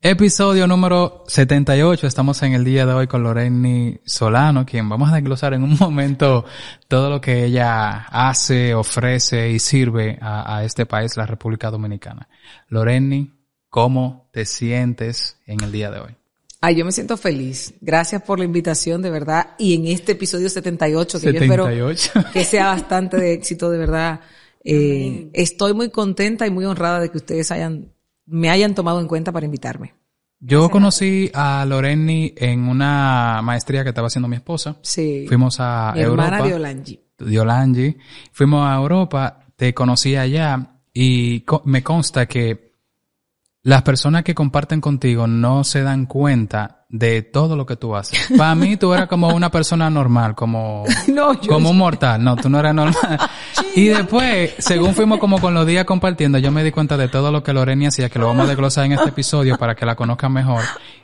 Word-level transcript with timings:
Episodio 0.00 0.68
número 0.68 1.24
78. 1.26 2.06
Estamos 2.06 2.40
en 2.44 2.52
el 2.52 2.62
día 2.64 2.86
de 2.86 2.92
hoy 2.92 3.08
con 3.08 3.24
Loreni 3.24 3.98
Solano, 4.04 4.64
quien 4.64 4.88
vamos 4.88 5.10
a 5.10 5.16
desglosar 5.16 5.54
en 5.54 5.64
un 5.64 5.76
momento 5.80 6.44
todo 6.86 7.10
lo 7.10 7.20
que 7.20 7.44
ella 7.44 8.04
hace, 8.04 8.74
ofrece 8.74 9.50
y 9.50 9.58
sirve 9.58 10.16
a, 10.20 10.62
este 10.62 10.86
país, 10.86 11.16
la 11.16 11.26
República 11.26 11.68
Dominicana. 11.72 12.28
Loreni, 12.68 13.34
¿cómo 13.68 14.28
te 14.32 14.44
sientes 14.44 15.36
en 15.46 15.64
el 15.64 15.72
día 15.72 15.90
de 15.90 15.98
hoy? 15.98 16.14
Ay, 16.60 16.76
yo 16.76 16.84
me 16.84 16.92
siento 16.92 17.16
feliz. 17.16 17.74
Gracias 17.80 18.22
por 18.22 18.38
la 18.38 18.44
invitación, 18.44 19.02
de 19.02 19.10
verdad. 19.10 19.56
Y 19.58 19.74
en 19.74 19.88
este 19.88 20.12
episodio 20.12 20.48
78, 20.48 21.20
que 21.20 21.32
yo 21.32 21.40
espero 21.40 21.66
que 22.32 22.44
sea 22.44 22.66
bastante 22.66 23.16
de 23.16 23.32
éxito, 23.32 23.68
de 23.68 23.78
verdad. 23.78 24.20
Eh, 24.62 25.28
estoy 25.32 25.74
muy 25.74 25.90
contenta 25.90 26.46
y 26.46 26.52
muy 26.52 26.66
honrada 26.66 27.00
de 27.00 27.10
que 27.10 27.16
ustedes 27.16 27.50
hayan 27.50 27.97
me 28.28 28.50
hayan 28.50 28.74
tomado 28.74 29.00
en 29.00 29.08
cuenta 29.08 29.32
para 29.32 29.46
invitarme. 29.46 29.94
Yo 30.40 30.70
conocí 30.70 31.30
a 31.34 31.64
Loreni 31.66 32.32
en 32.36 32.68
una 32.68 33.40
maestría 33.42 33.82
que 33.82 33.88
estaba 33.88 34.06
haciendo 34.06 34.28
mi 34.28 34.36
esposa. 34.36 34.76
Sí. 34.82 35.24
Fuimos 35.26 35.56
a 35.58 35.92
mi 35.94 36.02
Europa. 36.02 36.26
Hermana 36.26 36.46
Diolangi. 36.46 37.00
Diolangi. 37.18 37.96
Fuimos 38.32 38.68
a 38.68 38.76
Europa, 38.76 39.40
te 39.56 39.74
conocí 39.74 40.14
allá 40.14 40.78
y 40.92 41.44
me 41.64 41.82
consta 41.82 42.26
que 42.26 42.67
las 43.62 43.82
personas 43.82 44.22
que 44.22 44.34
comparten 44.34 44.80
contigo 44.80 45.26
no 45.26 45.64
se 45.64 45.82
dan 45.82 46.06
cuenta 46.06 46.86
de 46.88 47.22
todo 47.22 47.54
lo 47.56 47.66
que 47.66 47.76
tú 47.76 47.94
haces. 47.96 48.28
Para 48.36 48.54
mí 48.54 48.76
tú 48.76 48.94
eras 48.94 49.08
como 49.08 49.28
una 49.28 49.50
persona 49.50 49.90
normal, 49.90 50.34
como, 50.34 50.84
como 51.48 51.70
un 51.70 51.76
mortal. 51.76 52.22
No, 52.22 52.36
tú 52.36 52.48
no 52.48 52.58
eras 52.58 52.74
normal. 52.74 53.18
y 53.74 53.86
después, 53.86 54.54
según 54.58 54.94
fuimos 54.94 55.18
como 55.18 55.40
con 55.40 55.52
los 55.52 55.66
días 55.66 55.84
compartiendo, 55.84 56.38
yo 56.38 56.50
me 56.50 56.64
di 56.64 56.70
cuenta 56.70 56.96
de 56.96 57.08
todo 57.08 57.30
lo 57.30 57.42
que 57.42 57.52
Loreni 57.52 57.86
hacía, 57.86 58.08
que 58.08 58.18
lo 58.18 58.28
vamos 58.28 58.46
a 58.46 58.48
desglosar 58.48 58.86
en 58.86 58.92
este 58.92 59.10
episodio 59.10 59.58
para 59.58 59.74
que 59.74 59.84
la 59.84 59.96
conozcan 59.96 60.32
mejor. 60.32 60.62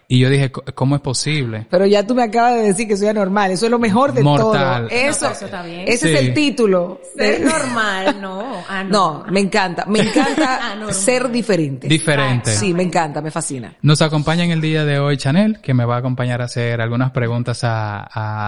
Y 0.09 0.19
yo 0.19 0.29
dije, 0.29 0.51
¿cómo 0.51 0.97
es 0.97 1.01
posible? 1.03 1.67
Pero 1.71 1.87
ya 1.87 2.07
tú 2.07 2.15
me 2.15 2.23
acabas 2.23 2.55
de 2.55 2.63
decir 2.63 2.87
que 2.87 2.97
soy 2.97 3.09
anormal. 3.09 3.51
Eso 3.51 3.67
es 3.67 3.71
lo 3.71 3.79
mejor 3.79 4.13
de 4.13 4.23
Mortal. 4.23 4.89
todo. 4.89 4.91
Eso, 4.91 5.31
eso 5.31 5.45
está 5.47 5.63
bien. 5.63 5.85
Ese 5.87 6.13
es 6.13 6.21
el 6.21 6.35
título. 6.35 7.01
Ser 7.17 7.41
normal, 7.41 8.21
no. 8.21 8.63
No, 8.89 9.25
me 9.31 9.41
encanta. 9.41 9.85
Me 9.87 10.01
encanta 10.01 10.77
ser 10.93 11.31
diferente. 11.31 11.89
Diferente. 11.89 12.51
Sí, 12.51 12.75
me 12.75 12.83
encanta, 12.83 13.21
me 13.23 13.31
fascina. 13.31 13.77
Nos 13.83 14.03
acompaña 14.03 14.45
en 14.45 14.51
el 14.51 14.61
día 14.61 14.85
de 14.85 14.99
hoy 14.99 15.17
Chanel, 15.17 15.61
que 15.61 15.75
me 15.75 15.85
va 15.85 15.97
a 15.97 15.99
acompañar 15.99 16.43
a 16.43 16.45
hacer 16.45 16.81
algunas 16.81 17.11
preguntas 17.13 17.65
a, 17.65 18.01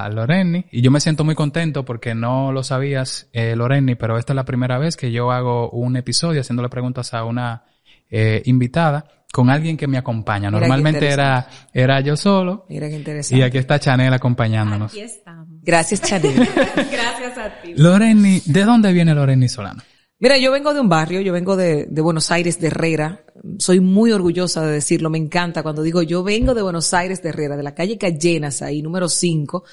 a 0.04 0.08
Loreni. 0.10 0.66
Y 0.70 0.82
yo 0.82 0.90
me 0.90 1.00
siento 1.00 1.24
muy 1.24 1.34
contento 1.34 1.84
porque 1.84 2.14
no 2.14 2.52
lo 2.52 2.62
sabías, 2.62 3.28
eh, 3.32 3.56
Loreni, 3.56 3.94
pero 3.94 4.18
esta 4.18 4.32
es 4.32 4.36
la 4.36 4.44
primera 4.44 4.78
vez 4.78 4.96
que 4.96 5.10
yo 5.10 5.32
hago 5.32 5.70
un 5.70 5.96
episodio 5.96 6.40
haciéndole 6.40 6.68
preguntas 6.68 7.14
a 7.14 7.24
una 7.24 7.64
eh, 8.10 8.42
invitada 8.44 9.06
con 9.36 9.50
alguien 9.50 9.76
que 9.76 9.86
me 9.86 9.98
acompaña. 9.98 10.50
Normalmente 10.50 11.06
era, 11.06 11.46
era 11.70 12.00
yo 12.00 12.16
solo. 12.16 12.64
Mira 12.70 12.88
qué 12.88 12.96
interesante. 12.96 13.38
Y 13.38 13.42
aquí 13.42 13.58
está 13.58 13.78
Chanel 13.78 14.10
acompañándonos. 14.14 14.92
Aquí 14.92 15.00
estamos. 15.02 15.60
Gracias, 15.60 16.00
Chanel. 16.00 16.32
Gracias 16.90 17.36
a 17.36 17.60
ti. 17.60 17.74
Loreni, 17.76 18.40
¿de 18.46 18.64
dónde 18.64 18.94
viene 18.94 19.14
Loreni 19.14 19.46
Solano? 19.50 19.82
Mira, 20.20 20.38
yo 20.38 20.50
vengo 20.52 20.72
de 20.72 20.80
un 20.80 20.88
barrio, 20.88 21.20
yo 21.20 21.34
vengo 21.34 21.54
de, 21.54 21.84
de, 21.84 22.00
Buenos 22.00 22.30
Aires, 22.30 22.58
de 22.58 22.68
Herrera. 22.68 23.26
Soy 23.58 23.80
muy 23.80 24.10
orgullosa 24.10 24.64
de 24.64 24.72
decirlo, 24.72 25.10
me 25.10 25.18
encanta 25.18 25.62
cuando 25.62 25.82
digo 25.82 26.00
yo 26.00 26.22
vengo 26.22 26.54
de 26.54 26.62
Buenos 26.62 26.94
Aires, 26.94 27.22
de 27.22 27.28
Herrera, 27.28 27.58
de 27.58 27.62
la 27.62 27.74
calle 27.74 27.98
Callenas, 27.98 28.62
ahí, 28.62 28.80
número 28.80 29.06
5. 29.06 29.64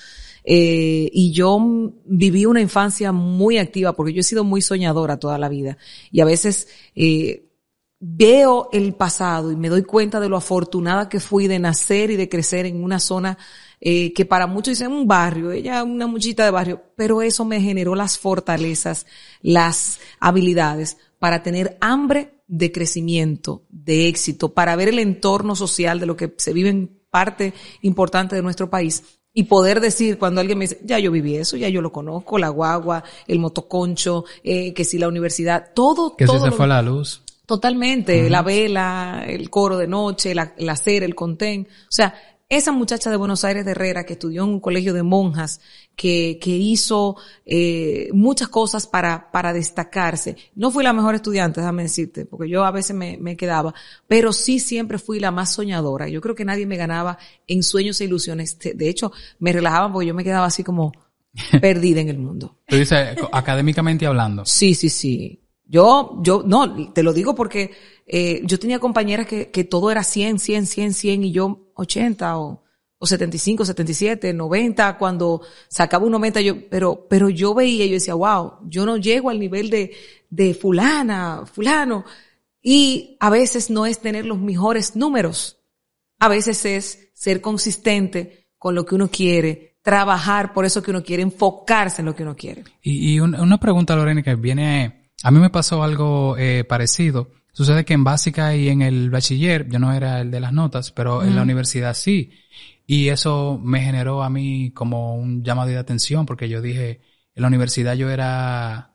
Eh, 0.44 1.09
y 1.09 1.31
yo 1.31 1.58
viví 2.03 2.45
una 2.45 2.59
infancia 2.59 3.14
muy 3.14 3.59
activa 3.59 3.94
porque 3.94 4.11
yo 4.11 4.19
he 4.19 4.23
sido 4.23 4.44
muy 4.44 4.61
soñadora 4.61 5.19
toda 5.19 5.38
la 5.38 5.47
vida. 5.47 5.78
Y 6.11 6.19
a 6.19 6.25
veces, 6.25 6.67
eh, 6.95 7.45
veo 8.06 8.68
el 8.73 8.96
pasado 8.96 9.50
y 9.50 9.56
me 9.56 9.70
doy 9.70 9.84
cuenta 9.84 10.20
de 10.20 10.28
lo 10.28 10.36
afortunada 10.36 11.08
que 11.08 11.22
fui 11.22 11.48
de 11.48 11.58
nacer 11.58 12.12
y 12.12 12.18
de 12.18 12.28
crecer 12.28 12.66
en 12.66 12.84
una 12.84 13.00
zona 13.00 13.38
eh, 13.80 14.12
que 14.12 14.26
para 14.26 14.46
muchos 14.46 14.73
dicen 14.78 14.92
un 14.92 15.08
barrio, 15.08 15.54
ella 15.54 15.84
una 15.84 16.06
muchita 16.06 16.44
de 16.44 16.52
barrio, 16.52 16.84
pero 16.98 17.22
eso 17.22 17.46
me 17.46 17.62
generó 17.62 17.96
las 17.96 18.20
fortalezas, 18.20 19.06
las 19.42 20.02
habilidades 20.19 20.97
para 21.18 21.44
tener 21.44 21.78
hambre 21.80 22.42
de 22.46 22.74
crecimiento, 22.74 23.63
de 23.69 24.09
éxito, 24.09 24.53
para 24.53 24.75
ver 24.75 24.90
el 24.90 25.00
entorno 25.00 25.56
social 25.56 26.02
de 26.02 26.06
lo 26.06 26.18
que 26.18 26.34
se 26.38 26.52
vive 26.52 26.69
en 26.69 27.00
parte 27.09 27.53
importante 27.84 28.36
de 28.36 28.42
nuestro 28.42 28.69
país 28.69 29.02
y 29.34 29.44
poder 29.44 29.80
decir 29.80 30.18
cuando 30.19 30.42
alguien 30.42 30.58
me 30.58 30.66
dice, 30.66 30.81
ya 30.84 31.00
yo 31.00 31.09
viví 31.09 31.38
eso, 31.38 31.56
ya 31.56 31.69
yo 31.69 31.81
lo 31.81 31.94
conozco, 31.94 32.38
la 32.38 32.50
guagua, 32.50 33.06
el 33.28 33.40
motoconcho, 33.40 34.25
eh, 34.44 34.74
que 34.74 34.84
si 34.84 34.97
la 34.97 35.08
universidad, 35.08 35.72
todo, 35.74 36.18
que 36.18 36.25
todo. 36.25 36.40
si 36.40 36.44
se 36.44 36.52
fue 36.52 36.68
la 36.68 36.81
luz. 36.81 37.22
Totalmente, 37.46 38.30
la 38.30 38.42
vela, 38.42 39.26
el 39.28 39.50
coro 39.50 39.78
de 39.78 39.88
noche, 39.88 40.34
la, 40.34 40.54
la 40.58 40.76
cera, 40.76 41.06
el 41.06 41.14
contén. 41.14 41.68
O 41.70 41.92
sea, 41.92 42.16
esa 42.50 42.72
muchacha 42.72 43.09
de 43.09 43.18
Buenos 43.18 43.44
Aires 43.44 43.66
de 43.66 43.72
Herrera 43.72 44.06
que 44.06 44.14
estudió 44.14 44.44
en 44.44 44.50
un 44.50 44.59
colegio 44.59 44.94
de 44.94 45.04
monjas, 45.04 45.59
que, 45.96 46.40
que 46.42 46.52
hizo 46.52 47.16
eh, 47.46 48.09
muchas 48.14 48.48
cosas 48.48 48.88
para, 48.88 49.31
para 49.31 49.54
destacarse. 49.54 50.38
No 50.56 50.72
fui 50.72 50.84
la 50.84 50.94
mejor 50.94 51.16
estudiante, 51.16 51.62
déjame 51.62 51.84
decirte, 51.84 52.26
porque 52.26 52.50
yo 52.50 52.64
a 52.64 52.72
veces 52.72 52.96
me, 52.96 53.18
me 53.18 53.36
quedaba, 53.36 53.74
pero 54.08 54.34
sí 54.34 54.60
siempre 54.60 54.98
fui 54.98 55.20
la 55.20 55.31
más 55.31 55.54
soñadora. 55.54 56.08
Yo 56.08 56.22
creo 56.22 56.36
que 56.36 56.46
nadie 56.46 56.66
me 56.66 56.78
ganaba 56.78 57.18
en 57.48 57.64
sueños 57.64 58.00
e 58.02 58.06
ilusiones. 58.06 58.58
De 58.60 58.90
hecho, 58.90 59.12
me 59.40 59.52
relajaban 59.52 59.92
porque 59.92 60.08
yo 60.08 60.14
me 60.14 60.24
quedaba 60.24 60.46
así 60.46 60.64
como 60.64 60.92
perdida 61.62 62.02
en 62.02 62.10
el 62.10 62.20
mundo. 62.20 62.58
Tú 62.68 62.75
dices, 62.75 63.18
académicamente 63.31 64.06
hablando. 64.06 64.46
Sí, 64.46 64.74
sí, 64.75 64.90
sí. 64.90 65.43
Yo, 65.66 66.19
yo, 66.22 66.44
no, 66.46 66.91
te 66.94 67.03
lo 67.03 67.13
digo 67.13 67.35
porque 67.35 67.72
eh, 68.06 68.41
yo 68.46 68.59
tenía 68.59 68.79
compañeras 68.79 69.28
que, 69.28 69.50
que 69.50 69.63
todo 69.63 69.91
era 69.91 70.03
100, 70.03 70.40
100, 70.40 70.66
100, 70.66 70.94
100 70.94 71.24
y 71.24 71.31
yo 71.31 71.72
80 71.75 72.38
o, 72.38 72.63
o 73.03 73.06
75, 73.06 73.66
77, 73.66 74.34
90, 74.34 74.97
cuando 74.97 75.41
sacaba 75.68 76.06
un 76.06 76.13
90 76.13 76.41
yo, 76.41 76.69
pero, 76.69 77.07
pero 77.09 77.29
yo 77.29 77.53
veía 77.53 77.85
yo 77.85 77.94
decía, 77.94 78.13
wow, 78.13 78.53
yo 78.66 78.85
no 78.85 78.97
llego 78.97 79.29
al 79.29 79.40
nivel 79.40 79.69
de, 79.69 79.91
de 80.29 80.53
fulana, 80.53 81.44
fulano. 81.46 82.06
Y 82.62 83.18
a 83.19 83.30
veces 83.30 83.69
no 83.69 83.85
es 83.85 84.00
tener 84.00 84.25
los 84.25 84.40
mejores 84.40 84.95
números. 84.95 85.59
A 86.18 86.30
veces 86.30 86.66
es 86.66 87.09
ser 87.13 87.41
consistente 87.41 88.47
con 88.57 88.74
lo 88.74 88.85
que 88.85 88.95
uno 88.95 89.09
quiere, 89.09 89.80
trabajar 89.81 90.53
por 90.53 90.63
eso 90.63 90.81
que 90.81 90.91
uno 90.91 91.03
quiere, 91.03 91.24
enfocarse 91.24 92.01
en 92.01 92.06
lo 92.06 92.16
que 92.16 92.24
uno 92.24 92.38
quiere. 92.38 92.63
Y, 92.81 93.16
y 93.16 93.19
una 93.19 93.59
pregunta, 93.59 93.97
Lorena, 93.97 94.24
que 94.24 94.35
viene 94.35 95.03
a 95.23 95.31
mí 95.31 95.39
me 95.39 95.50
pasó 95.50 95.84
algo 95.84 96.35
eh, 96.38 96.66
parecido. 96.66 97.31
Sucede 97.53 97.85
que 97.85 97.94
en 97.94 98.03
básica 98.03 98.56
y 98.56 98.67
en 98.69 98.81
el 98.81 99.09
bachiller, 99.09 99.69
yo 99.69 99.79
no 99.79 99.94
era 99.94 100.19
el 100.22 100.31
de 100.31 100.39
las 100.39 100.53
notas, 100.53 100.91
pero 100.91 101.23
en 101.23 101.35
la 101.35 101.44
universidad 101.44 101.94
sí. 101.94 102.31
Y 102.85 103.09
eso 103.09 103.59
me 103.63 103.81
generó 103.81 104.23
a 104.23 104.29
mí 104.29 104.72
como 104.72 105.16
un 105.16 105.44
llamado 105.44 105.69
de 105.69 105.78
atención 105.78 106.25
porque 106.25 106.50
yo 106.50 106.62
dije, 106.62 107.01
en 107.35 107.41
la 107.41 107.47
universidad 107.47 107.94
yo 107.95 108.09
era 108.09 108.93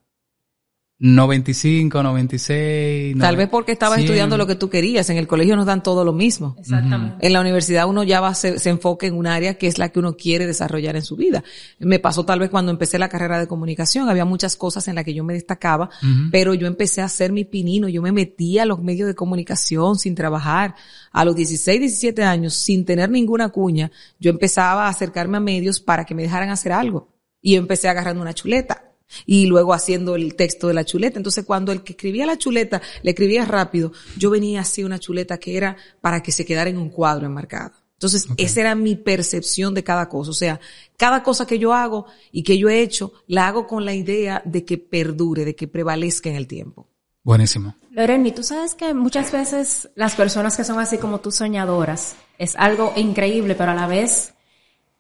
95, 1.01 2.03
96. 2.03 3.17
Tal 3.19 3.37
vez 3.37 3.49
porque 3.49 3.71
estabas 3.71 4.01
estudiando 4.01 4.37
lo 4.37 4.49
que 4.49 4.57
tú 4.57 4.69
querías. 4.69 5.09
En 5.11 5.17
el 5.17 5.29
colegio 5.29 5.55
nos 5.55 5.67
dan 5.67 5.81
todo 5.81 6.05
lo 6.05 6.13
mismo. 6.13 6.57
Exactamente. 6.59 7.25
En 7.25 7.33
la 7.33 7.41
universidad 7.41 7.89
uno 7.89 8.03
ya 8.03 8.21
va, 8.21 8.35
se, 8.35 8.59
se 8.59 8.71
enfoca 8.71 9.07
en 9.07 9.15
un 9.15 9.29
área 9.29 9.55
que 9.55 9.69
es 9.69 9.79
la 9.79 9.91
que 9.91 10.01
uno 10.01 10.17
quiere 10.17 10.45
desarrollar 10.45 10.97
en 10.97 11.03
su 11.03 11.15
vida. 11.15 11.45
Me 11.79 12.01
pasó 12.01 12.25
tal 12.25 12.41
vez 12.41 12.51
cuando 12.51 12.73
empecé 12.73 12.99
la 12.99 13.09
carrera 13.09 13.39
de 13.39 13.47
comunicación. 13.47 14.09
Había 14.09 14.25
muchas 14.25 14.57
cosas 14.57 14.89
en 14.89 14.97
las 14.97 15.05
que 15.05 15.15
yo 15.15 15.23
me 15.23 15.35
destacaba, 15.35 15.89
pero 16.33 16.53
yo 16.55 16.67
empecé 16.67 17.01
a 17.01 17.05
hacer 17.05 17.31
mi 17.31 17.45
pinino. 17.45 17.89
Yo 17.89 18.03
me 18.03 18.11
metí 18.11 18.59
a 18.59 18.67
los 18.67 18.83
medios 18.83 19.07
de 19.07 19.15
comunicación 19.15 19.99
sin 19.99 20.17
trabajar. 20.17 20.75
A 21.13 21.25
los 21.25 21.37
16, 21.37 21.79
17 21.79 22.25
años, 22.25 22.55
sin 22.55 22.85
tener 22.85 23.09
ninguna 23.09 23.51
cuña, 23.51 23.93
yo 24.19 24.31
empezaba 24.31 24.87
a 24.87 24.89
acercarme 24.89 25.37
a 25.37 25.41
medios 25.41 25.79
para 25.79 26.05
que 26.05 26.17
me 26.17 26.23
dejaran 26.23 26.51
hacer 26.51 26.73
algo. 26.73 27.15
Y 27.41 27.55
empecé 27.55 27.89
agarrando 27.89 28.21
una 28.21 28.35
chuleta 28.35 28.88
y 29.27 29.47
luego 29.47 29.75
haciendo 29.75 30.17
el 30.17 30.35
texto 30.35 30.69
de 30.69 30.75
la 30.75 30.85
chuleta. 30.85 31.19
Entonces, 31.19 31.45
cuando 31.45 31.73
el 31.73 31.83
que 31.83 31.93
escribía 31.93 32.27
la 32.27 32.39
chuleta 32.39 32.81
le 33.03 33.11
escribía 33.11 33.45
rápido, 33.45 33.93
yo 34.17 34.31
venía 34.31 34.61
así 34.61 34.85
una 34.85 34.99
chuleta 34.99 35.39
que 35.39 35.57
era 35.57 35.77
para 36.01 36.23
que 36.23 36.33
se 36.33 36.45
quedara 36.45 36.71
en 36.71 36.79
un 36.79 36.91
cuadro 36.91 37.27
enmarcado. 37.27 37.73
Entonces, 37.99 38.29
esa 38.37 38.61
era 38.61 38.75
mi 38.77 38.95
percepción 38.95 39.75
de 39.75 39.83
cada 39.83 40.09
cosa. 40.09 40.31
O 40.31 40.35
sea, 40.35 40.61
cada 40.97 41.25
cosa 41.25 41.47
que 41.47 41.59
yo 41.59 41.75
hago 41.75 42.07
y 42.31 42.45
que 42.45 42.57
yo 42.57 42.69
he 42.69 42.81
hecho, 42.81 43.13
la 43.27 43.49
hago 43.49 43.67
con 43.67 43.85
la 43.85 43.93
idea 43.93 44.41
de 44.45 44.65
que 44.65 44.79
perdure, 44.79 45.45
de 45.45 45.57
que 45.57 45.67
prevalezca 45.67 46.29
en 46.29 46.37
el 46.37 46.47
tiempo. 46.47 46.87
Buenísimo. 47.25 47.75
Loreni, 47.91 48.31
tú 48.31 48.45
sabes 48.45 48.75
que 48.75 48.95
muchas 48.95 49.33
veces 49.33 49.91
las 49.97 50.15
personas 50.15 50.57
que 50.57 50.63
son 50.63 50.79
así 50.79 50.99
como 50.99 51.19
tú 51.19 51.33
soñadoras, 51.33 52.15
es 52.39 52.55
algo 52.55 52.93
increíble, 52.95 53.57
pero 53.57 53.73
a 53.73 53.75
la 53.75 53.89
vez 53.89 54.33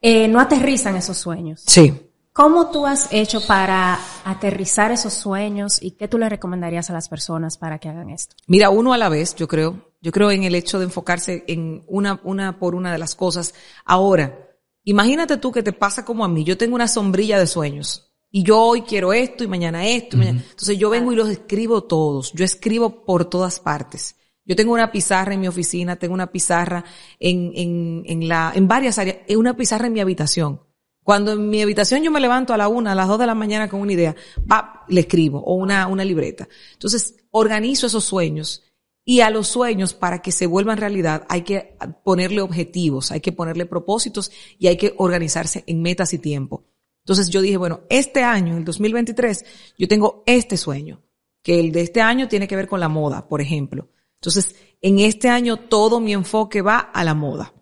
eh, 0.02 0.26
no 0.26 0.40
aterrizan 0.40 0.96
esos 0.96 1.16
sueños. 1.16 1.62
Sí. 1.66 1.94
¿Cómo 2.32 2.70
tú 2.70 2.86
has 2.86 3.12
hecho 3.12 3.40
para 3.46 3.98
aterrizar 4.24 4.92
esos 4.92 5.12
sueños 5.12 5.82
y 5.82 5.92
qué 5.92 6.06
tú 6.06 6.18
le 6.18 6.28
recomendarías 6.28 6.88
a 6.88 6.92
las 6.92 7.08
personas 7.08 7.58
para 7.58 7.78
que 7.78 7.88
hagan 7.88 8.10
esto? 8.10 8.36
Mira, 8.46 8.70
uno 8.70 8.92
a 8.92 8.98
la 8.98 9.08
vez, 9.08 9.34
yo 9.34 9.48
creo. 9.48 9.88
Yo 10.00 10.12
creo 10.12 10.30
en 10.30 10.44
el 10.44 10.54
hecho 10.54 10.78
de 10.78 10.84
enfocarse 10.84 11.44
en 11.48 11.82
una, 11.88 12.20
una 12.22 12.58
por 12.58 12.76
una 12.76 12.92
de 12.92 12.98
las 12.98 13.16
cosas. 13.16 13.54
Ahora, 13.84 14.48
imagínate 14.84 15.36
tú 15.38 15.50
que 15.50 15.64
te 15.64 15.72
pasa 15.72 16.04
como 16.04 16.24
a 16.24 16.28
mí. 16.28 16.44
Yo 16.44 16.56
tengo 16.56 16.76
una 16.76 16.86
sombrilla 16.86 17.38
de 17.38 17.48
sueños. 17.48 18.12
Y 18.30 18.44
yo 18.44 18.60
hoy 18.60 18.82
quiero 18.82 19.12
esto 19.12 19.42
y 19.42 19.48
mañana 19.48 19.86
esto. 19.86 20.16
Entonces 20.20 20.78
yo 20.78 20.90
vengo 20.90 21.12
y 21.12 21.16
los 21.16 21.28
escribo 21.28 21.84
todos. 21.84 22.32
Yo 22.34 22.44
escribo 22.44 23.04
por 23.04 23.24
todas 23.24 23.58
partes. 23.58 24.16
Yo 24.44 24.54
tengo 24.56 24.72
una 24.72 24.92
pizarra 24.92 25.34
en 25.34 25.40
mi 25.40 25.48
oficina, 25.48 25.96
tengo 25.96 26.14
una 26.14 26.28
pizarra 26.28 26.84
en, 27.18 27.52
en, 27.54 28.02
en 28.06 28.28
la, 28.28 28.52
en 28.54 28.66
varias 28.66 28.98
áreas, 28.98 29.18
una 29.36 29.56
pizarra 29.56 29.88
en 29.88 29.92
mi 29.92 30.00
habitación. 30.00 30.62
Cuando 31.08 31.32
en 31.32 31.48
mi 31.48 31.62
habitación 31.62 32.02
yo 32.02 32.10
me 32.10 32.20
levanto 32.20 32.52
a 32.52 32.58
la 32.58 32.68
una, 32.68 32.92
a 32.92 32.94
las 32.94 33.08
dos 33.08 33.18
de 33.18 33.24
la 33.24 33.34
mañana 33.34 33.66
con 33.66 33.80
una 33.80 33.94
idea, 33.94 34.14
va, 34.40 34.84
le 34.88 35.00
escribo, 35.00 35.38
o 35.38 35.54
una, 35.54 35.86
una 35.86 36.04
libreta. 36.04 36.46
Entonces, 36.74 37.16
organizo 37.30 37.86
esos 37.86 38.04
sueños 38.04 38.62
y 39.06 39.20
a 39.20 39.30
los 39.30 39.48
sueños, 39.48 39.94
para 39.94 40.20
que 40.20 40.32
se 40.32 40.46
vuelvan 40.46 40.76
realidad, 40.76 41.24
hay 41.30 41.44
que 41.44 41.78
ponerle 42.04 42.42
objetivos, 42.42 43.10
hay 43.10 43.20
que 43.20 43.32
ponerle 43.32 43.64
propósitos 43.64 44.30
y 44.58 44.66
hay 44.66 44.76
que 44.76 44.92
organizarse 44.98 45.64
en 45.66 45.80
metas 45.80 46.12
y 46.12 46.18
tiempo. 46.18 46.66
Entonces 47.04 47.30
yo 47.30 47.40
dije, 47.40 47.56
bueno, 47.56 47.84
este 47.88 48.22
año, 48.22 48.58
el 48.58 48.66
2023, 48.66 49.46
yo 49.78 49.88
tengo 49.88 50.22
este 50.26 50.58
sueño, 50.58 51.00
que 51.42 51.58
el 51.58 51.72
de 51.72 51.80
este 51.80 52.02
año 52.02 52.28
tiene 52.28 52.46
que 52.46 52.56
ver 52.56 52.68
con 52.68 52.80
la 52.80 52.90
moda, 52.90 53.28
por 53.28 53.40
ejemplo. 53.40 53.88
Entonces, 54.20 54.56
en 54.82 54.98
este 54.98 55.30
año 55.30 55.56
todo 55.56 56.00
mi 56.00 56.12
enfoque 56.12 56.60
va 56.60 56.80
a 56.80 57.02
la 57.02 57.14
moda. 57.14 57.54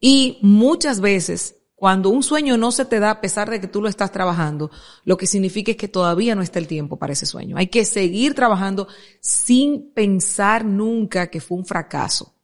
Y 0.00 0.38
muchas 0.40 1.02
veces 1.02 1.57
cuando 1.78 2.10
un 2.10 2.24
sueño 2.24 2.56
no 2.56 2.72
se 2.72 2.84
te 2.84 2.98
da 2.98 3.12
a 3.12 3.20
pesar 3.20 3.48
de 3.48 3.60
que 3.60 3.68
tú 3.68 3.80
lo 3.80 3.88
estás 3.88 4.10
trabajando, 4.10 4.68
lo 5.04 5.16
que 5.16 5.28
significa 5.28 5.70
es 5.70 5.76
que 5.76 5.86
todavía 5.86 6.34
no 6.34 6.42
está 6.42 6.58
el 6.58 6.66
tiempo 6.66 6.98
para 6.98 7.12
ese 7.12 7.24
sueño. 7.24 7.56
Hay 7.56 7.68
que 7.68 7.84
seguir 7.84 8.34
trabajando 8.34 8.88
sin 9.20 9.92
pensar 9.92 10.64
nunca 10.64 11.28
que 11.28 11.40
fue 11.40 11.56
un 11.56 11.64
fracaso. 11.64 12.34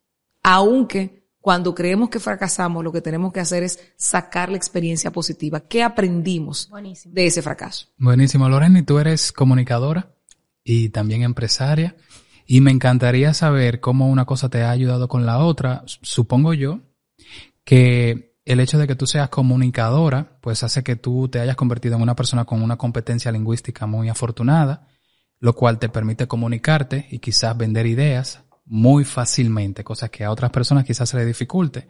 Aunque 0.45 1.27
cuando 1.41 1.75
creemos 1.75 2.11
que 2.11 2.21
fracasamos, 2.21 2.85
lo 2.85 2.93
que 2.93 3.01
tenemos 3.01 3.33
que 3.33 3.41
hacer 3.41 3.65
es 3.65 3.81
sacar 3.97 4.51
la 4.51 4.57
experiencia 4.57 5.11
positiva. 5.11 5.59
¿Qué 5.59 5.83
aprendimos 5.83 6.71
de 7.05 7.27
ese 7.27 7.43
fracaso? 7.43 7.89
Buenísimo, 7.99 8.49
Lorena. 8.49 8.79
Y 8.79 8.83
tú 8.85 9.01
eres 9.01 9.33
comunicadora 9.33 10.15
y 10.63 10.91
también 10.91 11.25
empresaria. 11.25 11.97
Y 12.47 12.61
me 12.61 12.71
encantaría 12.71 13.35
saber 13.35 13.81
cómo 13.81 14.09
una 14.11 14.27
cosa 14.27 14.49
te 14.49 14.63
ha 14.63 14.71
ayudado 14.71 15.09
con 15.09 15.27
la 15.27 15.39
otra. 15.39 15.83
Supongo 15.87 16.55
yo 16.55 16.83
que 17.65 18.34
el 18.45 18.61
hecho 18.61 18.79
de 18.79 18.87
que 18.87 18.95
tú 18.95 19.07
seas 19.07 19.29
comunicadora, 19.29 20.39
pues 20.41 20.63
hace 20.63 20.83
que 20.83 20.97
tú 20.97 21.29
te 21.29 21.41
hayas 21.41 21.57
convertido 21.57 21.97
en 21.97 22.03
una 22.03 22.17
persona 22.17 22.45
con 22.45 22.63
una 22.63 22.77
competencia 22.77 23.33
lingüística 23.33 23.87
muy 23.87 24.09
afortunada, 24.09 24.89
lo 25.41 25.55
cual 25.55 25.79
te 25.79 25.89
permite 25.89 26.27
comunicarte 26.27 27.07
y 27.11 27.19
quizás 27.19 27.57
vender 27.57 27.87
ideas 27.87 28.45
muy 28.67 29.05
fácilmente, 29.05 29.85
cosas 29.85 30.09
que 30.09 30.25
a 30.25 30.31
otras 30.31 30.51
personas 30.51 30.85
quizás 30.85 31.09
se 31.09 31.19
les 31.19 31.27
dificulte. 31.27 31.87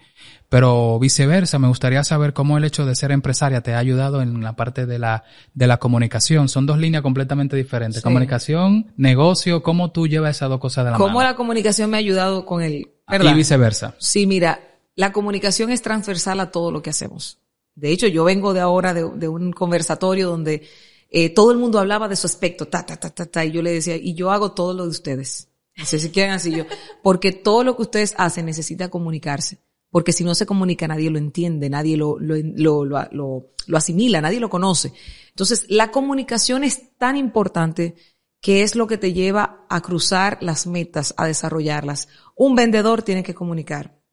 Pero 0.48 0.98
viceversa, 0.98 1.58
me 1.58 1.68
gustaría 1.68 2.02
saber 2.02 2.32
cómo 2.32 2.58
el 2.58 2.64
hecho 2.64 2.84
de 2.84 2.96
ser 2.96 3.12
empresaria 3.12 3.60
te 3.60 3.74
ha 3.74 3.78
ayudado 3.78 4.22
en 4.22 4.42
la 4.42 4.56
parte 4.56 4.84
de 4.84 4.98
la, 4.98 5.24
de 5.54 5.66
la 5.68 5.76
comunicación. 5.76 6.48
Son 6.48 6.66
dos 6.66 6.78
líneas 6.78 7.02
completamente 7.02 7.56
diferentes. 7.56 8.02
Comunicación, 8.02 8.92
negocio, 8.96 9.62
¿cómo 9.62 9.92
tú 9.92 10.08
llevas 10.08 10.36
esas 10.36 10.48
dos 10.48 10.58
cosas 10.58 10.84
de 10.84 10.90
la 10.90 10.98
mano? 10.98 11.04
¿Cómo 11.04 11.22
la 11.22 11.36
comunicación 11.36 11.90
me 11.90 11.96
ha 11.96 12.00
ayudado 12.00 12.44
con 12.44 12.60
el, 12.60 12.88
Y 13.08 13.34
viceversa. 13.34 13.94
Sí, 13.98 14.26
mira, 14.26 14.58
la 14.96 15.12
comunicación 15.12 15.70
es 15.70 15.82
transversal 15.82 16.41
a 16.41 16.50
todo 16.50 16.70
lo 16.70 16.82
que 16.82 16.91
hacemos. 16.91 17.38
De 17.75 17.91
hecho, 17.91 18.06
yo 18.06 18.25
vengo 18.25 18.55
de 18.55 18.61
ahora 18.61 18.94
de, 18.94 19.29
un 19.29 19.52
conversatorio 19.52 20.29
donde 20.29 20.62
eh, 21.11 21.31
todo 21.31 21.50
el 21.50 21.58
mundo 21.58 21.79
hablaba 21.79 22.08
de 22.08 22.17
su 22.17 22.26
aspecto, 22.26 22.69
ta, 22.69 22.87
ta, 22.87 22.96
ta, 22.96 23.11
ta, 23.11 23.26
ta, 23.26 23.44
y 23.44 23.50
yo 23.50 23.62
le 23.62 23.73
decía, 23.73 23.96
y 23.96 24.14
yo 24.14 24.31
hago 24.31 24.52
todo 24.52 24.75
lo 24.75 24.85
de 24.85 24.91
ustedes. 24.91 25.49
No 25.76 25.85
sé 25.85 25.99
si 25.99 26.11
quieren 26.11 26.32
así 26.32 26.52
yo. 26.52 26.64
Porque 27.02 27.32
todo 27.32 27.64
lo 27.64 27.75
que 27.75 27.82
ustedes 27.82 28.14
hacen 28.17 28.46
necesita 28.46 28.91
comunicarse. 28.91 29.58
Porque 29.91 30.12
si 30.12 30.23
no 30.23 30.35
se 30.35 30.46
comunica, 30.46 30.87
nadie 30.87 31.11
lo 31.11 31.19
entiende, 31.19 31.69
nadie 31.69 31.97
lo, 31.97 32.19
lo, 32.19 32.37
lo, 32.37 32.85
lo, 32.85 33.50
lo 33.67 33.76
asimila, 33.76 34.20
nadie 34.20 34.40
lo 34.40 34.50
conoce. 34.50 34.93
Entonces, 35.31 35.67
la 35.69 35.90
comunicación 35.90 36.62
es 36.62 36.97
tan 36.97 37.17
importante 37.17 37.97
que 38.40 38.62
es 38.62 38.76
lo 38.76 38.87
que 38.87 38.99
te 38.99 39.12
lleva 39.12 39.67
a 39.69 39.81
cruzar 39.81 40.38
las 40.40 40.67
metas, 40.67 41.14
a 41.17 41.26
desarrollarlas. 41.26 42.08
Un 42.37 42.55
vendedor 42.55 43.02
tiene 43.02 43.23
que 43.23 43.35
comunicar 43.35 44.03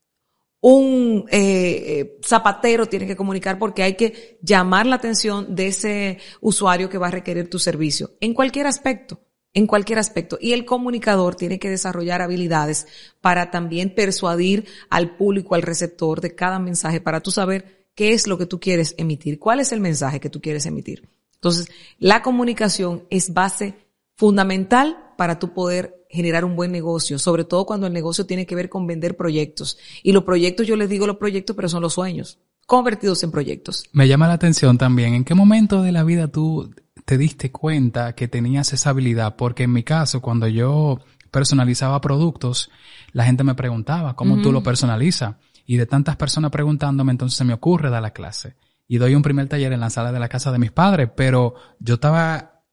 un 0.62 1.26
eh, 1.32 1.84
eh, 1.88 2.20
zapatero 2.24 2.86
tiene 2.86 3.08
que 3.08 3.16
comunicar 3.16 3.58
porque 3.58 3.82
hay 3.84 3.96
que 3.96 4.38
llamar 4.42 4.86
la 4.86 4.96
atención 4.96 5.56
de 5.56 5.68
ese 5.68 6.20
usuario 6.40 6.88
que 6.88 7.00
va 7.00 7.08
a 7.08 7.12
requerir 7.12 7.50
tu 7.50 7.58
servicio 7.58 8.12
en 8.20 8.36
cualquier 8.36 8.68
aspecto, 8.68 9.20
en 9.54 9.66
cualquier 9.66 9.98
aspecto. 9.98 10.38
Y 10.40 10.54
el 10.54 10.64
comunicador 10.64 11.36
tiene 11.36 11.58
que 11.58 11.70
desarrollar 11.70 12.22
habilidades 12.22 12.86
para 13.22 13.50
también 13.50 13.94
persuadir 13.96 14.66
al 14.90 15.16
público, 15.18 15.56
al 15.56 15.64
receptor 15.64 16.22
de 16.22 16.36
cada 16.36 16.60
mensaje 16.60 17.02
para 17.02 17.22
tú 17.22 17.32
saber 17.32 17.88
qué 17.96 18.14
es 18.14 18.28
lo 18.28 18.38
que 18.38 18.46
tú 18.46 18.60
quieres 18.60 18.94
emitir, 19.00 19.40
cuál 19.40 19.60
es 19.60 19.72
el 19.72 19.80
mensaje 19.80 20.20
que 20.20 20.30
tú 20.30 20.42
quieres 20.42 20.68
emitir. 20.68 21.10
Entonces, 21.34 21.70
la 21.98 22.22
comunicación 22.22 23.08
es 23.10 23.34
base 23.34 23.74
fundamental 24.16 25.11
para 25.22 25.38
tú 25.38 25.54
poder 25.54 26.04
generar 26.10 26.44
un 26.44 26.56
buen 26.56 26.72
negocio, 26.72 27.20
sobre 27.20 27.44
todo 27.44 27.68
cuando 27.68 27.86
el 27.86 27.94
negocio 27.94 28.26
tiene 28.26 28.48
que 28.48 28.56
ver 28.56 28.70
con 28.70 28.88
vender 28.88 29.16
proyectos. 29.16 29.78
Y 30.02 30.14
los 30.14 30.24
proyectos, 30.24 30.66
yo 30.66 30.76
les 30.76 30.90
digo 30.90 31.06
los 31.06 31.18
proyectos, 31.18 31.56
pero 31.56 31.70
son 31.70 31.84
los 31.84 31.94
sueños, 31.94 32.40
convertidos 32.66 33.22
en 33.22 33.30
proyectos. 33.30 33.84
Me 33.94 34.08
llama 34.08 34.28
la 34.28 34.34
atención 34.34 34.80
también, 34.80 35.14
¿en 35.14 35.24
qué 35.24 35.36
momento 35.36 35.84
de 35.84 35.92
la 35.92 36.04
vida 36.04 36.30
tú 36.30 36.74
te 37.06 37.20
diste 37.20 37.52
cuenta 37.52 38.16
que 38.16 38.28
tenías 38.28 38.74
esa 38.74 38.90
habilidad? 38.90 39.36
Porque 39.36 39.62
en 39.62 39.74
mi 39.74 39.84
caso, 39.84 40.24
cuando 40.24 40.48
yo 40.48 40.98
personalizaba 41.30 42.02
productos, 42.02 42.72
la 43.12 43.26
gente 43.26 43.44
me 43.44 43.54
preguntaba, 43.54 44.16
¿cómo 44.16 44.42
tú 44.42 44.52
lo 44.52 44.64
personalizas? 44.64 45.36
Y 45.68 45.78
de 45.78 45.86
tantas 45.86 46.16
personas 46.16 46.50
preguntándome, 46.50 47.12
entonces 47.12 47.38
se 47.38 47.44
me 47.44 47.54
ocurre 47.54 47.92
dar 47.92 48.02
la 48.02 48.10
clase. 48.10 48.56
Y 48.88 48.98
doy 48.98 49.14
un 49.14 49.22
primer 49.22 49.48
taller 49.48 49.72
en 49.72 49.82
la 49.82 49.92
sala 49.92 50.12
de 50.12 50.20
la 50.20 50.30
casa 50.30 50.52
de 50.52 50.58
mis 50.58 50.72
padres, 50.72 51.12
pero 51.16 51.54
yo 51.80 51.94
estaba 51.94 52.64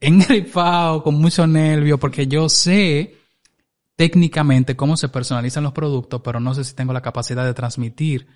engrifado, 0.00 1.02
con 1.02 1.14
mucho 1.16 1.46
nervio, 1.46 1.98
porque 1.98 2.26
yo 2.26 2.48
sé 2.48 3.16
técnicamente 3.96 4.76
cómo 4.76 4.96
se 4.96 5.08
personalizan 5.08 5.64
los 5.64 5.72
productos, 5.72 6.20
pero 6.22 6.38
no 6.40 6.54
sé 6.54 6.64
si 6.64 6.74
tengo 6.74 6.92
la 6.92 7.00
capacidad 7.00 7.44
de 7.44 7.54
transmitir 7.54 8.26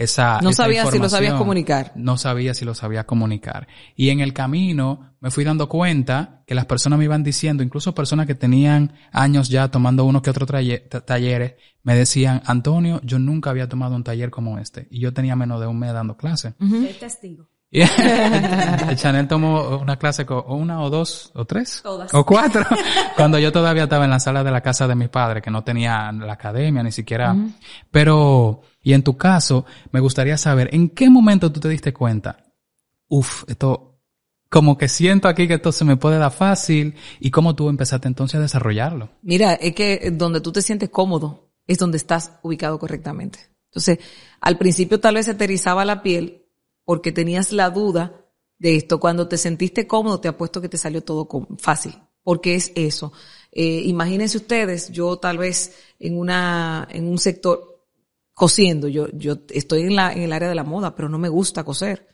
esa, 0.00 0.40
no 0.40 0.54
sabía 0.54 0.86
si 0.86 0.98
lo 0.98 1.10
sabías 1.10 1.34
comunicar. 1.34 1.92
No 1.94 2.16
sabía 2.16 2.54
si 2.54 2.64
lo 2.64 2.74
sabía 2.74 3.04
comunicar. 3.04 3.68
Y 3.96 4.08
en 4.08 4.20
el 4.20 4.32
camino 4.32 5.14
me 5.20 5.30
fui 5.30 5.44
dando 5.44 5.68
cuenta 5.68 6.42
que 6.46 6.54
las 6.54 6.64
personas 6.64 6.98
me 6.98 7.04
iban 7.04 7.22
diciendo, 7.22 7.62
incluso 7.62 7.94
personas 7.94 8.26
que 8.26 8.34
tenían 8.34 8.94
años 9.12 9.50
ya 9.50 9.70
tomando 9.70 10.06
uno 10.06 10.22
que 10.22 10.30
otro 10.30 10.46
talleres, 10.46 11.54
me 11.82 11.94
decían, 11.94 12.40
Antonio, 12.46 13.02
yo 13.04 13.18
nunca 13.18 13.50
había 13.50 13.68
tomado 13.68 13.94
un 13.94 14.02
taller 14.02 14.30
como 14.30 14.58
este. 14.58 14.88
Y 14.90 15.00
yo 15.00 15.12
tenía 15.12 15.36
menos 15.36 15.60
de 15.60 15.66
un 15.66 15.78
mes 15.78 15.92
dando 15.92 16.16
clase. 16.16 16.54
testigo. 16.98 17.49
Chanel 18.96 19.28
tomó 19.28 19.78
una 19.78 19.96
clase 19.96 20.26
con 20.26 20.42
una 20.48 20.82
o 20.82 20.90
dos 20.90 21.30
o 21.34 21.44
tres 21.44 21.80
o 21.84 22.26
cuatro 22.26 22.64
cuando 23.16 23.38
yo 23.38 23.52
todavía 23.52 23.84
estaba 23.84 24.04
en 24.04 24.10
la 24.10 24.18
sala 24.18 24.42
de 24.42 24.50
la 24.50 24.60
casa 24.60 24.88
de 24.88 24.96
mis 24.96 25.08
padres 25.08 25.40
que 25.40 25.52
no 25.52 25.62
tenía 25.62 26.10
la 26.10 26.32
academia 26.32 26.82
ni 26.82 26.90
siquiera. 26.90 27.36
Pero, 27.92 28.62
y 28.82 28.92
en 28.92 29.04
tu 29.04 29.16
caso, 29.16 29.66
me 29.92 30.00
gustaría 30.00 30.36
saber 30.36 30.68
en 30.72 30.88
qué 30.88 31.08
momento 31.10 31.52
tú 31.52 31.60
te 31.60 31.68
diste 31.68 31.92
cuenta. 31.92 32.38
Uf, 33.06 33.44
esto, 33.46 34.00
como 34.48 34.76
que 34.76 34.88
siento 34.88 35.28
aquí 35.28 35.46
que 35.46 35.54
esto 35.54 35.70
se 35.70 35.84
me 35.84 35.96
puede 35.96 36.18
dar 36.18 36.32
fácil 36.32 36.96
y 37.20 37.30
cómo 37.30 37.54
tú 37.54 37.68
empezaste 37.68 38.08
entonces 38.08 38.38
a 38.38 38.42
desarrollarlo. 38.42 39.10
Mira, 39.22 39.54
es 39.54 39.76
que 39.76 40.10
donde 40.12 40.40
tú 40.40 40.50
te 40.50 40.62
sientes 40.62 40.88
cómodo 40.88 41.52
es 41.68 41.78
donde 41.78 41.98
estás 41.98 42.32
ubicado 42.42 42.80
correctamente. 42.80 43.38
Entonces, 43.70 44.00
al 44.40 44.58
principio 44.58 44.98
tal 44.98 45.14
vez 45.14 45.26
se 45.26 45.34
te 45.34 45.44
erizaba 45.44 45.84
la 45.84 46.02
piel 46.02 46.39
porque 46.90 47.12
tenías 47.12 47.52
la 47.52 47.70
duda 47.70 48.26
de 48.58 48.74
esto. 48.74 48.98
Cuando 48.98 49.28
te 49.28 49.38
sentiste 49.38 49.86
cómodo, 49.86 50.18
te 50.18 50.26
apuesto 50.26 50.60
que 50.60 50.68
te 50.68 50.76
salió 50.76 51.04
todo 51.04 51.28
fácil, 51.56 51.94
porque 52.24 52.56
es 52.56 52.72
eso. 52.74 53.12
Eh, 53.52 53.82
imagínense 53.84 54.38
ustedes, 54.38 54.90
yo 54.90 55.16
tal 55.16 55.38
vez 55.38 55.72
en 56.00 56.18
una, 56.18 56.88
en 56.90 57.06
un 57.06 57.18
sector 57.18 57.86
cosiendo, 58.34 58.88
yo, 58.88 59.06
yo 59.12 59.36
estoy 59.50 59.82
en 59.82 59.94
la, 59.94 60.12
en 60.12 60.22
el 60.22 60.32
área 60.32 60.48
de 60.48 60.56
la 60.56 60.64
moda, 60.64 60.96
pero 60.96 61.08
no 61.08 61.16
me 61.16 61.28
gusta 61.28 61.62
coser, 61.62 62.08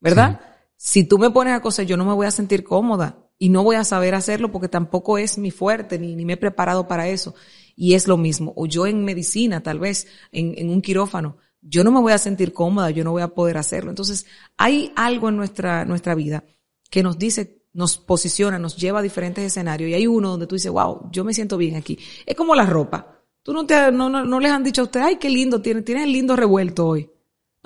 ¿verdad? 0.00 0.40
Si 0.74 1.04
tú 1.04 1.18
me 1.18 1.30
pones 1.30 1.54
a 1.54 1.62
coser, 1.62 1.86
yo 1.86 1.96
no 1.96 2.04
me 2.04 2.14
voy 2.14 2.26
a 2.26 2.32
sentir 2.32 2.64
cómoda 2.64 3.30
y 3.38 3.50
no 3.50 3.62
voy 3.62 3.76
a 3.76 3.84
saber 3.84 4.16
hacerlo 4.16 4.50
porque 4.50 4.68
tampoco 4.68 5.18
es 5.18 5.38
mi 5.38 5.52
fuerte, 5.52 6.00
ni, 6.00 6.16
ni 6.16 6.24
me 6.24 6.32
he 6.32 6.36
preparado 6.36 6.88
para 6.88 7.06
eso. 7.06 7.36
Y 7.76 7.94
es 7.94 8.08
lo 8.08 8.16
mismo. 8.16 8.52
O 8.56 8.66
yo 8.66 8.88
en 8.88 9.04
medicina, 9.04 9.62
tal 9.62 9.78
vez, 9.78 10.08
en, 10.32 10.54
en 10.58 10.68
un 10.68 10.82
quirófano, 10.82 11.36
yo 11.68 11.84
no 11.84 11.90
me 11.90 12.00
voy 12.00 12.12
a 12.12 12.18
sentir 12.18 12.52
cómoda, 12.52 12.90
yo 12.90 13.04
no 13.04 13.12
voy 13.12 13.22
a 13.22 13.28
poder 13.28 13.58
hacerlo. 13.58 13.90
Entonces, 13.90 14.26
hay 14.56 14.92
algo 14.96 15.28
en 15.28 15.36
nuestra, 15.36 15.84
nuestra 15.84 16.14
vida 16.14 16.44
que 16.90 17.02
nos 17.02 17.18
dice, 17.18 17.62
nos 17.72 17.96
posiciona, 17.98 18.58
nos 18.58 18.76
lleva 18.76 19.00
a 19.00 19.02
diferentes 19.02 19.44
escenarios 19.44 19.90
y 19.90 19.94
hay 19.94 20.06
uno 20.06 20.30
donde 20.30 20.46
tú 20.46 20.54
dices, 20.54 20.70
wow, 20.70 21.10
yo 21.10 21.24
me 21.24 21.34
siento 21.34 21.56
bien 21.56 21.76
aquí. 21.76 21.98
Es 22.24 22.36
como 22.36 22.54
la 22.54 22.66
ropa. 22.66 23.20
Tú 23.42 23.52
no 23.52 23.66
te, 23.66 23.92
no, 23.92 24.08
no, 24.08 24.24
no 24.24 24.40
les 24.40 24.50
han 24.50 24.64
dicho 24.64 24.80
a 24.80 24.84
ustedes, 24.84 25.06
ay, 25.06 25.16
qué 25.16 25.28
lindo, 25.28 25.60
tienes, 25.60 25.84
tienes 25.84 26.04
el 26.04 26.12
lindo 26.12 26.36
revuelto 26.36 26.86
hoy. 26.86 27.10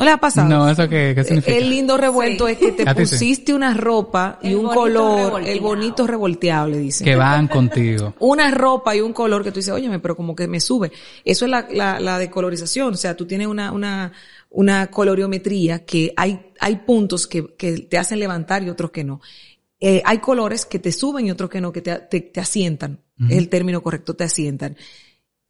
¿No 0.00 0.07
le 0.07 0.12
ha 0.12 0.16
pasado? 0.16 0.49
No, 0.49 0.71
¿eso 0.71 0.88
qué, 0.88 1.12
qué 1.14 1.25
significa? 1.25 1.54
El 1.54 1.69
lindo 1.69 1.99
revuelto 1.99 2.49
es 2.49 2.57
que 2.57 2.73
te 2.73 2.95
pusiste 2.95 3.52
una 3.52 3.75
ropa 3.75 4.38
y 4.42 4.54
un 4.54 4.64
color, 4.64 5.42
el 5.42 5.61
bonito 5.61 6.07
revolteable, 6.07 6.78
dice. 6.78 7.04
Que 7.04 7.16
van 7.16 7.49
contigo. 7.49 8.14
Una 8.21 8.50
ropa 8.50 8.97
y 8.97 9.02
un 9.02 9.12
color 9.12 9.45
que 9.45 9.52
tú 9.52 9.57
dices, 9.57 9.75
óyeme, 9.75 9.99
pero 9.99 10.16
como 10.16 10.35
que 10.35 10.49
me 10.49 10.59
sube. 10.59 10.90
Eso 11.23 11.45
es 11.45 11.50
la, 11.50 11.69
la, 11.71 12.00
la 12.00 12.19
decolorización. 12.19 12.95
O 12.95 12.97
sea, 12.97 13.14
tú 13.14 13.26
tienes 13.26 13.47
una, 13.47 13.73
una, 13.73 14.12
una 14.49 14.87
coloriometría 14.87 15.85
que 15.85 16.14
hay, 16.16 16.47
hay 16.59 16.76
puntos 16.76 17.26
que, 17.26 17.54
que 17.57 17.80
te 17.80 17.99
hacen 17.99 18.21
levantar 18.21 18.62
y 18.62 18.71
otros 18.71 18.90
que 18.92 19.04
no. 19.04 19.21
Eh, 19.80 20.00
hay 20.07 20.19
colores 20.19 20.64
que 20.64 20.78
te 20.78 20.92
suben 20.92 21.26
y 21.26 21.30
otros 21.30 21.50
que 21.50 21.61
no, 21.61 21.73
que 21.73 21.83
te, 21.83 21.99
te, 21.99 22.40
asientan. 22.40 23.00
Es 23.28 23.37
el 23.37 23.50
término 23.50 23.83
correcto, 23.83 24.16
te 24.16 24.25
asientan. 24.25 24.78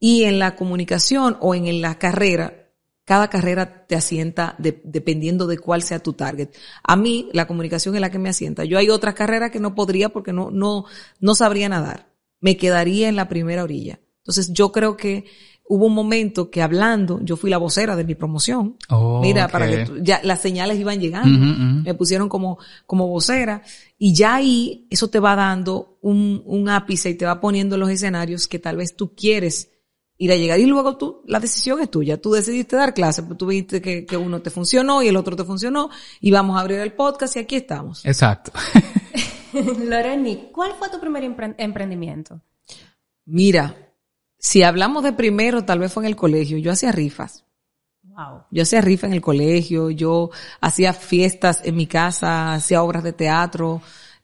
Y 0.01 0.25
en 0.25 0.41
la 0.41 0.57
comunicación 0.57 1.37
o 1.41 1.55
en 1.55 1.81
la 1.81 2.01
carrera, 2.01 2.60
cada 3.11 3.29
carrera 3.29 3.89
te 3.89 3.97
asienta 3.97 4.55
dependiendo 4.85 5.49
de 5.49 5.59
cuál 5.59 5.83
sea 5.83 5.99
tu 5.99 6.13
target. 6.13 6.51
A 6.85 6.95
mí, 6.95 7.29
la 7.33 7.49
comunicación 7.49 7.97
es 7.97 8.01
la 8.01 8.09
que 8.13 8.21
me 8.21 8.29
asienta. 8.29 8.63
Yo 8.65 8.79
hay 8.79 8.89
otras 8.89 9.17
carreras 9.17 9.51
que 9.51 9.59
no 9.59 9.75
podría 9.75 10.11
porque 10.11 10.33
no, 10.33 10.53
no, 10.53 10.85
no 11.19 11.35
sabría 11.35 11.69
nadar. 11.69 12.13
Me 12.41 12.57
quedaría 12.57 13.09
en 13.09 13.17
la 13.17 13.29
primera 13.29 13.65
orilla. 13.65 13.99
Entonces, 14.19 14.53
yo 14.53 14.71
creo 14.71 14.97
que 14.97 15.25
hubo 15.65 15.87
un 15.87 15.93
momento 15.95 16.53
que 16.53 16.63
hablando, 16.63 17.19
yo 17.25 17.37
fui 17.37 17.51
la 17.51 17.59
vocera 17.59 17.97
de 17.97 18.05
mi 18.05 18.15
promoción. 18.15 18.77
Oh, 18.89 19.21
Mira, 19.21 19.49
para 19.49 19.67
que 19.69 19.85
tú- 19.87 19.99
ya 20.05 20.21
las 20.23 20.41
señales 20.41 20.79
iban 20.79 21.01
llegando. 21.01 21.37
Me 21.85 21.95
pusieron 21.95 22.29
como, 22.29 22.59
como 22.87 23.09
vocera. 23.09 23.63
Y 23.99 24.15
ya 24.15 24.37
ahí, 24.37 24.87
eso 24.89 25.09
te 25.09 25.19
va 25.19 25.35
dando 25.35 25.99
un, 26.01 26.45
un 26.47 26.69
ápice 26.69 27.11
y 27.11 27.15
te 27.17 27.27
va 27.27 27.41
poniendo 27.41 27.75
en 27.75 27.81
los 27.81 27.91
escenarios 27.91 28.47
que 28.47 28.61
tal 28.61 28.77
vez 28.77 28.95
tú 28.95 29.17
quieres 29.17 29.70
ir 30.21 30.31
a 30.31 30.37
llegar. 30.37 30.61
Y 30.61 30.67
luego 30.67 30.99
tú, 30.99 31.23
la 31.27 31.41
decisión 31.41 31.81
es 31.81 31.91
tuya. 31.91 32.21
Tú 32.21 32.33
decidiste 32.33 32.77
dar 32.77 32.93
clases, 32.93 33.25
pero 33.25 33.37
tú 33.39 33.47
viste 33.47 33.81
que, 33.81 34.05
que 34.05 34.17
uno 34.19 34.43
te 34.43 34.51
funcionó 34.51 35.03
y 35.03 35.09
el 35.09 35.17
otro 35.17 35.35
te 35.35 35.45
funcionó. 35.45 35.89
Y 36.21 36.31
vamos 36.31 36.57
a 36.57 36.61
abrir 36.61 36.79
el 36.79 36.93
podcast 36.93 37.37
y 37.37 37.39
aquí 37.41 37.57
estamos. 37.57 38.05
Exacto. 38.05 38.53
Loreni, 39.53 40.51
¿cuál 40.53 40.75
fue 40.79 40.91
tu 40.91 41.01
primer 41.01 41.25
empre- 41.25 41.55
emprendimiento? 41.59 42.41
Mira, 43.25 43.75
si 44.39 44.63
hablamos 44.63 45.03
de 45.05 45.15
primero, 45.15 45.65
tal 45.65 45.79
vez 45.79 45.93
fue 45.93 46.03
en 46.05 46.09
el 46.09 46.17
colegio. 46.17 46.59
Yo 46.59 46.71
hacía 46.71 46.93
rifas. 46.93 47.45
Wow. 48.03 48.43
Yo 48.51 48.63
hacía 48.63 48.83
rifa 48.83 49.07
en 49.07 49.15
el 49.15 49.23
colegio, 49.23 49.89
yo 49.91 50.31
hacía 50.61 50.93
fiestas 50.93 51.63
en 51.65 51.77
mi 51.77 51.87
casa, 51.87 52.53
hacía 52.55 52.83
obras 52.83 53.03
de 53.05 53.15
teatro, 53.15 53.81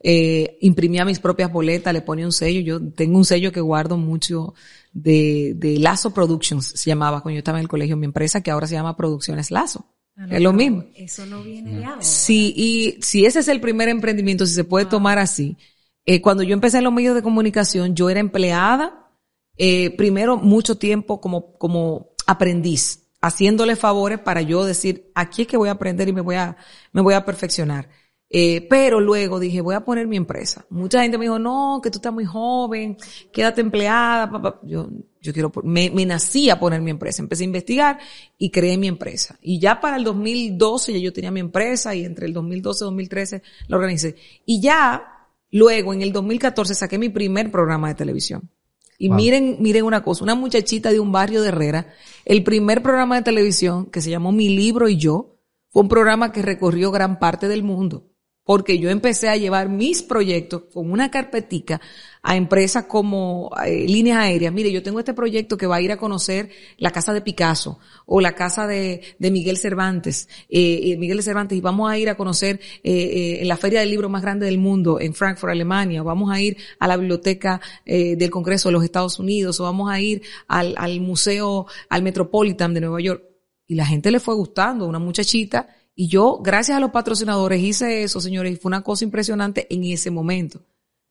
eh, 0.09 0.57
imprimía 0.61 1.05
mis 1.05 1.19
propias 1.19 1.53
boletas, 1.53 1.93
le 1.93 2.01
ponía 2.01 2.27
un 2.27 2.31
sello. 2.31 2.61
Yo 2.61 2.93
tengo 2.93 3.19
un 3.19 3.25
sello 3.25 3.51
que 3.51 3.61
guardo 3.61 3.97
mucho 3.97 4.55
de, 4.93 5.55
de 5.57 5.81
Lazo 5.81 6.15
Productions, 6.15 6.65
se 6.65 6.89
llamaba 6.91 7.23
cuando 7.23 7.35
yo 7.35 7.39
estaba 7.39 7.59
en 7.59 7.65
el 7.65 7.69
colegio, 7.69 7.97
mi 7.97 8.05
empresa 8.05 8.41
que 8.41 8.53
ahora 8.53 8.69
se 8.69 8.75
llama 8.75 8.97
Producciones 8.97 9.51
Lazo. 9.51 9.85
es 10.31 10.41
lo 10.41 10.53
mismo. 10.53 10.85
Eso 10.95 11.27
no 11.27 11.43
viene 11.43 11.79
de 11.79 11.85
ahora. 11.85 12.03
Sí, 12.03 12.55
y 12.57 13.03
si 13.03 13.27
ese 13.27 13.41
es 13.41 13.49
el 13.49 13.61
primer 13.61 13.89
emprendimiento, 13.89 14.47
si 14.47 14.55
se 14.55 14.63
puede 14.63 14.87
tomar 14.87 15.19
así, 15.19 15.57
eh, 16.05 16.23
cuando 16.23 16.45
yo 16.45 16.53
empecé 16.55 16.79
en 16.79 16.85
los 16.85 16.93
medios 16.93 17.17
de 17.17 17.23
comunicación, 17.23 17.97
yo 17.97 18.09
era 18.09 18.21
empleada, 18.21 19.11
eh, 19.57 19.91
primero 19.97 20.37
mucho 20.37 20.79
tiempo 20.79 21.21
como, 21.21 21.59
como 21.59 22.11
aprendiz, 22.29 23.09
haciéndole 23.21 23.75
favores 23.75 24.21
para 24.21 24.41
yo 24.41 24.65
decir, 24.65 25.11
aquí 25.17 25.43
es 25.43 25.49
que 25.49 25.57
voy 25.57 25.69
a 25.69 25.73
aprender 25.73 26.09
y 26.09 26.13
me 26.13 26.21
voy 26.21 26.37
a, 26.37 26.57
me 26.93 27.03
voy 27.03 27.15
a 27.15 27.25
perfeccionar. 27.25 27.89
Eh, 28.38 28.66
pero 28.69 29.00
luego 29.00 29.40
dije, 29.40 29.62
voy 29.62 29.75
a 29.75 29.81
poner 29.83 30.07
mi 30.07 30.19
empresa. 30.19 30.66
Mucha 30.69 31.00
gente 31.00 31.16
me 31.16 31.25
dijo, 31.25 31.38
no, 31.38 31.81
que 31.83 31.90
tú 31.90 31.97
estás 31.97 32.12
muy 32.12 32.26
joven, 32.26 32.99
quédate 33.33 33.62
empleada. 33.62 34.31
pa, 34.31 34.43
pa". 34.43 34.61
Yo, 34.62 34.90
yo 35.23 35.33
quiero, 35.33 35.50
me, 35.64 35.88
me 35.88 36.05
nací 36.05 36.50
a 36.50 36.61
poner 36.61 36.83
mi 36.83 36.90
empresa. 36.90 37.23
Empecé 37.23 37.45
a 37.45 37.47
investigar 37.47 37.99
y 38.37 38.50
creé 38.50 38.76
mi 38.76 38.88
empresa. 38.88 39.38
Y 39.40 39.59
ya 39.59 39.81
para 39.81 39.97
el 39.97 40.05
2012 40.05 40.93
ya 40.93 40.99
yo 40.99 41.14
tenía 41.14 41.31
mi 41.31 41.40
empresa 41.40 41.95
y 41.95 42.05
entre 42.05 42.26
el 42.26 42.35
2012 42.35 42.85
y 42.85 42.85
2013 42.85 43.43
la 43.69 43.76
organicé. 43.78 44.16
Y 44.45 44.61
ya 44.61 45.02
luego 45.50 45.95
en 45.95 46.02
el 46.02 46.12
2014 46.12 46.75
saqué 46.75 46.99
mi 46.99 47.09
primer 47.09 47.50
programa 47.50 47.88
de 47.88 47.95
televisión. 47.95 48.50
Y 48.99 49.09
Wow. 49.09 49.16
miren, 49.16 49.57
miren 49.61 49.85
una 49.85 50.02
cosa, 50.02 50.25
una 50.25 50.35
muchachita 50.35 50.90
de 50.90 51.00
un 51.00 51.11
barrio 51.11 51.40
de 51.40 51.49
Herrera, 51.49 51.87
el 52.26 52.45
primer 52.45 52.83
programa 52.83 53.16
de 53.16 53.23
televisión 53.23 53.87
que 53.87 54.02
se 54.02 54.11
llamó 54.11 54.31
Mi 54.31 54.50
Libro 54.50 54.90
y 54.90 54.99
Yo, 54.99 55.38
fue 55.71 55.81
un 55.81 55.88
programa 55.88 56.33
que 56.33 56.43
recorrió 56.43 56.90
gran 56.90 57.19
parte 57.19 57.49
del 57.49 57.62
mundo. 57.62 58.11
Porque 58.47 58.79
yo 58.79 58.88
empecé 58.88 59.29
a 59.29 59.37
llevar 59.37 59.69
mis 59.69 60.03
proyectos 60.03 60.62
con 60.73 60.91
una 60.91 61.11
carpetica 61.11 61.81
a 62.23 62.37
empresas 62.37 62.85
como 62.85 63.50
eh, 63.65 63.87
líneas 63.87 64.19
aéreas. 64.19 64.53
Mire, 64.53 64.73
yo 64.73 64.83
tengo 64.83 65.00
este 65.00 65.15
proyecto 65.15 65.57
que 65.57 65.67
va 65.67 65.76
a 65.76 65.81
ir 65.83 65.93
a 65.93 65.99
conocer 65.99 66.49
la 66.79 66.93
casa 66.93 67.12
de 67.12 67.21
Picasso 67.21 67.79
o 68.07 68.21
la 68.21 68.35
casa 68.35 68.67
de, 68.67 69.17
Miguel 69.19 69.59
Cervantes, 69.59 70.29
eh, 70.49 70.93
eh, 70.93 70.97
Miguel 70.97 71.23
Cervantes, 71.23 71.59
y 71.59 71.61
vamos 71.61 71.91
a 71.91 71.99
ir 71.99 72.09
a 72.09 72.17
conocer 72.17 72.61
eh, 72.83 73.43
la 73.45 73.57
feria 73.57 73.81
del 73.81 73.91
libro 73.91 74.09
más 74.09 74.23
grande 74.23 74.47
del 74.47 74.59
mundo 74.59 75.00
en 75.00 75.12
Frankfurt, 75.12 75.50
Alemania, 75.50 76.03
o 76.03 76.05
vamos 76.05 76.31
a 76.31 76.41
ir 76.41 76.57
a 76.79 76.87
la 76.87 76.97
biblioteca 76.97 77.61
del 77.85 78.31
Congreso 78.31 78.69
de 78.69 78.75
los 78.75 78.85
Estados 78.85 79.19
Unidos, 79.19 79.59
o 79.61 79.65
vamos 79.65 79.91
a 79.91 80.00
ir 80.00 80.23
al 80.47 81.00
museo, 81.00 81.67
al 81.88 82.03
Metropolitan 82.03 82.73
de 82.73 82.81
Nueva 82.81 83.00
York. 83.00 83.25
Y 83.67 83.75
la 83.75 83.85
gente 83.85 84.11
le 84.11 84.21
fue 84.21 84.35
gustando, 84.35 84.87
una 84.87 85.00
muchachita, 85.00 85.69
y 85.99 86.09
yo, 86.09 86.38
gracias 86.43 86.76
a 86.76 86.81
los 86.81 86.91
patrocinadores, 86.91 87.61
hice 87.61 88.03
eso, 88.03 88.21
señores, 88.21 88.53
y 88.53 88.57
fue 88.57 88.69
una 88.69 88.83
cosa 88.83 89.05
impresionante 89.05 89.67
en 89.75 89.83
ese 89.85 90.11
momento. 90.11 90.61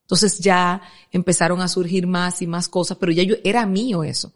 Entonces 0.03 0.37
ya 0.37 0.81
empezaron 1.11 1.59
a 1.61 1.67
surgir 1.67 2.05
más 2.05 2.43
y 2.43 2.47
más 2.47 2.69
cosas, 2.69 2.97
pero 2.99 3.11
ya 3.11 3.23
yo, 3.23 3.35
era 3.43 3.65
mío 3.65 4.03
eso. 4.03 4.31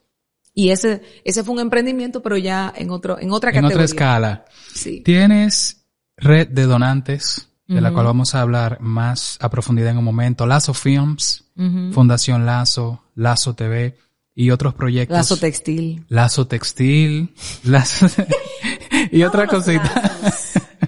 Y 0.56 0.72
ese, 0.72 1.04
ese 1.24 1.44
fue 1.44 1.54
un 1.54 1.62
emprendimiento, 1.62 2.24
pero 2.24 2.36
ya 2.36 2.74
en 2.76 2.90
otro, 2.90 3.20
en 3.20 3.32
otra 3.32 3.52
en 3.52 3.58
categoría. 3.58 3.76
otra 3.76 3.86
escala. 3.86 4.46
Sí. 4.74 5.02
Tienes 5.02 5.86
red 6.18 6.48
de 6.48 6.64
donantes, 6.64 7.48
de 7.68 7.82
la 7.82 7.94
cual 7.94 8.08
vamos 8.08 8.34
a 8.34 8.42
hablar 8.42 8.82
más 8.82 9.38
a 9.42 9.52
profundidad 9.52 9.92
en 9.92 10.00
un 10.00 10.04
momento. 10.04 10.48
Lazo 10.48 10.74
Films. 10.74 11.46
Fundación 11.92 12.46
Lazo, 12.46 13.04
Lazo 13.16 13.54
TV 13.54 13.96
y 14.34 14.52
otros 14.52 14.74
proyectos. 14.74 15.18
Lazo 15.18 15.38
textil. 15.38 16.06
Lazo 16.08 16.48
Textil, 16.48 17.34
Lazo 17.66 18.08
y 19.18 19.24
otra 19.24 19.48
cosita. 19.48 20.12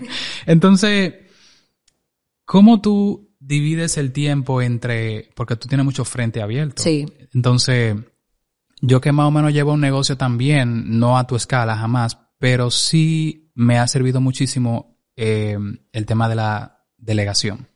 Entonces, 0.45 1.13
¿cómo 2.45 2.81
tú 2.81 3.29
divides 3.39 3.97
el 3.97 4.11
tiempo 4.11 4.61
entre, 4.61 5.29
porque 5.35 5.55
tú 5.55 5.67
tienes 5.67 5.85
mucho 5.85 6.05
frente 6.05 6.41
abierto? 6.41 6.83
Sí. 6.83 7.05
Entonces, 7.33 7.95
yo 8.81 9.01
que 9.01 9.11
más 9.11 9.27
o 9.27 9.31
menos 9.31 9.53
llevo 9.53 9.73
un 9.73 9.81
negocio 9.81 10.17
también, 10.17 10.99
no 10.99 11.17
a 11.17 11.27
tu 11.27 11.35
escala 11.35 11.77
jamás, 11.77 12.17
pero 12.39 12.71
sí 12.71 13.51
me 13.53 13.77
ha 13.77 13.87
servido 13.87 14.21
muchísimo 14.21 14.97
eh, 15.15 15.57
el 15.91 16.05
tema 16.05 16.27
de 16.27 16.35
la 16.35 16.85
delegación. 16.97 17.67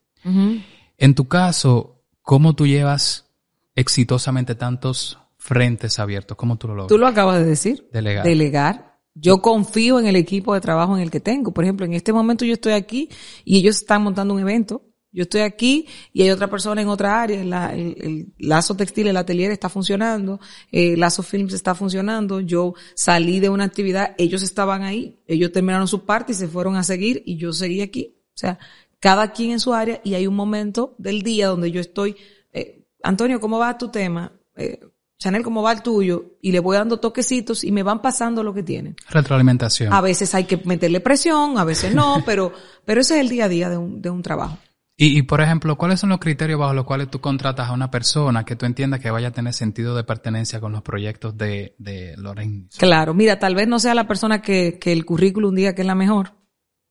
En 0.98 1.14
tu 1.14 1.28
caso, 1.28 2.04
¿cómo 2.24 2.56
tú 2.56 2.66
llevas 2.66 3.32
exitosamente 3.76 4.56
tantos 4.56 5.20
frentes 5.38 6.00
abiertos? 6.00 6.36
¿Cómo 6.36 6.58
tú 6.58 6.68
lo 6.68 6.74
logras? 6.74 6.90
Tú 6.90 6.98
lo 6.98 7.06
acabas 7.06 7.40
de 7.40 7.46
decir. 7.46 7.88
Delegar. 7.94 8.26
Delegar. 8.26 8.95
Yo 9.16 9.42
confío 9.42 10.00
en 10.00 10.08
el 10.08 10.18
equipo 10.18 10.54
de 10.54 10.62
trabajo 10.62 10.96
en 10.96 11.02
el 11.02 11.10
que 11.10 11.22
tengo. 11.22 11.54
Por 11.54 11.64
ejemplo, 11.64 11.86
en 11.86 11.94
este 11.94 12.12
momento 12.14 12.44
yo 12.46 12.54
estoy 12.54 12.74
aquí 12.74 13.10
y 13.46 13.58
ellos 13.58 13.78
están 13.78 14.04
montando 14.04 14.34
un 14.34 14.42
evento. 14.42 14.84
Yo 15.14 15.24
estoy 15.24 15.42
aquí 15.42 15.88
y 16.12 16.24
hay 16.24 16.32
otra 16.32 16.50
persona 16.50 16.82
en 16.82 16.90
otra 16.90 17.22
área. 17.22 17.40
El, 17.40 17.54
el 17.54 18.34
Lazo 18.38 18.76
Textil, 18.76 19.08
el 19.08 19.16
atelier 19.16 19.50
está 19.50 19.70
funcionando. 19.70 20.42
eh, 20.74 20.98
Lazo 20.98 21.24
Films 21.24 21.54
está 21.54 21.74
funcionando. 21.74 22.42
Yo 22.42 22.74
salí 22.96 23.40
de 23.40 23.48
una 23.48 23.64
actividad, 23.64 24.14
ellos 24.18 24.44
estaban 24.44 24.84
ahí. 24.84 25.22
Ellos 25.26 25.54
terminaron 25.54 25.88
su 25.88 26.04
parte 26.04 26.34
y 26.34 26.36
se 26.36 26.50
fueron 26.50 26.76
a 26.76 26.84
seguir 26.84 27.24
y 27.26 27.38
yo 27.38 27.54
seguí 27.54 27.80
aquí. 27.80 28.18
O 28.36 28.38
sea, 28.38 28.60
cada 29.00 29.32
quien 29.32 29.52
en 29.52 29.62
su 29.62 29.74
área 29.74 30.02
y 30.04 30.16
hay 30.16 30.28
un 30.28 30.36
momento 30.36 30.96
del 30.98 31.22
día 31.22 31.48
donde 31.48 31.72
yo 31.72 31.80
estoy, 31.80 32.18
eh, 32.52 32.84
Antonio, 33.02 33.40
¿cómo 33.40 33.58
va 33.58 33.78
tu 33.78 33.90
tema? 33.90 34.34
Eh, 34.58 34.82
Chanel, 35.18 35.44
¿cómo 35.44 35.62
va 35.62 35.72
el 35.72 35.82
tuyo? 35.82 36.38
Y 36.42 36.52
le 36.52 36.60
voy 36.60 36.76
dando 36.78 37.00
toquecitos 37.00 37.64
y 37.64 37.72
me 37.72 37.84
van 37.84 38.02
pasando 38.02 38.44
lo 38.44 38.54
que 38.54 38.64
tienen. 38.64 38.96
Retroalimentación. 39.10 39.94
A 39.94 40.02
veces 40.02 40.36
hay 40.36 40.44
que 40.44 40.58
meterle 40.66 41.00
presión, 41.00 41.58
a 41.58 41.64
veces 41.64 41.94
no, 41.94 42.22
pero, 42.26 42.52
pero 42.84 43.02
ese 43.02 43.16
es 43.16 43.22
el 43.22 43.30
día 43.30 43.46
a 43.46 43.50
día 43.50 43.70
de 43.70 43.78
un, 43.78 44.02
de 44.02 44.10
un 44.10 44.22
trabajo. 44.22 44.58
Y, 44.98 45.18
y, 45.18 45.24
por 45.24 45.42
ejemplo, 45.42 45.78
¿cuáles 45.78 46.00
son 46.00 46.10
los 46.10 46.20
criterios 46.20 46.58
bajo 46.58 46.74
los 46.74 46.86
cuales 46.86 47.10
tú 47.10 47.20
contratas 47.20 47.68
a 47.68 47.74
una 47.74 47.92
persona 47.92 48.46
que 48.46 48.56
tú 48.56 48.66
entiendas 48.66 49.02
que 49.02 49.12
vaya 49.12 49.28
a 49.28 49.32
tener 49.32 49.54
sentido 49.54 49.94
de 49.94 50.06
pertenencia 50.06 50.62
con 50.62 50.72
los 50.72 50.84
proyectos 50.84 51.38
de, 51.38 51.76
de 51.78 52.16
Loren? 52.16 52.70
Claro, 52.78 53.14
mira, 53.14 53.38
tal 53.38 53.56
vez 53.56 53.68
no 53.68 53.78
sea 53.80 53.94
la 53.94 54.08
persona 54.08 54.42
que, 54.42 54.80
que 54.80 54.94
el 54.94 55.06
currículum 55.06 55.54
diga 55.54 55.76
que 55.76 55.82
es 55.82 55.88
la 55.88 55.96
mejor. 55.96 56.36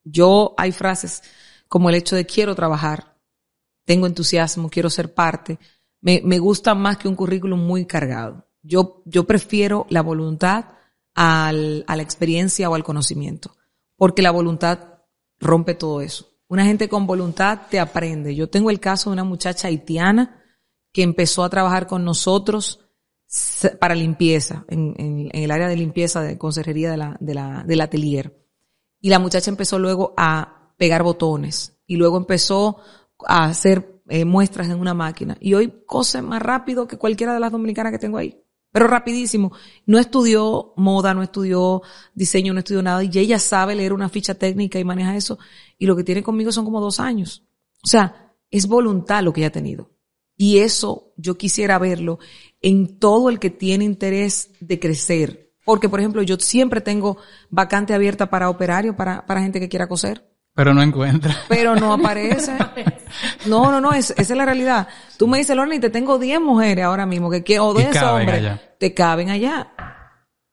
Yo 0.04 0.54
hay 0.58 0.72
frases 0.72 1.22
como 1.66 1.88
el 1.88 1.94
hecho 1.94 2.14
de 2.14 2.26
quiero 2.26 2.54
trabajar, 2.54 3.16
tengo 3.86 4.06
entusiasmo, 4.06 4.68
quiero 4.68 4.90
ser 4.90 5.14
parte. 5.14 5.58
Me, 6.04 6.20
me 6.22 6.38
gusta 6.38 6.74
más 6.74 6.98
que 6.98 7.08
un 7.08 7.16
currículum 7.16 7.58
muy 7.58 7.86
cargado. 7.86 8.46
Yo, 8.62 9.02
yo 9.06 9.24
prefiero 9.24 9.86
la 9.88 10.02
voluntad 10.02 10.66
al, 11.14 11.84
a 11.88 11.96
la 11.96 12.02
experiencia 12.02 12.68
o 12.68 12.74
al 12.74 12.84
conocimiento, 12.84 13.56
porque 13.96 14.20
la 14.22 14.30
voluntad 14.30 14.78
rompe 15.40 15.74
todo 15.74 16.02
eso. 16.02 16.28
Una 16.46 16.66
gente 16.66 16.88
con 16.90 17.06
voluntad 17.06 17.62
te 17.70 17.80
aprende. 17.80 18.34
Yo 18.34 18.50
tengo 18.50 18.68
el 18.68 18.80
caso 18.80 19.08
de 19.08 19.14
una 19.14 19.24
muchacha 19.24 19.68
haitiana 19.68 20.42
que 20.92 21.02
empezó 21.02 21.42
a 21.42 21.48
trabajar 21.48 21.86
con 21.86 22.04
nosotros 22.04 22.80
para 23.80 23.94
limpieza, 23.94 24.64
en, 24.68 24.94
en- 24.98 25.30
en 25.32 25.42
el 25.42 25.50
área 25.50 25.68
de 25.68 25.76
limpieza 25.76 26.20
de 26.20 26.36
conserjería 26.38 26.90
de 26.90 26.96
la, 26.98 27.16
de 27.18 27.34
la, 27.34 27.64
del 27.66 27.80
atelier. 27.80 28.36
Y 29.00 29.08
la 29.08 29.18
muchacha 29.18 29.50
empezó 29.50 29.78
luego 29.78 30.12
a 30.18 30.72
pegar 30.76 31.02
botones 31.02 31.78
y 31.86 31.96
luego 31.96 32.18
empezó 32.18 32.78
a 33.26 33.46
hacer 33.46 33.93
eh, 34.08 34.24
muestras 34.24 34.68
en 34.68 34.78
una 34.78 34.94
máquina. 34.94 35.36
Y 35.40 35.54
hoy 35.54 35.82
cose 35.86 36.22
más 36.22 36.42
rápido 36.42 36.86
que 36.86 36.98
cualquiera 36.98 37.34
de 37.34 37.40
las 37.40 37.52
dominicanas 37.52 37.92
que 37.92 37.98
tengo 37.98 38.18
ahí. 38.18 38.40
Pero 38.74 38.88
rapidísimo. 38.88 39.52
No 39.86 40.00
estudió 40.00 40.72
moda, 40.76 41.14
no 41.14 41.22
estudió 41.22 41.82
diseño, 42.12 42.52
no 42.52 42.58
estudió 42.58 42.82
nada. 42.82 43.04
Y 43.04 43.10
ella 43.14 43.38
sabe 43.38 43.76
leer 43.76 43.92
una 43.92 44.08
ficha 44.08 44.34
técnica 44.34 44.80
y 44.80 44.84
maneja 44.84 45.14
eso. 45.14 45.38
Y 45.78 45.86
lo 45.86 45.94
que 45.94 46.02
tiene 46.02 46.24
conmigo 46.24 46.50
son 46.50 46.64
como 46.64 46.80
dos 46.80 46.98
años. 46.98 47.44
O 47.84 47.86
sea, 47.86 48.34
es 48.50 48.66
voluntad 48.66 49.22
lo 49.22 49.32
que 49.32 49.42
ella 49.42 49.48
ha 49.48 49.52
tenido. 49.52 49.92
Y 50.36 50.58
eso 50.58 51.12
yo 51.16 51.36
quisiera 51.36 51.78
verlo 51.78 52.18
en 52.60 52.98
todo 52.98 53.30
el 53.30 53.38
que 53.38 53.50
tiene 53.50 53.84
interés 53.84 54.50
de 54.58 54.80
crecer. 54.80 55.52
Porque, 55.64 55.88
por 55.88 56.00
ejemplo, 56.00 56.22
yo 56.22 56.36
siempre 56.40 56.80
tengo 56.80 57.16
vacante 57.50 57.94
abierta 57.94 58.28
para 58.28 58.50
operario, 58.50 58.96
para, 58.96 59.24
para 59.24 59.42
gente 59.42 59.60
que 59.60 59.68
quiera 59.68 59.86
coser. 59.86 60.33
Pero 60.54 60.72
no 60.72 60.82
encuentra. 60.82 61.36
Pero 61.48 61.74
no 61.74 61.92
aparece. 61.92 62.52
No, 63.46 63.70
no, 63.70 63.80
no, 63.80 63.92
es, 63.92 64.10
esa 64.10 64.32
es 64.34 64.36
la 64.36 64.44
realidad. 64.44 64.88
Tú 65.18 65.26
me 65.26 65.38
dices, 65.38 65.56
Lorna, 65.56 65.74
y 65.74 65.80
te 65.80 65.90
tengo 65.90 66.18
10 66.18 66.40
mujeres 66.40 66.84
ahora 66.84 67.06
mismo 67.06 67.30
que 67.30 67.42
quiero, 67.42 67.66
o 67.66 67.74
10 67.74 68.02
hombres. 68.02 68.38
Allá. 68.38 68.76
Te 68.78 68.94
caben 68.94 69.30
allá. 69.30 69.72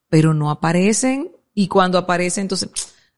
Pero 0.10 0.34
no 0.34 0.50
aparecen. 0.50 1.32
Y 1.54 1.68
cuando 1.68 1.98
aparecen, 1.98 2.44
entonces, 2.44 2.70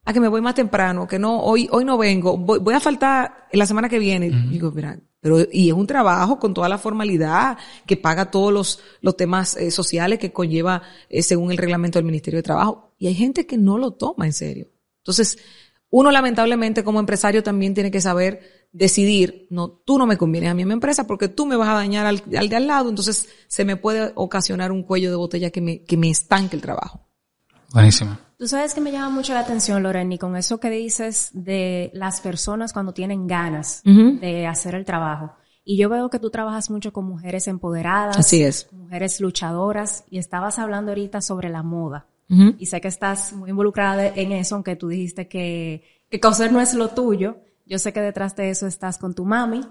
a 0.06 0.12
que 0.12 0.20
me 0.20 0.28
voy 0.28 0.42
más 0.42 0.56
temprano, 0.56 1.08
que 1.08 1.20
no, 1.20 1.40
hoy, 1.40 1.70
hoy 1.72 1.86
no 1.86 1.98
vengo, 1.98 2.38
voy, 2.38 2.60
voy 2.60 2.74
a 2.74 2.80
faltar 2.80 3.48
la 3.52 3.66
semana 3.66 3.88
que 3.88 4.00
viene. 4.00 4.30
Digo, 4.30 4.72
mira, 4.72 5.00
pero, 5.24 5.38
y 5.52 5.70
es 5.70 5.74
un 5.74 5.88
trabajo 5.88 6.38
con 6.38 6.54
toda 6.54 6.68
la 6.68 6.78
formalidad 6.78 7.58
que 7.86 7.96
paga 7.96 8.30
todos 8.30 8.52
los, 8.52 8.80
los 9.00 9.16
temas 9.16 9.56
eh, 9.56 9.72
sociales 9.72 10.20
que 10.20 10.34
conlleva 10.34 10.82
eh, 11.08 11.24
según 11.24 11.52
el 11.52 11.58
reglamento 11.58 11.98
del 11.98 12.06
Ministerio 12.06 12.40
de 12.40 12.44
Trabajo. 12.44 12.94
Y 12.98 13.08
hay 13.08 13.16
gente 13.16 13.46
que 13.46 13.58
no 13.58 13.78
lo 13.78 13.92
toma 13.92 14.26
en 14.26 14.34
serio. 14.34 14.68
Entonces, 14.98 15.38
uno 15.96 16.10
lamentablemente 16.10 16.84
como 16.84 17.00
empresario 17.00 17.44
también 17.44 17.76
tiene 17.76 17.92
que 17.92 18.02
saber 18.02 18.40
decidir, 18.72 19.46
no, 19.52 19.70
tú 19.70 20.00
no 20.00 20.08
me 20.08 20.18
convienes 20.18 20.50
a 20.50 20.56
mí 20.56 20.64
en 20.64 20.68
mi 20.68 20.74
empresa 20.74 21.06
porque 21.06 21.28
tú 21.28 21.46
me 21.46 21.56
vas 21.56 21.70
a 21.70 21.74
dañar 21.74 22.08
al, 22.08 22.24
al 22.36 22.50
de 22.50 22.56
al 22.56 22.66
lado, 22.66 22.90
entonces 22.90 23.30
se 23.48 23.64
me 23.64 23.76
puede 23.76 24.12
ocasionar 24.16 24.72
un 24.72 24.82
cuello 24.82 25.12
de 25.12 25.18
botella 25.18 25.52
que 25.52 25.62
me, 25.62 25.84
que 25.84 25.96
me 25.96 26.10
estanque 26.10 26.56
el 26.56 26.64
trabajo. 26.64 27.08
Buenísimo. 27.72 28.18
Tú 28.40 28.48
sabes 28.48 28.74
que 28.74 28.82
me 28.82 28.92
llama 28.92 29.12
mucho 29.12 29.36
la 29.36 29.42
atención, 29.42 29.84
Loreni, 29.84 30.18
con 30.18 30.36
eso 30.36 30.60
que 30.60 30.72
dices 30.72 31.30
de 31.32 31.92
las 31.94 32.22
personas 32.22 32.74
cuando 32.74 32.96
tienen 32.96 33.28
ganas 33.28 33.84
de 33.84 34.48
hacer 34.48 34.74
el 34.74 34.86
trabajo. 34.86 35.36
Y 35.64 35.78
yo 35.78 35.90
veo 35.90 36.10
que 36.10 36.18
tú 36.18 36.32
trabajas 36.32 36.72
mucho 36.72 36.92
con 36.92 37.06
mujeres 37.06 37.48
empoderadas. 37.48 38.18
Así 38.18 38.42
es. 38.44 38.68
Mujeres 38.74 39.22
luchadoras. 39.22 40.06
Y 40.10 40.18
estabas 40.18 40.60
hablando 40.60 40.92
ahorita 40.92 41.22
sobre 41.22 41.50
la 41.50 41.64
moda. 41.64 42.08
Y 42.30 42.66
sé 42.66 42.82
que 42.82 42.88
estás 42.88 43.34
muy 43.34 43.52
involucrada 43.52 44.08
en 44.08 44.32
eso, 44.32 44.56
aunque 44.56 44.76
tú 44.76 44.88
dijiste 44.88 45.28
que, 45.28 45.84
que 46.10 46.20
coser 46.20 46.52
no 46.52 46.60
es 46.60 46.74
lo 46.74 46.90
tuyo. 46.90 47.38
Yo 47.66 47.80
sé 47.80 47.94
que 47.94 48.02
detrás 48.02 48.36
de 48.36 48.50
eso 48.50 48.68
estás 48.68 48.98
con 48.98 49.14
tu 49.14 49.24
mami 49.24 49.62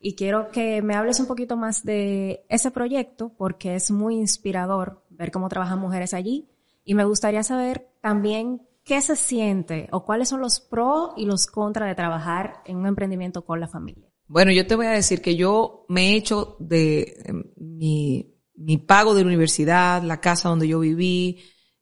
y 0.00 0.14
quiero 0.14 0.50
que 0.50 0.82
me 0.82 0.94
hables 0.94 1.20
un 1.20 1.26
poquito 1.26 1.56
más 1.56 1.84
de 1.84 2.44
ese 2.48 2.70
proyecto 2.70 3.32
porque 3.36 3.76
es 3.76 3.90
muy 3.90 4.16
inspirador 4.16 5.04
ver 5.10 5.30
cómo 5.30 5.48
trabajan 5.48 5.78
mujeres 5.78 6.14
allí 6.14 6.48
y 6.84 6.94
me 6.94 7.04
gustaría 7.04 7.42
saber 7.42 7.90
también 8.00 8.62
qué 8.82 9.00
se 9.02 9.14
siente 9.14 9.88
o 9.92 10.04
cuáles 10.04 10.30
son 10.30 10.40
los 10.40 10.60
pros 10.60 11.10
y 11.16 11.26
los 11.26 11.46
contras 11.46 11.88
de 11.88 11.94
trabajar 11.94 12.62
en 12.64 12.78
un 12.78 12.86
emprendimiento 12.86 13.44
con 13.44 13.60
la 13.60 13.68
familia. 13.68 14.08
Bueno, 14.26 14.50
yo 14.50 14.66
te 14.66 14.74
voy 14.74 14.86
a 14.86 14.90
decir 14.90 15.20
que 15.20 15.36
yo 15.36 15.84
me 15.88 16.08
he 16.08 16.16
hecho 16.16 16.56
de 16.58 17.14
em, 17.24 17.44
mi, 17.56 18.34
mi 18.54 18.78
pago 18.78 19.14
de 19.14 19.22
la 19.22 19.28
universidad, 19.28 20.02
la 20.02 20.20
casa 20.20 20.48
donde 20.48 20.66
yo 20.66 20.80
viví, 20.80 21.38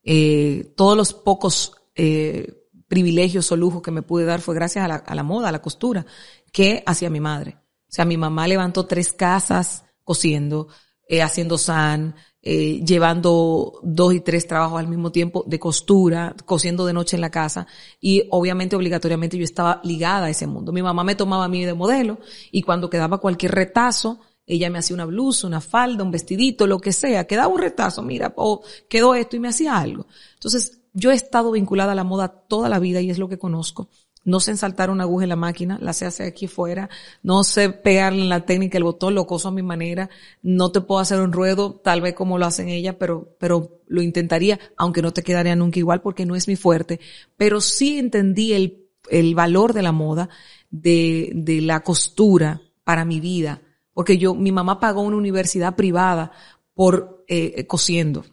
eh, 0.06 0.72
todos 0.76 0.96
los 0.96 1.12
pocos 1.12 1.72
eh, 1.96 2.54
privilegios 2.88 3.50
o 3.50 3.56
lujos 3.56 3.82
que 3.82 3.90
me 3.90 4.02
pude 4.02 4.24
dar 4.24 4.40
fue 4.40 4.54
gracias 4.54 4.88
a 4.88 5.14
la, 5.14 5.22
moda, 5.24 5.48
a 5.48 5.52
la 5.52 5.60
costura, 5.60 6.06
que 6.52 6.82
hacía 6.86 7.10
mi 7.10 7.20
madre. 7.20 7.58
O 7.58 7.92
sea, 7.96 8.04
mi 8.04 8.16
mamá 8.16 8.46
levantó 8.46 8.86
tres 8.86 9.12
casas 9.12 9.84
cosiendo, 10.04 10.68
eh, 11.08 11.22
haciendo 11.22 11.58
san, 11.58 12.14
eh, 12.40 12.80
llevando 12.84 13.80
dos 13.82 14.14
y 14.14 14.20
tres 14.20 14.46
trabajos 14.46 14.78
al 14.78 14.86
mismo 14.86 15.10
tiempo 15.10 15.42
de 15.48 15.58
costura, 15.58 16.36
cosiendo 16.44 16.86
de 16.86 16.92
noche 16.92 17.16
en 17.16 17.20
la 17.20 17.30
casa 17.30 17.66
y 18.00 18.28
obviamente 18.30 18.76
obligatoriamente 18.76 19.36
yo 19.36 19.42
estaba 19.42 19.80
ligada 19.82 20.26
a 20.26 20.30
ese 20.30 20.46
mundo. 20.46 20.70
Mi 20.70 20.82
mamá 20.82 21.02
me 21.02 21.16
tomaba 21.16 21.46
a 21.46 21.48
mí 21.48 21.64
de 21.64 21.74
modelo 21.74 22.20
y 22.52 22.62
cuando 22.62 22.88
quedaba 22.88 23.18
cualquier 23.18 23.50
retazo, 23.50 24.20
ella 24.46 24.70
me 24.70 24.78
hacía 24.78 24.94
una 24.94 25.06
blusa, 25.06 25.46
una 25.46 25.60
falda, 25.60 26.04
un 26.04 26.10
vestidito, 26.10 26.66
lo 26.66 26.78
que 26.78 26.92
sea, 26.92 27.26
quedaba 27.26 27.48
un 27.48 27.60
retazo, 27.60 28.02
mira, 28.02 28.32
o 28.36 28.62
quedó 28.88 29.14
esto 29.14 29.36
y 29.36 29.40
me 29.40 29.48
hacía 29.48 29.76
algo. 29.76 30.06
Entonces, 30.34 30.80
yo 30.92 31.10
he 31.10 31.14
estado 31.14 31.50
vinculada 31.50 31.92
a 31.92 31.96
la 31.96 32.04
moda 32.04 32.28
toda 32.28 32.68
la 32.68 32.78
vida 32.78 33.00
y 33.00 33.10
es 33.10 33.18
lo 33.18 33.28
que 33.28 33.38
conozco. 33.38 33.90
No 34.24 34.40
sé 34.40 34.50
ensaltar 34.50 34.90
una 34.90 35.04
aguja 35.04 35.24
en 35.24 35.28
la 35.28 35.36
máquina, 35.36 35.78
la 35.80 35.92
sé 35.92 36.04
hacer 36.04 36.26
aquí 36.26 36.48
fuera. 36.48 36.90
No 37.22 37.44
sé 37.44 37.70
pegarle 37.70 38.22
en 38.22 38.28
la 38.28 38.44
técnica 38.44 38.76
el 38.76 38.82
botón, 38.82 39.14
lo 39.14 39.26
coso 39.26 39.48
a 39.48 39.52
mi 39.52 39.62
manera. 39.62 40.10
No 40.42 40.72
te 40.72 40.80
puedo 40.80 41.00
hacer 41.00 41.20
un 41.20 41.32
ruedo, 41.32 41.74
tal 41.74 42.00
vez 42.00 42.14
como 42.14 42.36
lo 42.36 42.46
hacen 42.46 42.68
ella, 42.68 42.98
pero, 42.98 43.36
pero 43.38 43.82
lo 43.86 44.02
intentaría, 44.02 44.58
aunque 44.76 45.00
no 45.00 45.12
te 45.12 45.22
quedaría 45.22 45.54
nunca 45.54 45.78
igual 45.78 46.02
porque 46.02 46.26
no 46.26 46.34
es 46.34 46.48
mi 46.48 46.56
fuerte. 46.56 46.98
Pero 47.36 47.60
sí 47.60 47.98
entendí 47.98 48.52
el, 48.52 48.88
el 49.10 49.36
valor 49.36 49.72
de 49.74 49.82
la 49.82 49.92
moda, 49.92 50.28
de, 50.70 51.30
de 51.32 51.60
la 51.60 51.80
costura 51.80 52.62
para 52.82 53.04
mi 53.04 53.20
vida 53.20 53.62
porque 53.96 54.18
yo, 54.18 54.34
mi 54.34 54.52
mamá 54.52 54.78
pagó 54.78 55.00
una 55.00 55.16
universidad 55.16 55.74
privada 55.74 56.30
por 56.74 57.24
eh, 57.28 57.66
cosiendo. 57.66 58.26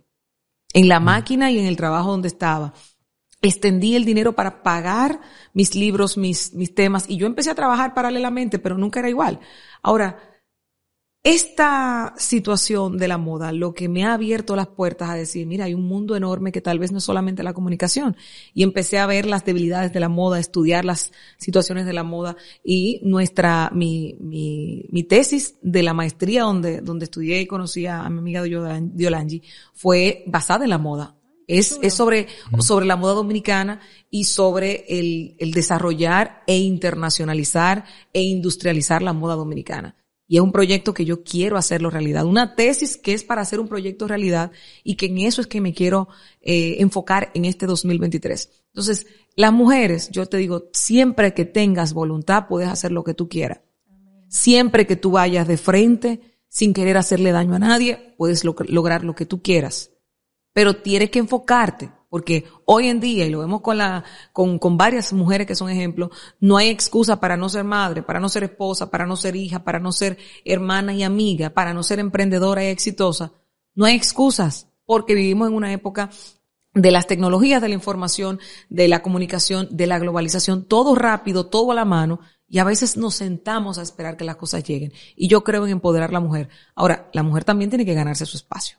En 0.73 0.89
la 0.89 0.99
mm. 0.99 1.03
máquina 1.05 1.51
y 1.51 1.57
en 1.57 1.67
el 1.67 1.77
trabajo 1.77 2.11
donde 2.11 2.27
estaba. 2.27 2.73
Extendí 3.41 3.95
el 3.95 4.03
dinero 4.03 4.33
para 4.33 4.61
pagar 4.61 5.21
mis 5.53 5.73
libros, 5.73 6.17
mis, 6.17 6.53
mis 6.53 6.75
temas, 6.75 7.05
y 7.07 7.15
yo 7.15 7.27
empecé 7.27 7.49
a 7.49 7.55
trabajar 7.55 7.93
paralelamente, 7.93 8.59
pero 8.59 8.77
nunca 8.77 8.99
era 8.99 9.07
igual. 9.07 9.39
Ahora, 9.81 10.32
esta 11.23 12.13
situación 12.17 12.97
de 12.97 13.07
la 13.07 13.17
moda 13.17 13.53
lo 13.53 13.73
que 13.73 13.87
me 13.87 14.03
ha 14.03 14.13
abierto 14.13 14.57
las 14.57 14.67
puertas 14.67 15.09
a 15.09 15.15
decir, 15.15 15.47
mira, 15.47 15.65
hay 15.65 15.73
un 15.73 15.87
mundo 15.87 16.17
enorme 16.17 16.51
que 16.51 16.59
tal 16.59 16.79
vez 16.79 16.91
no 16.91 16.97
es 16.97 17.05
solamente 17.05 17.43
la 17.43 17.53
comunicación. 17.53 18.17
Y 18.53 18.61
empecé 18.63 18.99
a 18.99 19.05
ver 19.05 19.25
las 19.25 19.45
debilidades 19.45 19.93
de 19.93 20.01
la 20.01 20.09
moda, 20.09 20.35
a 20.35 20.41
estudiar 20.41 20.83
las 20.83 21.13
situaciones 21.37 21.85
de 21.85 21.93
la 21.93 22.03
moda 22.03 22.35
y 22.61 22.99
nuestra, 23.05 23.71
mi, 23.73 24.17
mi, 24.19 24.85
mi 24.91 25.03
tesis 25.03 25.55
de 25.61 25.81
la 25.81 25.93
maestría 25.93 26.43
donde, 26.43 26.81
donde 26.81 27.05
estudié 27.05 27.39
y 27.39 27.47
conocí 27.47 27.85
a, 27.85 28.09
mi 28.09 28.19
amiga 28.19 28.43
Diolangi 28.43 29.43
fue 29.73 30.25
basada 30.27 30.65
en 30.65 30.71
la 30.71 30.77
moda. 30.77 31.15
Es, 31.47 31.79
es 31.81 31.93
sobre, 31.93 32.27
sobre 32.59 32.85
la 32.85 32.97
moda 32.97 33.13
dominicana 33.13 33.79
y 34.09 34.25
sobre 34.25 34.85
el, 34.89 35.35
el 35.39 35.51
desarrollar 35.51 36.43
e 36.47 36.57
internacionalizar 36.57 37.85
e 38.11 38.21
industrializar 38.23 39.01
la 39.01 39.13
moda 39.13 39.35
dominicana. 39.35 39.95
Y 40.33 40.37
es 40.37 40.41
un 40.41 40.51
proyecto 40.51 40.95
que 40.95 41.05
yo 41.05 41.23
quiero 41.23 41.57
hacerlo 41.57 41.91
realidad. 41.91 42.25
Una 42.25 42.55
tesis 42.55 42.97
que 42.97 43.13
es 43.13 43.23
para 43.23 43.43
hacer 43.43 43.59
un 43.59 43.67
proyecto 43.67 44.07
realidad 44.07 44.51
y 44.83 44.95
que 44.95 45.05
en 45.05 45.19
eso 45.19 45.41
es 45.41 45.45
que 45.45 45.61
me 45.61 45.75
quiero 45.75 46.07
eh, 46.41 46.77
enfocar 46.79 47.29
en 47.35 47.45
este 47.45 47.67
2023. 47.67 48.49
Entonces, 48.65 49.05
las 49.35 49.53
mujeres, 49.53 50.09
yo 50.09 50.25
te 50.25 50.37
digo, 50.37 50.71
siempre 50.73 51.35
que 51.35 51.45
tengas 51.45 51.93
voluntad, 51.93 52.47
puedes 52.47 52.67
hacer 52.67 52.91
lo 52.91 53.03
que 53.03 53.13
tú 53.13 53.29
quieras. 53.29 53.59
Siempre 54.27 54.87
que 54.87 54.95
tú 54.95 55.11
vayas 55.11 55.47
de 55.47 55.57
frente, 55.57 56.19
sin 56.47 56.73
querer 56.73 56.97
hacerle 56.97 57.31
daño 57.31 57.53
a 57.53 57.59
nadie, 57.59 58.15
puedes 58.17 58.43
lograr 58.43 59.03
lo 59.03 59.13
que 59.13 59.27
tú 59.27 59.43
quieras. 59.43 59.91
Pero 60.51 60.77
tienes 60.77 61.11
que 61.11 61.19
enfocarte. 61.19 61.91
Porque 62.13 62.45
hoy 62.65 62.89
en 62.89 62.99
día, 62.99 63.25
y 63.25 63.31
lo 63.31 63.39
vemos 63.39 63.61
con 63.61 63.79
la, 63.79 64.03
con, 64.33 64.59
con 64.59 64.77
varias 64.77 65.13
mujeres 65.13 65.47
que 65.47 65.55
son 65.55 65.71
ejemplos, 65.71 66.11
no 66.39 66.57
hay 66.57 66.69
excusa 66.69 67.19
para 67.19 67.37
no 67.37 67.49
ser 67.49 67.63
madre, 67.63 68.03
para 68.03 68.19
no 68.19 68.29
ser 68.29 68.43
esposa, 68.43 68.91
para 68.91 69.07
no 69.07 69.15
ser 69.15 69.35
hija, 69.35 69.63
para 69.63 69.79
no 69.79 69.91
ser 69.91 70.19
hermana 70.45 70.93
y 70.93 71.01
amiga, 71.01 71.49
para 71.49 71.73
no 71.73 71.81
ser 71.81 71.97
emprendedora 71.97 72.63
y 72.63 72.67
exitosa. 72.67 73.31
No 73.73 73.85
hay 73.85 73.95
excusas, 73.95 74.67
porque 74.85 75.15
vivimos 75.15 75.47
en 75.47 75.55
una 75.55 75.73
época 75.73 76.11
de 76.75 76.91
las 76.91 77.07
tecnologías 77.07 77.63
de 77.63 77.69
la 77.69 77.73
información, 77.73 78.39
de 78.69 78.87
la 78.87 79.01
comunicación, 79.01 79.67
de 79.71 79.87
la 79.87 79.97
globalización, 79.97 80.65
todo 80.65 80.93
rápido, 80.93 81.47
todo 81.47 81.71
a 81.71 81.75
la 81.75 81.83
mano, 81.83 82.19
y 82.47 82.59
a 82.59 82.63
veces 82.63 82.95
nos 82.95 83.15
sentamos 83.15 83.79
a 83.79 83.81
esperar 83.81 84.17
que 84.17 84.23
las 84.23 84.35
cosas 84.35 84.63
lleguen. 84.63 84.93
Y 85.15 85.29
yo 85.29 85.43
creo 85.43 85.65
en 85.65 85.71
empoderar 85.71 86.11
a 86.11 86.13
la 86.13 86.19
mujer. 86.19 86.49
Ahora, 86.75 87.09
la 87.11 87.23
mujer 87.23 87.43
también 87.43 87.71
tiene 87.71 87.87
que 87.87 87.95
ganarse 87.95 88.27
su 88.27 88.37
espacio. 88.37 88.77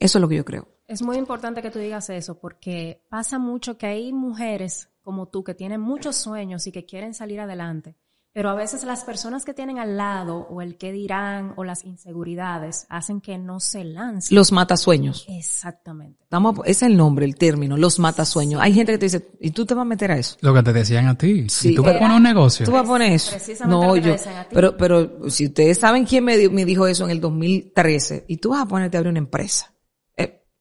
Eso 0.00 0.18
es 0.18 0.20
lo 0.20 0.28
que 0.28 0.36
yo 0.36 0.44
creo. 0.44 0.73
Es 0.94 1.02
muy 1.02 1.16
importante 1.16 1.60
que 1.60 1.72
tú 1.72 1.80
digas 1.80 2.08
eso 2.08 2.38
porque 2.38 3.02
pasa 3.08 3.40
mucho 3.40 3.76
que 3.76 3.86
hay 3.86 4.12
mujeres 4.12 4.90
como 5.02 5.26
tú 5.26 5.42
que 5.42 5.52
tienen 5.52 5.80
muchos 5.80 6.14
sueños 6.14 6.68
y 6.68 6.72
que 6.72 6.86
quieren 6.86 7.14
salir 7.14 7.40
adelante, 7.40 7.96
pero 8.32 8.48
a 8.48 8.54
veces 8.54 8.84
las 8.84 9.02
personas 9.02 9.44
que 9.44 9.54
tienen 9.54 9.80
al 9.80 9.96
lado 9.96 10.46
o 10.48 10.62
el 10.62 10.78
que 10.78 10.92
dirán 10.92 11.52
o 11.56 11.64
las 11.64 11.84
inseguridades 11.84 12.86
hacen 12.90 13.20
que 13.20 13.38
no 13.38 13.58
se 13.58 13.82
lancen. 13.82 14.36
Los 14.36 14.52
matasueños. 14.52 15.26
Exactamente. 15.28 16.24
Ese 16.64 16.70
es 16.70 16.82
el 16.82 16.96
nombre, 16.96 17.24
el 17.26 17.34
término, 17.34 17.76
los 17.76 17.98
matasueños. 17.98 18.60
Hay 18.62 18.72
gente 18.72 18.92
que 18.92 18.98
te 18.98 19.06
dice, 19.06 19.30
¿y 19.40 19.50
tú 19.50 19.66
te 19.66 19.74
vas 19.74 19.82
a 19.82 19.86
meter 19.86 20.12
a 20.12 20.18
eso? 20.18 20.36
Lo 20.42 20.54
que 20.54 20.62
te 20.62 20.72
decían 20.72 21.08
a 21.08 21.18
ti. 21.18 21.48
Si 21.48 21.74
tú 21.74 21.82
vas 21.82 21.96
a 21.96 21.98
poner 21.98 22.16
un 22.16 22.22
negocio. 22.22 22.64
Tú 22.64 22.70
vas 22.70 22.84
a 22.84 22.86
poner 22.86 23.14
eso. 23.14 23.36
No, 23.66 23.96
yo. 23.96 24.14
Pero, 24.52 24.76
pero 24.76 25.28
si 25.28 25.46
ustedes 25.46 25.76
saben 25.76 26.04
quién 26.04 26.22
me, 26.22 26.48
me 26.50 26.64
dijo 26.64 26.86
eso 26.86 27.04
en 27.04 27.10
el 27.10 27.20
2013, 27.20 28.26
y 28.28 28.36
tú 28.36 28.50
vas 28.50 28.62
a 28.62 28.66
ponerte 28.66 28.96
a 28.96 28.98
abrir 28.98 29.10
una 29.10 29.18
empresa 29.18 29.73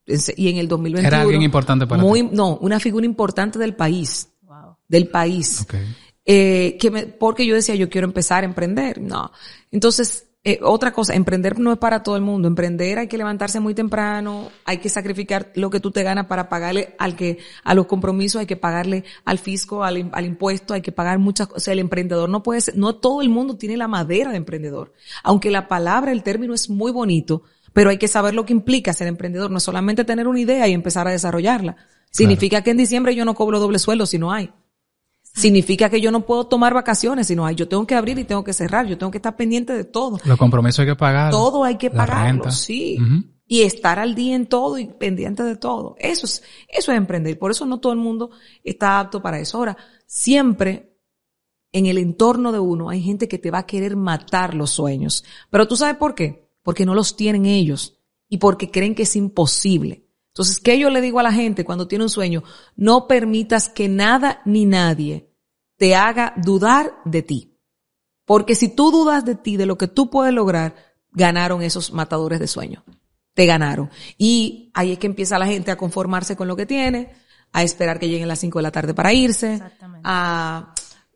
y 0.06 0.50
en 0.50 0.58
el 0.58 0.68
2021. 0.68 1.08
Era 1.08 1.22
alguien 1.22 1.42
importante 1.42 1.88
para 1.88 2.02
muy, 2.02 2.24
No, 2.24 2.58
una 2.58 2.80
figura 2.80 3.06
importante 3.06 3.60
del 3.60 3.76
país. 3.76 4.30
Del 4.88 5.08
país. 5.08 5.66
Eh, 6.26 6.78
que 6.80 6.92
me, 6.92 7.06
porque 7.06 7.46
yo 7.46 7.56
decía, 7.56 7.76
yo 7.76 7.89
quiero 7.89 8.06
empezar 8.06 8.44
a 8.44 8.46
emprender. 8.46 9.02
No. 9.02 9.32
Entonces, 9.72 10.28
eh, 10.46 10.60
otra 10.62 10.92
cosa, 10.92 11.13
emprender 11.16 11.58
no 11.58 11.72
es 11.72 11.78
para 11.78 12.04
todo 12.04 12.18
el 12.18 12.22
mundo. 12.22 12.50
Emprender 12.50 13.00
hay 13.00 13.08
que 13.08 13.18
levantarse 13.18 13.62
muy 13.62 13.74
temprano, 13.74 14.52
hay 14.66 14.80
que 14.80 14.89
sacrificar 14.89 15.52
lo 15.56 15.70
que 15.70 15.80
tú 15.80 15.92
te 15.92 16.04
ganas 16.04 16.26
para 16.26 16.50
pagarle 16.50 16.96
al 17.00 17.16
que, 17.16 17.38
a 17.63 17.74
los 17.74 17.86
compromisos, 17.86 18.42
hay 18.42 18.46
que 18.46 18.58
pagarle 18.58 19.06
al 19.24 19.39
fisco, 19.39 19.86
al, 19.86 20.10
al 20.12 20.26
impuesto, 20.26 20.74
hay 20.74 20.82
que 20.82 20.92
pagar 20.92 21.18
muchas 21.18 21.48
cosas. 21.48 21.62
O 21.62 21.63
sea, 21.63 21.74
el 21.74 21.80
emprendedor 21.80 22.30
no 22.30 22.44
puede 22.44 22.60
ser, 22.60 22.78
no 22.78 22.96
todo 22.96 23.22
el 23.22 23.30
mundo 23.30 23.56
tiene 23.56 23.78
la 23.78 23.88
madera 23.88 24.32
de 24.32 24.38
emprendedor. 24.38 24.94
Aunque 25.24 25.50
la 25.50 25.70
palabra, 25.70 26.12
el 26.12 26.24
término 26.24 26.54
es 26.54 26.70
muy 26.70 26.92
bonito, 26.92 27.44
Pero 27.74 27.90
hay 27.90 27.98
que 27.98 28.08
saber 28.08 28.34
lo 28.34 28.46
que 28.46 28.54
implica 28.54 28.94
ser 28.94 29.08
emprendedor. 29.08 29.52
No 29.52 29.58
es 29.58 29.64
solamente 29.64 30.06
tener 30.06 30.28
una 30.28 30.40
idea 30.40 30.68
y 30.68 30.74
empezar 30.74 31.08
a 31.08 31.12
desarrollarla. 31.12 31.76
Significa 32.12 32.62
que 32.62 32.72
en 32.72 32.78
diciembre 32.78 33.16
yo 33.16 33.26
no 33.26 33.34
cobro 33.34 33.60
doble 33.60 33.80
sueldo 33.80 34.06
si 34.06 34.20
no 34.20 34.32
hay. 34.32 34.52
Significa 35.24 35.90
que 35.90 36.00
yo 36.00 36.12
no 36.12 36.28
puedo 36.28 36.46
tomar 36.46 36.76
vacaciones 36.76 37.26
si 37.28 37.36
no 37.36 37.46
hay. 37.46 37.56
Yo 37.56 37.68
tengo 37.68 37.88
que 37.88 37.96
abrir 37.96 38.20
y 38.20 38.24
tengo 38.24 38.44
que 38.44 38.54
cerrar. 38.54 38.86
Yo 38.86 39.00
tengo 39.00 39.12
que 39.12 39.18
estar 39.18 39.36
pendiente 39.36 39.74
de 39.74 39.84
todo. 39.84 40.20
Los 40.24 40.38
compromisos 40.38 40.80
hay 40.80 40.86
que 40.86 40.96
pagar. 40.96 41.32
Todo 41.32 41.64
hay 41.64 41.78
que 41.78 41.90
pagarlo, 41.90 42.52
sí. 42.52 43.00
Y 43.48 43.64
estar 43.64 43.98
al 43.98 44.14
día 44.14 44.36
en 44.36 44.46
todo 44.46 44.78
y 44.78 44.86
pendiente 44.86 45.44
de 45.44 45.56
todo. 45.56 45.96
Eso 45.98 46.28
es, 46.28 46.44
eso 46.68 46.92
es 46.92 46.98
emprender. 46.98 47.38
Por 47.40 47.50
eso 47.50 47.66
no 47.66 47.80
todo 47.80 47.94
el 47.94 48.00
mundo 48.00 48.30
está 48.64 49.00
apto 49.00 49.24
para 49.24 49.40
eso. 49.40 49.58
Ahora, 49.58 49.76
siempre 50.06 50.94
en 51.72 51.88
el 51.88 51.98
entorno 51.98 52.52
de 52.52 52.60
uno 52.60 52.90
hay 52.90 53.02
gente 53.02 53.28
que 53.28 53.40
te 53.40 53.50
va 53.50 53.60
a 53.60 53.66
querer 53.66 53.96
matar 53.96 54.54
los 54.54 54.70
sueños. 54.70 55.26
Pero 55.50 55.68
tú 55.68 55.76
sabes 55.76 55.98
por 55.98 56.14
qué? 56.14 56.42
Porque 56.63 56.86
no 56.86 56.95
los 56.95 57.15
tienen 57.15 57.45
ellos 57.45 57.99
y 58.28 58.38
porque 58.38 58.71
creen 58.71 58.95
que 58.95 59.04
es 59.04 59.15
imposible. 59.15 60.08
Entonces, 60.30 60.60
¿qué 60.60 60.80
yo 60.80 60.89
le 60.89 61.02
digo 61.02 61.19
a 61.19 61.23
la 61.23 61.32
gente 61.32 61.63
cuando 61.63 61.88
tiene 61.88 62.06
un 62.06 62.10
sueño? 62.10 62.43
No 62.76 63.08
permitas 63.08 63.69
que 63.69 63.88
nada 63.88 64.41
ni 64.45 64.65
nadie 64.65 65.30
te 65.78 65.95
haga 65.95 66.34
dudar 66.38 66.95
de 67.06 67.21
ti. 67.21 67.60
Porque 68.26 68.56
si 68.56 68.69
tú 68.69 68.89
dudas 68.89 69.26
de 69.26 69.36
ti, 69.36 69.58
de 69.58 69.67
lo 69.67 69.78
que 69.78 69.88
tú 69.88 70.10
puedes 70.10 70.34
lograr, 70.34 70.76
ganaron 71.12 71.62
esos 71.62 71.93
matadores 71.93 72.39
de 72.39 72.47
sueño. 72.47 72.84
Te 73.34 73.45
ganaron. 73.45 73.91
Y 74.17 74.71
ahí 74.73 74.93
es 74.93 74.97
que 74.99 75.08
empieza 75.08 75.38
la 75.38 75.45
gente 75.45 75.69
a 75.69 75.78
conformarse 75.78 76.36
con 76.36 76.47
lo 76.47 76.56
que 76.56 76.65
tiene, 76.65 77.13
a 77.52 77.63
esperar 77.63 77.99
que 77.99 78.10
lleguen 78.10 78.28
las 78.28 78.39
5 78.39 78.60
de 78.60 78.63
la 78.63 78.71
tarde 78.71 78.93
para 78.93 79.13
irse, 79.13 79.62
a 80.04 80.73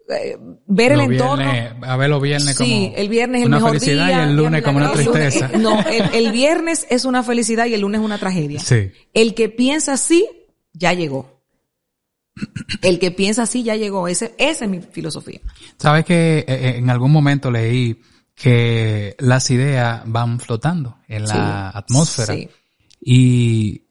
eh, 0.09 0.37
ver 0.67 0.93
el 0.93 1.01
entorno. 1.01 1.51
a 1.81 1.97
ver 1.97 2.09
los 2.09 2.21
viernes 2.21 2.55
como 2.55 2.67
sí, 2.67 2.93
el 2.95 3.09
viernes 3.09 3.39
es 3.39 3.45
el 3.45 3.51
mejor 3.51 3.69
felicidad 3.71 4.07
día, 4.07 4.19
y 4.19 4.29
el 4.29 4.35
lunes 4.37 4.63
como 4.63 4.77
una 4.77 4.91
tristeza. 4.91 5.49
No, 5.57 5.79
el, 5.81 6.31
viernes 6.31 6.87
es 6.89 7.05
una 7.05 7.23
felicidad 7.23 7.65
y 7.65 7.73
el 7.73 7.81
lunes 7.81 7.99
es 7.99 8.05
una 8.05 8.17
tragedia. 8.17 8.59
Sí. 8.59 8.91
El 9.13 9.33
que 9.33 9.49
piensa 9.49 9.93
así, 9.93 10.25
ya 10.73 10.93
llegó. 10.93 11.41
El 12.81 12.99
que 12.99 13.11
piensa 13.11 13.43
así, 13.43 13.63
ya 13.63 13.75
llegó. 13.75 14.07
Ese, 14.07 14.33
esa 14.37 14.65
es 14.65 14.71
mi 14.71 14.79
filosofía. 14.79 15.41
Sabes 15.77 16.05
que 16.05 16.45
eh, 16.47 16.77
en 16.77 16.89
algún 16.89 17.11
momento 17.11 17.51
leí 17.51 18.01
que 18.35 19.15
las 19.19 19.49
ideas 19.49 20.03
van 20.05 20.39
flotando 20.39 20.99
en 21.07 21.25
la 21.25 21.69
atmósfera. 21.69 22.33
Sí. 22.33 22.49
Y 23.01 23.81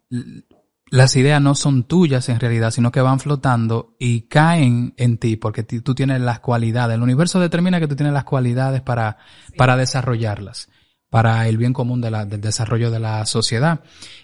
las 0.89 1.17
ideas 1.17 1.43
no 1.43 1.55
son 1.55 1.85
tuyas 1.85 2.29
en 2.29 2.39
realidad, 2.39 2.71
sino 2.71 2.93
que 2.93 3.01
van 3.01 3.19
flotando 3.19 3.97
y 3.99 4.23
caen 4.23 4.95
en 4.97 5.19
ti 5.19 5.37
porque 5.37 5.63
tú 5.63 5.95
tienes 5.95 6.21
las 6.21 6.41
cualidades. 6.41 6.95
El 6.95 7.03
universo 7.03 7.41
determina 7.41 7.81
que 7.81 7.89
tú 7.89 7.97
tienes 7.97 8.15
las 8.15 8.25
cualidades 8.25 8.83
para, 8.83 9.19
para 9.57 9.77
desarrollarlas 9.77 10.69
para 11.11 11.47
el 11.49 11.57
bien 11.57 11.73
común 11.73 12.01
de 12.01 12.11
la, 12.11 12.27
del 12.27 12.41
desarrollo 12.41 12.91
de 12.91 12.99
la 12.99 13.25
sociedad. 13.27 13.81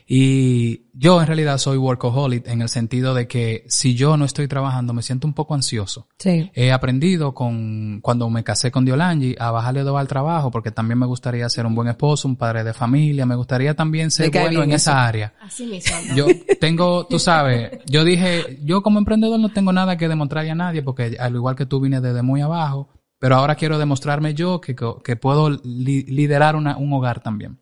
Y 0.06 0.90
yo 0.92 1.20
en 1.20 1.26
realidad 1.26 1.58
soy 1.58 1.78
workaholic 1.78 2.46
en 2.48 2.60
el 2.60 2.68
sentido 2.68 3.14
de 3.14 3.26
que 3.28 3.64
si 3.68 3.94
yo 3.94 4.16
no 4.16 4.24
estoy 4.24 4.48
trabajando 4.48 4.92
me 4.92 5.02
siento 5.02 5.26
un 5.26 5.32
poco 5.32 5.54
ansioso. 5.54 6.08
Sí. 6.18 6.50
He 6.54 6.72
aprendido 6.72 7.34
con, 7.34 8.00
cuando 8.02 8.28
me 8.28 8.44
casé 8.44 8.70
con 8.70 8.84
Diolangi 8.84 9.36
a 9.38 9.50
bajarle 9.52 9.82
dos 9.82 9.98
al 9.98 10.08
trabajo 10.08 10.50
porque 10.50 10.70
también 10.70 10.98
me 10.98 11.06
gustaría 11.06 11.48
ser 11.48 11.66
un 11.66 11.74
buen 11.74 11.88
esposo, 11.88 12.26
un 12.26 12.36
padre 12.36 12.64
de 12.64 12.74
familia, 12.74 13.24
me 13.24 13.36
gustaría 13.36 13.74
también 13.74 14.10
ser 14.10 14.30
bueno 14.30 14.62
en 14.62 14.72
esa 14.72 15.06
área. 15.06 15.34
Así 15.40 15.66
mismo. 15.66 15.96
Yo 16.14 16.26
tengo, 16.60 17.06
tú 17.06 17.18
sabes, 17.18 17.78
yo 17.86 18.04
dije, 18.04 18.58
yo 18.64 18.82
como 18.82 18.98
emprendedor 18.98 19.38
no 19.38 19.50
tengo 19.50 19.72
nada 19.72 19.96
que 19.96 20.08
demostrarle 20.08 20.50
a 20.50 20.56
nadie 20.56 20.82
porque 20.82 21.16
al 21.18 21.34
igual 21.34 21.54
que 21.56 21.64
tú 21.64 21.80
vine 21.80 22.00
desde 22.00 22.22
muy 22.22 22.40
abajo 22.40 22.88
pero 23.22 23.36
ahora 23.36 23.54
quiero 23.54 23.78
demostrarme 23.78 24.34
yo 24.34 24.60
que, 24.60 24.74
que 24.74 25.14
puedo 25.14 25.48
liderar 25.48 26.56
una, 26.56 26.76
un 26.76 26.92
hogar 26.92 27.20
también. 27.20 27.60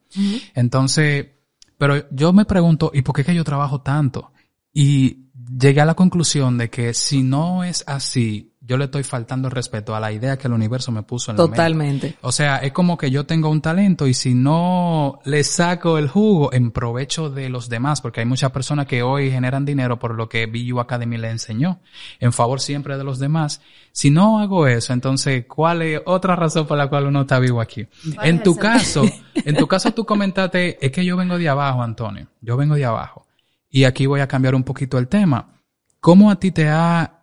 Entonces, 0.54 1.26
pero 1.76 2.08
yo 2.10 2.32
me 2.32 2.46
pregunto, 2.46 2.90
¿y 2.94 3.02
por 3.02 3.14
qué 3.14 3.24
que 3.24 3.34
yo 3.34 3.44
trabajo 3.44 3.82
tanto? 3.82 4.32
Y 4.72 5.26
llegué 5.34 5.82
a 5.82 5.84
la 5.84 5.92
conclusión 5.92 6.56
de 6.56 6.70
que 6.70 6.94
si 6.94 7.22
no 7.22 7.62
es 7.62 7.84
así, 7.86 8.49
yo 8.70 8.76
le 8.76 8.84
estoy 8.84 9.02
faltando 9.02 9.48
el 9.48 9.52
respeto 9.52 9.96
a 9.96 10.00
la 10.00 10.12
idea 10.12 10.38
que 10.38 10.46
el 10.46 10.54
universo 10.54 10.92
me 10.92 11.02
puso 11.02 11.32
en 11.32 11.38
la 11.38 11.42
Totalmente. 11.42 12.14
O 12.20 12.30
sea, 12.30 12.58
es 12.58 12.70
como 12.70 12.96
que 12.96 13.10
yo 13.10 13.26
tengo 13.26 13.50
un 13.50 13.60
talento 13.60 14.06
y 14.06 14.14
si 14.14 14.32
no 14.32 15.18
le 15.24 15.42
saco 15.42 15.98
el 15.98 16.06
jugo 16.06 16.52
en 16.52 16.70
provecho 16.70 17.30
de 17.30 17.48
los 17.48 17.68
demás, 17.68 18.00
porque 18.00 18.20
hay 18.20 18.26
muchas 18.26 18.52
personas 18.52 18.86
que 18.86 19.02
hoy 19.02 19.28
generan 19.28 19.64
dinero 19.64 19.98
por 19.98 20.14
lo 20.14 20.28
que 20.28 20.46
BU 20.46 20.78
Academy 20.78 21.18
le 21.18 21.30
enseñó, 21.30 21.80
en 22.20 22.32
favor 22.32 22.60
siempre 22.60 22.96
de 22.96 23.02
los 23.02 23.18
demás. 23.18 23.60
Si 23.90 24.12
no 24.12 24.38
hago 24.38 24.68
eso, 24.68 24.92
entonces, 24.92 25.46
¿cuál 25.48 25.82
es 25.82 26.00
otra 26.06 26.36
razón 26.36 26.64
por 26.68 26.78
la 26.78 26.86
cual 26.86 27.06
uno 27.06 27.22
está 27.22 27.40
vivo 27.40 27.60
aquí? 27.60 27.88
En 28.22 28.40
tu 28.40 28.54
caso, 28.54 29.02
en 29.34 29.56
tu 29.56 29.66
caso 29.66 29.92
tú 29.92 30.04
comentaste, 30.04 30.78
es 30.80 30.92
que 30.92 31.04
yo 31.04 31.16
vengo 31.16 31.38
de 31.38 31.48
abajo, 31.48 31.82
Antonio. 31.82 32.28
Yo 32.40 32.56
vengo 32.56 32.76
de 32.76 32.84
abajo. 32.84 33.26
Y 33.68 33.82
aquí 33.82 34.06
voy 34.06 34.20
a 34.20 34.28
cambiar 34.28 34.54
un 34.54 34.62
poquito 34.62 34.96
el 34.96 35.08
tema. 35.08 35.56
¿Cómo 35.98 36.30
a 36.30 36.38
ti 36.38 36.52
te 36.52 36.68
ha 36.68 37.19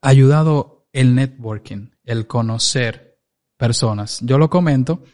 ayudado 0.00 0.86
el 0.92 1.14
networking, 1.14 1.90
el 2.04 2.26
conocer 2.26 3.18
personas. 3.56 4.20
Yo 4.22 4.38
lo 4.38 4.48
comento 4.48 5.04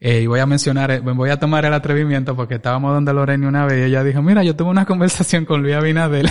eh, 0.00 0.20
y 0.22 0.26
voy 0.28 0.38
a 0.38 0.46
mencionar, 0.46 0.92
eh, 0.92 1.00
voy 1.00 1.30
a 1.30 1.38
tomar 1.38 1.64
el 1.64 1.74
atrevimiento 1.74 2.36
porque 2.36 2.54
estábamos 2.54 2.94
donde 2.94 3.12
Lorena 3.12 3.48
una 3.48 3.66
vez 3.66 3.80
y 3.80 3.82
ella 3.90 4.04
dijo, 4.04 4.22
mira, 4.22 4.44
yo 4.44 4.54
tuve 4.54 4.70
una 4.70 4.86
conversación 4.86 5.44
con 5.44 5.60
Luis 5.60 5.74
Abinadel 5.74 6.30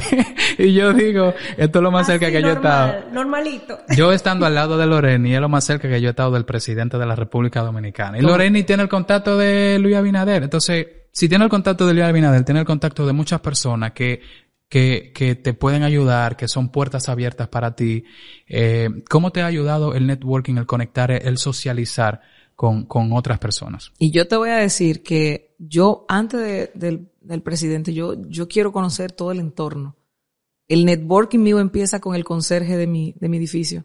y 0.58 0.74
yo 0.74 0.92
digo, 0.92 1.32
esto 1.56 1.78
es 1.78 1.82
lo 1.82 1.90
más 1.90 2.06
cerca 2.06 2.30
que 2.30 2.42
yo 2.42 2.50
he 2.50 2.52
estado. 2.52 3.10
Normalito. 3.10 3.78
Yo 3.96 4.12
estando 4.12 4.44
al 4.44 4.54
lado 4.54 4.76
de 4.76 4.86
Lorena 4.86 5.26
y 5.26 5.34
es 5.34 5.40
lo 5.40 5.48
más 5.48 5.64
cerca 5.64 5.88
que 5.88 6.00
yo 6.02 6.08
he 6.08 6.10
estado 6.10 6.32
del 6.32 6.44
presidente 6.44 6.98
de 6.98 7.06
la 7.06 7.16
República 7.16 7.62
Dominicana. 7.62 8.18
Y 8.18 8.20
Lorena 8.20 8.62
tiene 8.64 8.82
el 8.82 8.88
contacto 8.90 9.38
de 9.38 9.78
Luis 9.80 9.96
Abinader. 9.96 10.42
Entonces, 10.42 10.86
si 11.10 11.28
tiene 11.28 11.44
el 11.44 11.50
contacto 11.50 11.86
de 11.86 11.94
Luis 11.94 12.04
Abinader, 12.04 12.44
tiene 12.44 12.60
el 12.60 12.66
contacto 12.66 13.06
de 13.06 13.14
muchas 13.14 13.40
personas 13.40 13.92
que 13.92 14.20
que, 14.68 15.12
que 15.14 15.34
te 15.34 15.54
pueden 15.54 15.82
ayudar, 15.82 16.36
que 16.36 16.48
son 16.48 16.70
puertas 16.70 17.08
abiertas 17.08 17.48
para 17.48 17.74
ti. 17.74 18.04
Eh, 18.46 18.88
¿Cómo 19.08 19.30
te 19.30 19.42
ha 19.42 19.46
ayudado 19.46 19.94
el 19.94 20.06
networking, 20.06 20.56
el 20.56 20.66
conectar, 20.66 21.10
el 21.10 21.38
socializar 21.38 22.20
con, 22.54 22.84
con 22.84 23.12
otras 23.12 23.38
personas? 23.38 23.92
Y 23.98 24.10
yo 24.10 24.28
te 24.28 24.36
voy 24.36 24.50
a 24.50 24.56
decir 24.56 25.02
que 25.02 25.54
yo, 25.58 26.04
antes 26.08 26.70
del, 26.74 27.10
del 27.20 27.42
presidente, 27.42 27.92
yo, 27.94 28.14
yo 28.28 28.48
quiero 28.48 28.72
conocer 28.72 29.12
todo 29.12 29.32
el 29.32 29.40
entorno. 29.40 29.96
El 30.68 30.84
networking 30.84 31.38
mío 31.38 31.60
empieza 31.60 32.00
con 32.00 32.14
el 32.14 32.24
conserje 32.24 32.76
de 32.76 32.86
mi, 32.86 33.14
de 33.18 33.28
mi 33.28 33.38
edificio. 33.38 33.84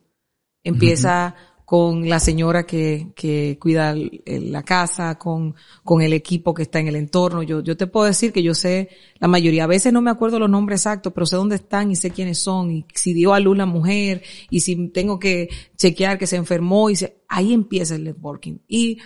Empieza 0.65 1.36
con 1.65 2.08
la 2.10 2.19
señora 2.19 2.65
que, 2.65 3.13
que 3.15 3.58
cuida 3.60 3.95
la 4.26 4.63
casa, 4.63 5.17
con, 5.17 5.56
con 5.84 6.02
el 6.02 6.13
equipo 6.13 6.54
que 6.54 6.63
está 6.63 6.80
en 6.80 6.88
el 6.88 6.95
entorno. 6.95 7.41
Yo, 7.43 7.62
yo 7.62 7.78
te 7.78 7.88
puedo 7.88 8.06
decir 8.06 8.34
que 8.34 8.43
yo 8.43 8.54
sé 8.54 8.89
la 9.19 9.28
mayoría, 9.28 9.63
a 9.63 9.67
veces 9.67 9.93
no 9.93 10.02
me 10.02 10.12
acuerdo 10.12 10.39
los 10.39 10.49
nombres 10.49 10.82
exactos, 10.82 11.13
pero 11.13 11.26
sé 11.26 11.36
dónde 11.36 11.56
están 11.56 11.91
y 11.91 11.95
sé 11.95 12.12
quiénes 12.12 12.39
son, 12.39 12.71
y 12.71 12.86
si 12.93 13.13
dio 13.13 13.34
a 13.34 13.39
luz 13.39 13.58
la 13.58 13.65
mujer, 13.65 14.23
y 14.49 14.60
si 14.60 14.89
tengo 14.89 15.19
que 15.19 15.49
chequear 15.78 16.17
que 16.17 16.28
se 16.28 16.36
enfermó, 16.36 16.89
y 16.89 16.95
se, 16.95 17.23
ahí 17.30 17.54
empieza 17.54 17.95
el 17.95 18.04
networking. 18.04 18.60
Y 18.67 18.99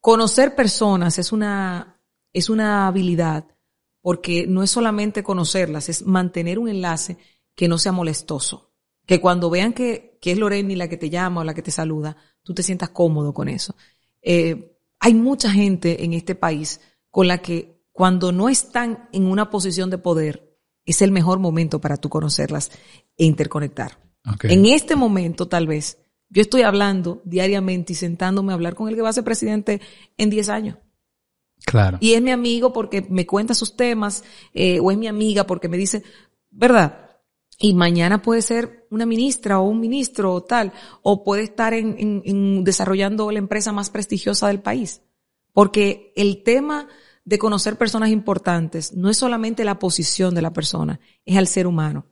conocer 0.00 0.54
personas 0.54 1.18
es 1.18 1.32
una, 1.32 2.00
es 2.32 2.48
una 2.48 2.86
habilidad, 2.86 3.46
porque 4.00 4.46
no 4.46 4.62
es 4.62 4.70
solamente 4.70 5.22
conocerlas, 5.22 5.88
es 5.88 6.02
mantener 6.06 6.58
un 6.58 6.68
enlace 6.68 7.18
que 7.54 7.68
no 7.68 7.78
sea 7.78 7.92
molestoso 7.92 8.73
que 9.06 9.20
cuando 9.20 9.50
vean 9.50 9.72
que, 9.72 10.18
que 10.20 10.32
es 10.32 10.38
Loreni 10.38 10.76
la 10.76 10.88
que 10.88 10.96
te 10.96 11.10
llama 11.10 11.42
o 11.42 11.44
la 11.44 11.54
que 11.54 11.62
te 11.62 11.70
saluda, 11.70 12.16
tú 12.42 12.54
te 12.54 12.62
sientas 12.62 12.90
cómodo 12.90 13.34
con 13.34 13.48
eso. 13.48 13.74
Eh, 14.22 14.78
hay 15.00 15.14
mucha 15.14 15.50
gente 15.50 16.04
en 16.04 16.14
este 16.14 16.34
país 16.34 16.80
con 17.10 17.28
la 17.28 17.38
que 17.38 17.82
cuando 17.92 18.32
no 18.32 18.48
están 18.48 19.08
en 19.12 19.26
una 19.26 19.50
posición 19.50 19.90
de 19.90 19.98
poder, 19.98 20.58
es 20.84 21.02
el 21.02 21.12
mejor 21.12 21.38
momento 21.38 21.80
para 21.80 21.96
tú 21.96 22.08
conocerlas 22.08 22.70
e 23.16 23.24
interconectar. 23.24 23.98
En 24.42 24.64
este 24.66 24.96
momento, 24.96 25.46
tal 25.46 25.66
vez, 25.66 25.98
yo 26.30 26.40
estoy 26.40 26.62
hablando 26.62 27.20
diariamente 27.24 27.92
y 27.92 27.96
sentándome 27.96 28.52
a 28.52 28.54
hablar 28.54 28.74
con 28.74 28.88
el 28.88 28.94
que 28.94 29.02
va 29.02 29.10
a 29.10 29.12
ser 29.12 29.24
presidente 29.24 29.80
en 30.16 30.30
10 30.30 30.48
años. 30.48 30.78
Claro. 31.66 31.98
Y 32.00 32.14
es 32.14 32.22
mi 32.22 32.30
amigo 32.30 32.72
porque 32.72 33.06
me 33.08 33.26
cuenta 33.26 33.54
sus 33.54 33.76
temas, 33.76 34.24
eh, 34.54 34.80
o 34.80 34.90
es 34.90 34.98
mi 34.98 35.06
amiga 35.06 35.46
porque 35.46 35.68
me 35.68 35.76
dice, 35.76 36.02
¿verdad? 36.50 37.03
Y 37.58 37.74
mañana 37.74 38.22
puede 38.22 38.42
ser 38.42 38.86
una 38.90 39.06
ministra 39.06 39.60
o 39.60 39.68
un 39.68 39.80
ministro 39.80 40.32
o 40.32 40.42
tal, 40.42 40.72
o 41.02 41.22
puede 41.24 41.42
estar 41.44 41.74
en, 41.74 42.64
desarrollando 42.64 43.30
la 43.30 43.38
empresa 43.38 43.72
más 43.72 43.90
prestigiosa 43.90 44.48
del 44.48 44.60
país. 44.60 45.02
Porque 45.52 46.12
el 46.16 46.42
tema 46.42 46.88
de 47.24 47.38
conocer 47.38 47.76
personas 47.76 48.10
importantes 48.10 48.92
no 48.92 49.08
es 49.08 49.16
solamente 49.16 49.64
la 49.64 49.78
posición 49.78 50.34
de 50.34 50.42
la 50.42 50.52
persona, 50.52 51.00
es 51.24 51.36
al 51.36 51.46
ser 51.46 51.66
humano. 51.66 52.06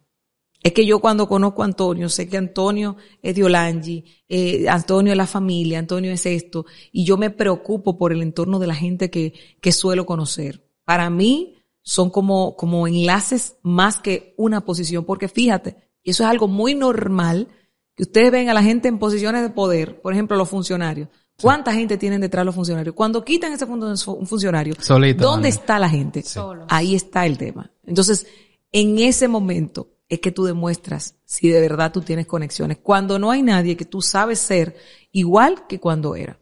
Es 0.62 0.72
que 0.72 0.86
yo 0.86 1.00
cuando 1.00 1.28
conozco 1.28 1.62
a 1.62 1.64
Antonio, 1.64 2.08
sé 2.08 2.28
que 2.28 2.36
Antonio 2.36 2.96
es 3.20 3.34
de 3.34 3.42
Olangi, 3.42 4.04
eh, 4.28 4.68
Antonio 4.68 5.12
es 5.12 5.16
la 5.16 5.26
familia, 5.26 5.80
Antonio 5.80 6.12
es 6.12 6.24
esto, 6.24 6.66
y 6.92 7.04
yo 7.04 7.16
me 7.16 7.30
preocupo 7.30 7.98
por 7.98 8.12
el 8.12 8.22
entorno 8.22 8.60
de 8.60 8.68
la 8.68 8.76
gente 8.76 9.10
que, 9.10 9.34
que 9.60 9.72
suelo 9.72 10.06
conocer. 10.06 10.64
Para 10.84 11.10
mí, 11.10 11.56
son 11.82 12.10
como, 12.10 12.56
como 12.56 12.86
enlaces 12.86 13.56
más 13.62 13.98
que 13.98 14.34
una 14.36 14.64
posición, 14.64 15.04
porque 15.04 15.28
fíjate, 15.28 15.76
y 16.02 16.10
eso 16.10 16.22
es 16.24 16.30
algo 16.30 16.48
muy 16.48 16.74
normal, 16.74 17.48
que 17.94 18.04
ustedes 18.04 18.32
ven 18.32 18.48
a 18.48 18.54
la 18.54 18.62
gente 18.62 18.88
en 18.88 18.98
posiciones 18.98 19.42
de 19.42 19.50
poder, 19.50 20.00
por 20.00 20.12
ejemplo, 20.12 20.36
los 20.36 20.48
funcionarios. 20.48 21.08
¿Cuánta 21.40 21.72
gente 21.72 21.96
tienen 21.96 22.20
detrás 22.20 22.46
los 22.46 22.54
funcionarios? 22.54 22.94
Cuando 22.94 23.24
quitan 23.24 23.52
ese 23.52 23.64
un 23.64 24.26
funcionario, 24.26 24.74
Solito, 24.78 25.24
¿dónde 25.24 25.48
está 25.48 25.78
la 25.78 25.88
gente? 25.88 26.24
Ahí 26.68 26.94
está 26.94 27.26
el 27.26 27.36
tema. 27.36 27.70
Entonces, 27.84 28.26
en 28.70 28.98
ese 28.98 29.28
momento 29.28 29.92
es 30.08 30.20
que 30.20 30.30
tú 30.30 30.44
demuestras 30.44 31.16
si 31.24 31.48
de 31.48 31.60
verdad 31.60 31.90
tú 31.90 32.02
tienes 32.02 32.26
conexiones. 32.26 32.78
Cuando 32.78 33.18
no 33.18 33.30
hay 33.30 33.42
nadie 33.42 33.76
que 33.76 33.84
tú 33.84 34.02
sabes 34.02 34.38
ser 34.38 34.76
igual 35.10 35.66
que 35.66 35.80
cuando 35.80 36.14
era. 36.14 36.38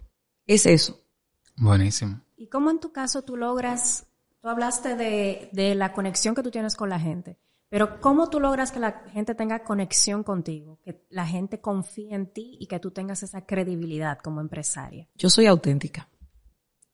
Es 0.47 0.67
eso. 0.67 1.01
Buenísimo. 1.57 2.21
¿Y 2.37 2.49
cómo 2.49 2.71
en 2.71 2.81
tu 2.81 2.93
caso 2.93 3.23
tú 3.23 3.37
logras, 3.37 4.07
tú 4.41 4.49
hablaste 4.49 4.97
de, 4.97 5.49
de 5.53 5.75
la 5.75 5.93
conexión 5.93 6.35
que 6.35 6.43
tú 6.43 6.51
tienes 6.51 6.77
con 6.77 6.89
la 6.89 6.99
gente, 6.99 7.39
pero 7.69 8.01
cómo 8.01 8.29
tú 8.29 8.41
logras 8.41 8.73
que 8.73 8.81
la 8.81 9.05
gente 9.13 9.35
tenga 9.35 9.63
conexión 9.63 10.25
contigo, 10.25 10.81
que 10.85 11.07
la 11.09 11.27
gente 11.27 11.61
confíe 11.61 12.15
en 12.15 12.27
ti 12.33 12.57
y 12.59 12.67
que 12.67 12.81
tú 12.81 12.91
tengas 12.91 13.23
esa 13.23 13.47
credibilidad 13.47 14.19
como 14.19 14.41
empresaria? 14.41 15.09
Yo 15.15 15.31
soy 15.31 15.47
auténtica, 15.47 16.09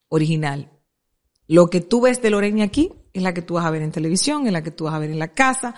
original. 0.08 0.70
Lo 1.48 1.70
que 1.70 1.80
tú 1.80 2.02
ves 2.02 2.20
de 2.20 2.30
Lorena 2.30 2.64
aquí 2.64 2.92
es 3.12 3.22
la 3.22 3.32
que 3.32 3.42
tú 3.42 3.54
vas 3.54 3.64
a 3.64 3.70
ver 3.70 3.82
en 3.82 3.92
televisión, 3.92 4.46
es 4.46 4.52
la 4.52 4.62
que 4.62 4.70
tú 4.70 4.84
vas 4.84 4.94
a 4.94 4.98
ver 4.98 5.10
en 5.10 5.18
la 5.18 5.28
casa, 5.28 5.74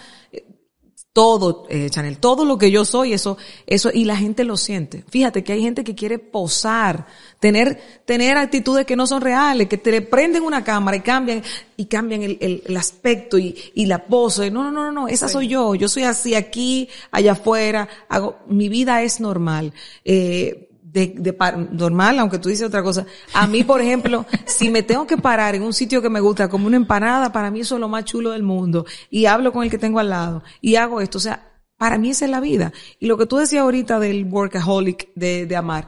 todo, 1.18 1.66
eh, 1.68 1.90
Chanel, 1.90 2.18
todo 2.18 2.44
lo 2.44 2.58
que 2.58 2.70
yo 2.70 2.84
soy, 2.84 3.12
eso, 3.12 3.38
eso, 3.66 3.90
y 3.92 4.04
la 4.04 4.16
gente 4.16 4.44
lo 4.44 4.56
siente. 4.56 5.02
Fíjate 5.08 5.42
que 5.42 5.52
hay 5.52 5.62
gente 5.62 5.82
que 5.82 5.96
quiere 5.96 6.20
posar, 6.20 7.08
tener, 7.40 7.82
tener 8.04 8.36
actitudes 8.36 8.86
que 8.86 8.94
no 8.94 9.04
son 9.04 9.20
reales, 9.20 9.66
que 9.66 9.78
te 9.78 10.00
prenden 10.00 10.44
una 10.44 10.62
cámara 10.62 10.96
y 10.96 11.00
cambian, 11.00 11.42
y 11.76 11.86
cambian 11.86 12.22
el, 12.22 12.38
el, 12.40 12.62
el 12.64 12.76
aspecto 12.76 13.36
y, 13.36 13.56
y 13.74 13.86
la 13.86 14.06
pose. 14.06 14.48
No, 14.52 14.62
no, 14.62 14.70
no, 14.70 14.84
no, 14.84 14.92
no, 14.92 15.08
esa 15.08 15.28
soy 15.28 15.48
yo. 15.48 15.74
Yo 15.74 15.88
soy 15.88 16.04
así 16.04 16.36
aquí, 16.36 16.88
allá 17.10 17.32
afuera, 17.32 17.88
hago, 18.08 18.36
mi 18.46 18.68
vida 18.68 19.02
es 19.02 19.18
normal. 19.18 19.72
Eh, 20.04 20.67
de, 20.90 21.14
de 21.18 21.32
par- 21.32 21.58
normal, 21.72 22.18
aunque 22.18 22.38
tú 22.38 22.48
dices 22.48 22.66
otra 22.66 22.82
cosa. 22.82 23.04
A 23.34 23.46
mí, 23.46 23.62
por 23.64 23.80
ejemplo, 23.80 24.24
si 24.46 24.70
me 24.70 24.82
tengo 24.82 25.06
que 25.06 25.16
parar 25.16 25.54
en 25.54 25.62
un 25.62 25.72
sitio 25.72 26.00
que 26.02 26.08
me 26.08 26.20
gusta, 26.20 26.48
como 26.48 26.66
una 26.66 26.76
empanada, 26.76 27.30
para 27.32 27.50
mí 27.50 27.60
eso 27.60 27.74
es 27.74 27.80
lo 27.80 27.88
más 27.88 28.04
chulo 28.04 28.30
del 28.30 28.42
mundo. 28.42 28.86
Y 29.10 29.26
hablo 29.26 29.52
con 29.52 29.64
el 29.64 29.70
que 29.70 29.78
tengo 29.78 29.98
al 29.98 30.10
lado. 30.10 30.42
Y 30.60 30.76
hago 30.76 31.00
esto. 31.00 31.18
O 31.18 31.20
sea, 31.20 31.52
para 31.76 31.98
mí 31.98 32.10
esa 32.10 32.24
es 32.24 32.30
la 32.30 32.40
vida. 32.40 32.72
Y 32.98 33.06
lo 33.06 33.16
que 33.18 33.26
tú 33.26 33.36
decías 33.36 33.62
ahorita 33.62 34.00
del 34.00 34.24
workaholic, 34.24 35.10
de, 35.14 35.46
de 35.46 35.56
amar. 35.56 35.86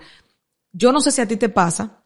Yo 0.72 0.92
no 0.92 1.00
sé 1.00 1.10
si 1.10 1.20
a 1.20 1.26
ti 1.26 1.36
te 1.36 1.48
pasa, 1.48 2.04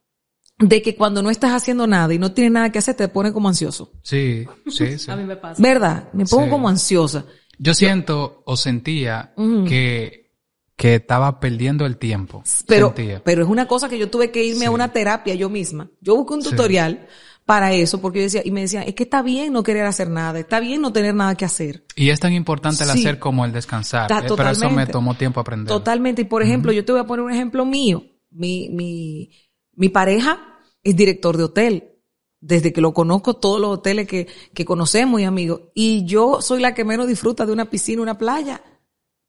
de 0.59 0.81
que 0.83 0.95
cuando 0.95 1.21
no 1.23 1.31
estás 1.31 1.51
haciendo 1.53 1.87
nada 1.87 2.15
y 2.15 2.19
no 2.19 2.33
tienes 2.33 2.53
nada 2.53 2.71
que 2.71 2.79
hacer, 2.79 2.95
te 2.95 3.09
pone 3.09 3.33
como 3.33 3.49
ansioso. 3.49 3.91
Sí, 4.03 4.47
sí, 4.69 4.99
sí. 4.99 5.11
A 5.11 5.17
mí 5.17 5.25
me 5.25 5.37
pasa. 5.37 5.61
¿Verdad? 5.61 6.09
Me 6.13 6.25
pongo 6.25 6.45
Sí. 6.45 6.51
como 6.51 6.69
ansiosa. 6.69 7.25
Yo 7.59 7.75
siento 7.75 8.43
o 8.47 8.57
sentía 8.57 9.33
que, 9.69 10.24
que 10.77 10.97
estaba 10.97 11.39
perdiendo 11.41 11.87
el 11.87 11.97
tiempo. 11.99 12.43
Pero, 12.67 12.89
Sentía. 12.89 13.23
pero 13.25 13.43
es 13.43 13.49
una 13.49 13.67
cosa 13.67 13.89
que 13.89 13.99
yo 13.99 14.11
tuve 14.11 14.31
que 14.31 14.45
irme 14.45 14.67
a 14.67 14.71
una 14.71 14.93
terapia 14.93 15.35
yo 15.35 15.49
misma. 15.49 15.91
Yo 16.01 16.17
busqué 16.17 16.35
un 16.35 16.43
Sí. 16.43 16.51
tutorial 16.51 17.07
para 17.45 17.73
eso, 17.73 18.01
porque 18.01 18.19
yo 18.21 18.25
decía, 18.25 18.43
y 18.45 18.51
me 18.51 18.63
decían, 18.63 18.85
es 18.87 18.95
que 18.95 19.05
está 19.05 19.23
bien 19.23 19.53
no 19.53 19.63
querer 19.63 19.85
hacer 19.85 20.09
nada, 20.11 20.39
está 20.41 20.61
bien 20.61 20.81
no 20.81 20.93
tener 20.93 21.15
nada 21.15 21.35
que 21.37 21.45
hacer. 21.45 21.85
Y 21.95 22.09
es 22.11 22.19
tan 22.19 22.33
importante 22.33 22.83
el 22.85 22.91
Sí. 22.91 23.01
hacer 23.01 23.19
como 23.19 23.45
el 23.45 23.53
descansar. 23.53 24.09
Ta- 24.09 24.21
Eh, 24.21 24.33
Pero 24.37 24.51
eso 24.51 24.71
me 24.71 24.87
tomó 24.87 25.15
tiempo 25.15 25.41
aprender. 25.41 25.69
Totalmente. 25.69 26.23
Y 26.23 26.25
por 26.25 26.43
ejemplo, 26.43 26.73
yo 26.73 26.85
te 26.85 26.93
voy 26.93 27.01
a 27.03 27.07
poner 27.07 27.25
un 27.25 27.33
ejemplo 27.33 27.65
mío. 27.65 28.05
Mi, 28.31 28.69
mi, 28.71 29.31
mi 29.75 29.89
pareja 29.91 30.41
es 30.83 30.97
director 30.97 31.37
de 31.37 31.45
hotel. 31.45 31.91
Desde 32.41 32.73
que 32.73 32.81
lo 32.83 32.93
conozco, 32.93 33.37
todos 33.37 33.59
los 33.61 33.71
hoteles 33.79 34.07
que, 34.09 34.27
que 34.53 34.65
conocemos 34.67 35.21
y 35.21 35.25
amigos. 35.25 35.63
Y 35.75 36.05
yo 36.05 36.43
soy 36.43 36.61
la 36.61 36.75
que 36.75 36.85
menos 36.85 37.07
disfruta 37.07 37.47
de 37.47 37.53
una 37.53 37.71
piscina, 37.71 38.03
una 38.03 38.19
playa. 38.19 38.61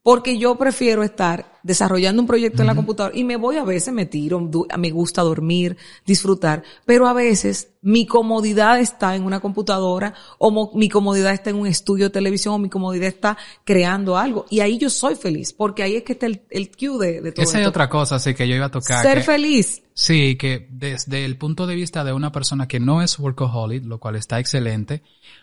Porque 0.05 0.37
yo 0.37 0.53
prefiero 0.55 1.01
estar 1.01 1.51
desarrollando 1.63 2.21
un 2.21 2.27
proyecto 2.27 2.61
en 2.61 2.67
la 2.67 2.75
computadora 2.75 3.17
y 3.17 3.23
me 3.23 3.37
voy 3.37 3.57
a 3.57 3.63
veces, 3.63 3.91
me 3.91 4.05
tiro, 4.05 4.39
me 4.77 4.91
gusta 4.91 5.23
dormir, 5.23 5.77
disfrutar, 6.05 6.61
pero 6.85 7.07
a 7.07 7.13
veces 7.13 7.69
mi 7.81 8.05
comodidad 8.05 8.79
está 8.79 9.15
en 9.15 9.23
una 9.23 9.39
computadora 9.39 10.13
o 10.37 10.51
mo- 10.51 10.69
mi 10.75 10.89
comodidad 10.89 11.33
está 11.33 11.49
en 11.49 11.55
un 11.55 11.65
estudio 11.65 12.05
de 12.05 12.09
televisión 12.11 12.53
o 12.53 12.59
mi 12.59 12.69
comodidad 12.69 13.07
está 13.07 13.35
creando 13.63 14.15
algo 14.15 14.45
y 14.51 14.59
ahí 14.59 14.77
yo 14.77 14.91
soy 14.91 15.15
feliz 15.15 15.53
porque 15.53 15.81
ahí 15.81 15.95
es 15.95 16.03
que 16.03 16.13
está 16.13 16.27
el, 16.27 16.41
el 16.51 16.69
cue 16.69 16.99
de, 16.99 17.21
de 17.21 17.31
todo 17.31 17.41
Esa 17.43 17.59
es 17.61 17.65
otra 17.67 17.89
cosa, 17.89 18.17
así 18.17 18.35
que 18.35 18.47
yo 18.47 18.53
iba 18.55 18.67
a 18.67 18.71
tocar. 18.71 19.01
Ser 19.01 19.17
que- 19.17 19.23
feliz. 19.23 19.81
Sí, 19.95 20.35
que 20.35 20.67
desde 20.69 21.25
el 21.25 21.35
punto 21.37 21.65
de 21.65 21.73
vista 21.73 22.03
de 22.03 22.13
una 22.13 22.31
persona 22.31 22.67
que 22.67 22.79
no 22.79 23.01
es 23.01 23.17
workaholic, 23.17 23.85
lo 23.85 23.97
cual 23.99 24.17
está 24.17 24.39
excelente, 24.39 25.01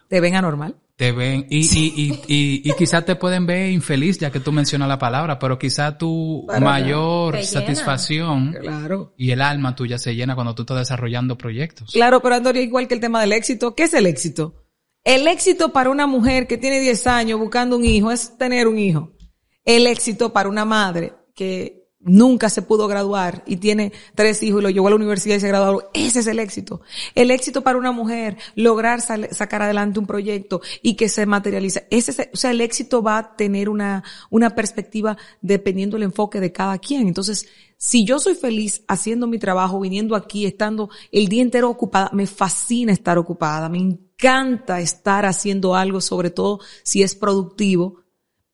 Te 0.09 0.20
ven 0.20 0.37
anormal. 0.37 0.77
Te 1.03 1.11
ven 1.11 1.49
y, 1.51 1.62
y, 1.62 1.93
y, 1.97 2.12
y, 2.29 2.62
y 2.65 2.73
quizá 2.75 3.05
te 3.05 3.17
pueden 3.17 3.45
ver 3.45 3.73
infeliz 3.73 4.19
ya 4.21 4.31
que 4.31 4.38
tú 4.38 4.53
mencionas 4.53 4.87
la 4.87 5.01
palabra, 5.01 5.37
pero 5.37 5.59
quizá 5.59 5.99
tu 5.99 6.47
mayor 6.61 7.43
satisfacción 7.43 8.53
Claro. 8.53 9.12
y 9.17 9.33
el 9.33 9.41
alma 9.41 9.75
tuya 9.75 9.99
se 9.99 10.15
llena 10.15 10.37
cuando 10.37 10.55
tú 10.55 10.62
estás 10.62 10.79
desarrollando 10.79 11.37
proyectos. 11.37 11.91
Claro, 11.91 12.23
pero 12.23 12.37
Antonio, 12.37 12.62
igual 12.62 12.87
que 12.87 12.95
el 12.95 13.01
tema 13.01 13.21
del 13.21 13.33
éxito, 13.33 13.75
¿qué 13.75 13.83
es 13.83 13.95
el 13.95 14.07
éxito? 14.07 14.62
El 15.03 15.27
éxito 15.27 15.73
para 15.73 15.91
una 15.91 16.07
mujer 16.07 16.47
que 16.47 16.57
tiene 16.57 16.79
10 16.79 17.05
años 17.09 17.41
buscando 17.41 17.77
un 17.79 17.85
hijo 17.85 18.12
es 18.12 18.38
tener 18.38 18.69
un 18.69 18.79
hijo. 18.79 19.11
El 19.65 19.88
éxito 19.88 20.33
para 20.33 20.49
una 20.49 20.65
madre 20.65 21.15
que 21.35 21.82
nunca 22.05 22.51
se 22.51 22.62
pudo 22.62 22.88
graduar 22.88 23.43
y 23.47 23.57
tiene 23.57 23.93
tres 24.15 24.43
hijos 24.43 24.61
y 24.61 24.62
lo 24.62 24.71
llevó 24.71 24.88
a 24.88 24.91
la 24.91 24.97
universidad 24.97 25.37
y 25.37 25.41
se 25.41 25.49
graduó, 25.49 25.91
ese 25.95 26.21
es 26.21 26.27
el 26.27 26.38
éxito. 26.38 26.81
El 27.15 27.31
éxito 27.31 27.62
para 27.62 27.79
una 27.79 27.93
mujer, 27.93 28.37
lograr 28.55 29.01
sacar 29.01 29.62
adelante 29.62 29.99
un 29.99 30.07
proyecto 30.07 30.61
y 30.83 30.95
que 30.95 31.09
se 31.09 31.27
materialice. 31.27 31.87
Ese 31.91 32.11
es, 32.11 32.29
o 32.33 32.37
sea, 32.37 32.51
el 32.51 32.61
éxito 32.61 33.03
va 33.03 33.19
a 33.19 33.37
tener 33.37 33.69
una, 33.69 34.03
una 34.31 34.51
perspectiva 34.51 35.17
dependiendo 35.41 35.97
del 35.97 36.05
enfoque 36.05 36.41
de 36.41 36.53
cada 36.53 36.79
quien. 36.79 37.07
Entonces, 37.07 37.47
si 37.77 38.05
yo 38.05 38.19
soy 38.19 38.35
feliz 38.35 38.85
haciendo 38.87 39.27
mi 39.27 39.38
trabajo, 39.38 39.81
viniendo 39.81 40.15
aquí, 40.15 40.47
estando 40.47 40.88
el 41.11 41.27
día 41.29 41.43
entero 41.43 41.69
ocupada, 41.69 42.11
me 42.12 42.27
fascina 42.27 42.93
estar 42.93 43.19
ocupada, 43.19 43.69
me 43.69 43.79
encanta 43.79 44.81
estar 44.81 45.27
haciendo 45.27 45.75
algo, 45.75 46.01
sobre 46.01 46.31
todo 46.31 46.61
si 46.85 47.03
es 47.03 47.15
productivo. 47.15 48.03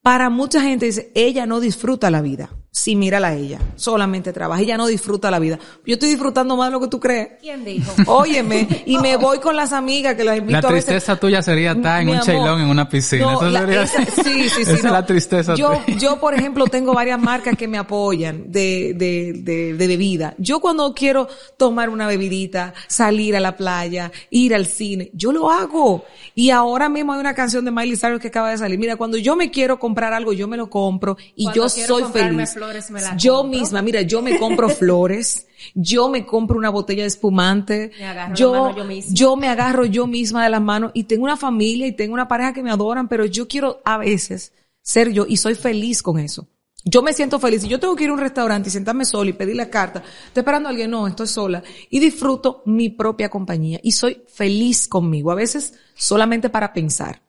Para 0.01 0.31
mucha 0.31 0.63
gente 0.63 0.87
dice, 0.87 1.13
ella 1.15 1.45
no 1.45 1.61
disfruta 1.61 2.11
la 2.11 2.23
vida. 2.23 2.51
Sí, 2.79 2.95
mírala 2.95 3.29
a 3.29 3.35
ella. 3.35 3.59
Solamente 3.75 4.33
trabaja. 4.33 4.63
Ella 4.63 4.77
no 4.77 4.87
disfruta 4.87 5.33
la 5.33 5.41
vida. 5.41 5.59
Yo 5.85 5.95
estoy 5.95 6.11
disfrutando 6.11 6.57
más 6.57 6.69
de 6.69 6.73
lo 6.75 6.81
que 6.81 6.87
tú 6.87 7.01
crees. 7.01 7.31
¿Quién 7.41 7.65
dijo? 7.65 7.91
Óyeme, 8.07 8.85
y 8.87 8.99
me 8.99 9.17
voy 9.17 9.39
con 9.41 9.57
las 9.57 9.73
amigas 9.73 10.15
que 10.15 10.23
las 10.23 10.39
invito 10.39 10.61
La 10.61 10.69
a 10.69 10.71
veces. 10.71 10.85
tristeza 10.87 11.17
tuya 11.17 11.43
sería 11.43 11.73
estar 11.73 12.01
en 12.03 12.11
un 12.11 12.21
chailón 12.21 12.61
en 12.61 12.69
una 12.69 12.89
piscina. 12.89 13.25
no, 13.25 13.33
Eso 13.43 13.51
la- 13.51 13.61
sería- 13.63 13.83
esa- 13.83 14.05
sí, 14.23 14.49
sí, 14.49 14.51
sí. 14.51 14.63
Esa 14.63 14.73
es 14.75 14.85
la 14.85 15.05
tristeza. 15.05 15.57
Yo, 15.57 15.73
tuya. 15.87 15.99
yo, 15.99 16.21
por 16.21 16.35
ejemplo, 16.35 16.67
tengo 16.69 16.95
varias 16.95 17.21
marcas 17.21 17.57
que 17.57 17.67
me 17.67 17.79
apoyan 17.79 18.45
de, 18.53 18.95
de, 18.95 19.33
de, 19.43 19.75
de 19.75 19.87
bebida. 19.89 20.35
Yo 20.39 20.61
cuando 20.61 20.95
quiero 20.95 21.27
tomar 21.57 21.91
una 21.91 22.07
bebidita, 22.07 22.75
salir 22.87 23.35
a 23.35 23.41
la 23.41 23.57
playa, 23.57 24.13
ir 24.31 24.55
al 24.55 24.67
cine, 24.67 25.11
yo 25.15 25.33
lo 25.33 25.51
hago. 25.51 26.05
Y 26.37 26.51
ahora 26.51 26.89
mismo 26.89 27.13
hay 27.13 27.19
una 27.19 27.35
canción 27.35 27.65
de 27.65 27.73
Miley 27.73 27.97
Cyrus 27.97 28.21
que 28.21 28.29
acaba 28.29 28.51
de 28.53 28.59
salir. 28.59 28.79
Mira, 28.79 28.95
cuando 28.95 29.17
yo 29.19 29.35
me 29.35 29.51
quiero 29.51 29.81
comprar 29.81 30.13
algo, 30.13 30.33
yo 30.33 30.47
me 30.47 30.57
lo 30.57 30.71
compro 30.71 31.17
y 31.35 31.45
Cuando 31.45 31.63
yo 31.63 31.69
soy 31.69 32.05
feliz. 32.13 32.55
Flores, 32.69 32.91
me 32.91 33.01
la 33.01 33.17
yo 33.17 33.43
compro. 33.43 33.59
misma, 33.59 33.83
mira, 33.83 34.03
yo 34.03 34.23
me 34.23 34.39
compro 34.39 34.69
flores. 34.69 35.47
Yo 35.75 36.09
me 36.09 36.25
compro 36.25 36.57
una 36.57 36.71
botella 36.71 37.03
de 37.03 37.09
espumante. 37.09 37.91
Me 37.99 38.07
agarro 38.07 38.31
la 38.31 38.37
yo, 38.37 38.53
mano 38.53 38.77
yo 38.77 38.85
misma. 38.85 39.15
yo 39.15 39.37
me 39.37 39.49
agarro 39.49 39.85
yo 39.85 40.07
misma 40.07 40.45
de 40.45 40.51
las 40.51 40.63
manos 40.63 40.93
y 40.95 41.05
tengo 41.05 41.25
una 41.25 41.37
familia 41.37 41.87
y 41.87 41.93
tengo 41.93 42.15
una 42.15 42.29
pareja 42.29 42.53
que 42.53 42.63
me 42.63 42.71
adoran, 42.71 43.09
pero 43.09 43.25
yo 43.25 43.49
quiero 43.49 43.81
a 43.85 43.99
veces 43.99 44.53
ser 44.83 45.13
yo 45.13 45.27
y 45.29 45.37
soy 45.37 45.55
feliz 45.55 46.03
con 46.03 46.19
eso. 46.19 46.47
Yo 46.85 47.03
me 47.03 47.13
siento 47.13 47.39
feliz. 47.41 47.63
Si 47.63 47.69
yo 47.69 47.81
tengo 47.81 47.97
que 47.97 48.05
ir 48.05 48.11
a 48.11 48.15
un 48.15 48.21
restaurante 48.21 48.69
y 48.69 48.73
sentarme 48.73 49.05
sola 49.05 49.31
y 49.31 49.35
pedir 49.35 49.57
la 49.57 49.69
carta, 49.69 50.03
estoy 50.27 50.41
esperando 50.41 50.69
a 50.69 50.71
alguien, 50.71 50.91
no, 50.91 51.07
estoy 51.07 51.27
sola. 51.27 51.63
Y 51.91 51.99
disfruto 51.99 52.63
mi 52.67 52.89
propia 52.89 53.29
compañía 53.29 53.81
y 53.83 53.93
soy 53.93 54.23
feliz 54.29 54.87
conmigo. 54.87 55.31
A 55.31 55.35
veces 55.35 55.75
solamente 55.95 56.49
para 56.49 56.73
pensar. 56.73 57.21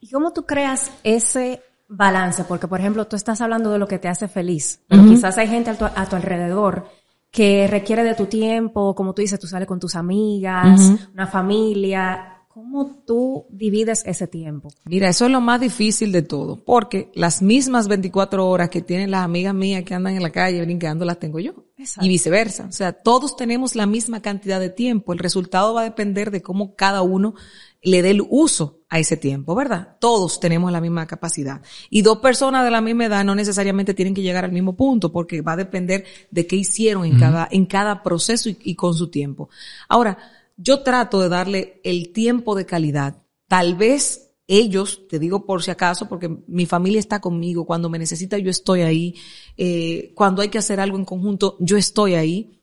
¿Y 0.00 0.08
cómo 0.10 0.32
tú 0.32 0.46
creas 0.46 0.90
ese 1.02 1.60
balance? 1.90 2.44
Porque, 2.44 2.68
por 2.68 2.80
ejemplo, 2.80 3.06
tú 3.06 3.16
estás 3.16 3.40
hablando 3.42 3.70
de 3.70 3.78
lo 3.78 3.86
que 3.86 3.98
te 3.98 4.08
hace 4.08 4.28
feliz, 4.28 4.80
pero 4.88 5.04
quizás 5.04 5.36
hay 5.36 5.48
gente 5.48 5.70
a 5.70 5.76
tu, 5.76 5.84
a 5.84 6.06
tu 6.08 6.16
alrededor 6.16 6.86
que 7.30 7.66
requiere 7.68 8.02
de 8.02 8.14
tu 8.14 8.26
tiempo, 8.26 8.94
como 8.94 9.14
tú 9.14 9.22
dices, 9.22 9.38
tú 9.38 9.46
sales 9.46 9.68
con 9.68 9.78
tus 9.78 9.94
amigas, 9.94 10.92
una 11.12 11.26
familia. 11.26 12.36
¿Cómo 12.48 13.04
tú 13.06 13.46
divides 13.48 14.02
ese 14.04 14.26
tiempo? 14.26 14.70
Mira, 14.84 15.08
eso 15.08 15.24
es 15.24 15.30
lo 15.30 15.40
más 15.40 15.60
difícil 15.60 16.10
de 16.10 16.22
todo, 16.22 16.56
porque 16.64 17.10
las 17.14 17.42
mismas 17.42 17.86
24 17.86 18.46
horas 18.46 18.70
que 18.70 18.82
tienen 18.82 19.12
las 19.12 19.22
amigas 19.22 19.54
mías 19.54 19.84
que 19.84 19.94
andan 19.94 20.16
en 20.16 20.22
la 20.22 20.30
calle 20.30 20.60
brincando 20.60 21.04
las 21.04 21.20
tengo 21.20 21.38
yo. 21.38 21.66
Exacto. 21.78 22.04
Y 22.04 22.08
viceversa. 22.08 22.66
O 22.66 22.72
sea, 22.72 22.92
todos 22.92 23.36
tenemos 23.36 23.76
la 23.76 23.86
misma 23.86 24.20
cantidad 24.20 24.58
de 24.58 24.68
tiempo. 24.68 25.12
El 25.12 25.20
resultado 25.20 25.74
va 25.74 25.82
a 25.82 25.84
depender 25.84 26.32
de 26.32 26.42
cómo 26.42 26.74
cada 26.74 27.02
uno 27.02 27.34
le 27.82 28.02
dé 28.02 28.10
el 28.10 28.22
uso 28.28 28.80
a 28.88 28.98
ese 28.98 29.16
tiempo, 29.16 29.54
¿verdad? 29.54 29.96
Todos 30.00 30.40
tenemos 30.40 30.70
la 30.70 30.80
misma 30.80 31.06
capacidad. 31.06 31.62
Y 31.88 32.02
dos 32.02 32.18
personas 32.18 32.64
de 32.64 32.70
la 32.70 32.80
misma 32.80 33.06
edad 33.06 33.24
no 33.24 33.34
necesariamente 33.34 33.94
tienen 33.94 34.14
que 34.14 34.22
llegar 34.22 34.44
al 34.44 34.52
mismo 34.52 34.76
punto, 34.76 35.12
porque 35.12 35.40
va 35.40 35.52
a 35.52 35.56
depender 35.56 36.04
de 36.30 36.46
qué 36.46 36.56
hicieron 36.56 37.04
en 37.04 37.18
cada, 37.18 37.48
en 37.50 37.66
cada 37.66 38.02
proceso 38.02 38.48
y, 38.48 38.58
y 38.62 38.74
con 38.74 38.94
su 38.94 39.08
tiempo. 39.08 39.48
Ahora, 39.88 40.18
yo 40.56 40.82
trato 40.82 41.20
de 41.20 41.28
darle 41.28 41.80
el 41.84 42.12
tiempo 42.12 42.54
de 42.54 42.66
calidad. 42.66 43.22
Tal 43.48 43.74
vez 43.76 44.30
ellos, 44.46 45.06
te 45.08 45.18
digo 45.18 45.46
por 45.46 45.62
si 45.62 45.70
acaso, 45.70 46.08
porque 46.08 46.28
mi 46.48 46.66
familia 46.66 46.98
está 46.98 47.20
conmigo, 47.20 47.64
cuando 47.64 47.88
me 47.88 48.00
necesita 48.00 48.36
yo 48.36 48.50
estoy 48.50 48.80
ahí, 48.80 49.14
eh, 49.56 50.12
cuando 50.14 50.42
hay 50.42 50.48
que 50.48 50.58
hacer 50.58 50.80
algo 50.80 50.98
en 50.98 51.04
conjunto, 51.04 51.56
yo 51.60 51.76
estoy 51.76 52.14
ahí 52.14 52.59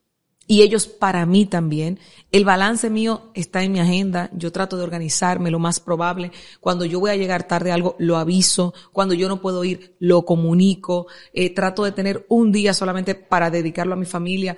y 0.47 0.61
ellos 0.61 0.87
para 0.87 1.25
mí 1.25 1.45
también. 1.45 1.99
El 2.31 2.45
balance 2.45 2.89
mío 2.89 3.31
está 3.33 3.63
en 3.63 3.73
mi 3.73 3.79
agenda. 3.79 4.29
Yo 4.33 4.51
trato 4.51 4.77
de 4.77 4.83
organizarme 4.83 5.51
lo 5.51 5.59
más 5.59 5.81
probable. 5.81 6.31
Cuando 6.61 6.85
yo 6.85 7.01
voy 7.01 7.11
a 7.11 7.17
llegar 7.17 7.47
tarde 7.47 7.71
a 7.71 7.73
algo, 7.73 7.95
lo 7.99 8.17
aviso. 8.17 8.73
Cuando 8.93 9.13
yo 9.13 9.27
no 9.27 9.41
puedo 9.41 9.63
ir, 9.65 9.95
lo 9.99 10.23
comunico. 10.23 11.07
Eh, 11.33 11.53
trato 11.53 11.83
de 11.83 11.91
tener 11.91 12.25
un 12.29 12.53
día 12.53 12.73
solamente 12.73 13.13
para 13.13 13.49
dedicarlo 13.49 13.93
a 13.93 13.97
mi 13.97 14.05
familia, 14.05 14.55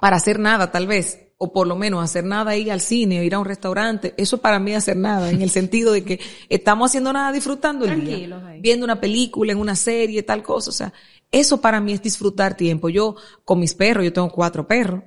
para 0.00 0.16
hacer 0.16 0.38
nada 0.38 0.72
tal 0.72 0.86
vez. 0.86 1.18
O 1.36 1.52
por 1.52 1.66
lo 1.66 1.74
menos 1.74 2.04
hacer 2.04 2.24
nada, 2.24 2.56
ir 2.56 2.70
al 2.70 2.80
cine, 2.80 3.18
o 3.18 3.22
ir 3.24 3.34
a 3.34 3.40
un 3.40 3.44
restaurante. 3.44 4.14
Eso 4.16 4.38
para 4.38 4.60
mí 4.60 4.74
hacer 4.74 4.96
nada, 4.96 5.28
en 5.30 5.42
el 5.42 5.50
sentido 5.58 5.92
de 5.92 6.04
que 6.04 6.20
estamos 6.48 6.90
haciendo 6.90 7.12
nada 7.12 7.32
disfrutando 7.32 7.84
el 7.84 8.04
día. 8.04 8.56
Viendo 8.60 8.84
una 8.84 9.00
película, 9.00 9.52
en 9.52 9.58
una 9.58 9.74
serie, 9.74 10.22
tal 10.22 10.42
cosa. 10.42 10.70
O 10.70 10.72
sea, 10.72 10.92
eso 11.32 11.60
para 11.60 11.80
mí 11.80 11.92
es 11.94 12.02
disfrutar 12.02 12.56
tiempo. 12.56 12.90
Yo, 12.90 13.16
con 13.44 13.58
mis 13.58 13.74
perros, 13.74 14.04
yo 14.04 14.12
tengo 14.12 14.30
cuatro 14.30 14.66
perros, 14.68 15.02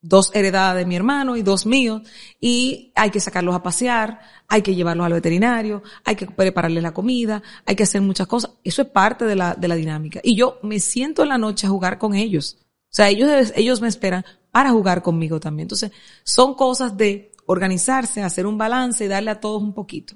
dos 0.00 0.30
heredadas 0.32 0.76
de 0.76 0.86
mi 0.86 0.94
hermano 0.94 1.36
y 1.36 1.42
dos 1.42 1.66
míos, 1.66 2.02
y 2.40 2.92
hay 2.94 3.10
que 3.10 3.18
sacarlos 3.18 3.54
a 3.54 3.62
pasear, 3.62 4.20
hay 4.46 4.62
que 4.62 4.74
llevarlos 4.74 5.04
al 5.04 5.12
veterinario, 5.12 5.82
hay 6.04 6.14
que 6.14 6.26
prepararles 6.26 6.82
la 6.82 6.94
comida, 6.94 7.42
hay 7.66 7.74
que 7.74 7.82
hacer 7.82 8.00
muchas 8.00 8.28
cosas. 8.28 8.52
Eso 8.62 8.82
es 8.82 8.88
parte 8.88 9.24
de 9.24 9.34
la, 9.34 9.54
de 9.54 9.68
la 9.68 9.74
dinámica. 9.74 10.20
Y 10.22 10.36
yo 10.36 10.60
me 10.62 10.78
siento 10.78 11.22
en 11.24 11.30
la 11.30 11.38
noche 11.38 11.66
a 11.66 11.70
jugar 11.70 11.98
con 11.98 12.14
ellos. 12.14 12.58
O 12.84 12.94
sea, 12.94 13.08
ellos, 13.08 13.52
ellos 13.54 13.80
me 13.80 13.88
esperan 13.88 14.24
para 14.50 14.70
jugar 14.70 15.02
conmigo 15.02 15.40
también. 15.40 15.64
Entonces, 15.64 15.90
son 16.22 16.54
cosas 16.54 16.96
de 16.96 17.32
organizarse, 17.46 18.22
hacer 18.22 18.46
un 18.46 18.56
balance 18.56 19.04
y 19.04 19.08
darle 19.08 19.30
a 19.30 19.40
todos 19.40 19.62
un 19.62 19.74
poquito. 19.74 20.14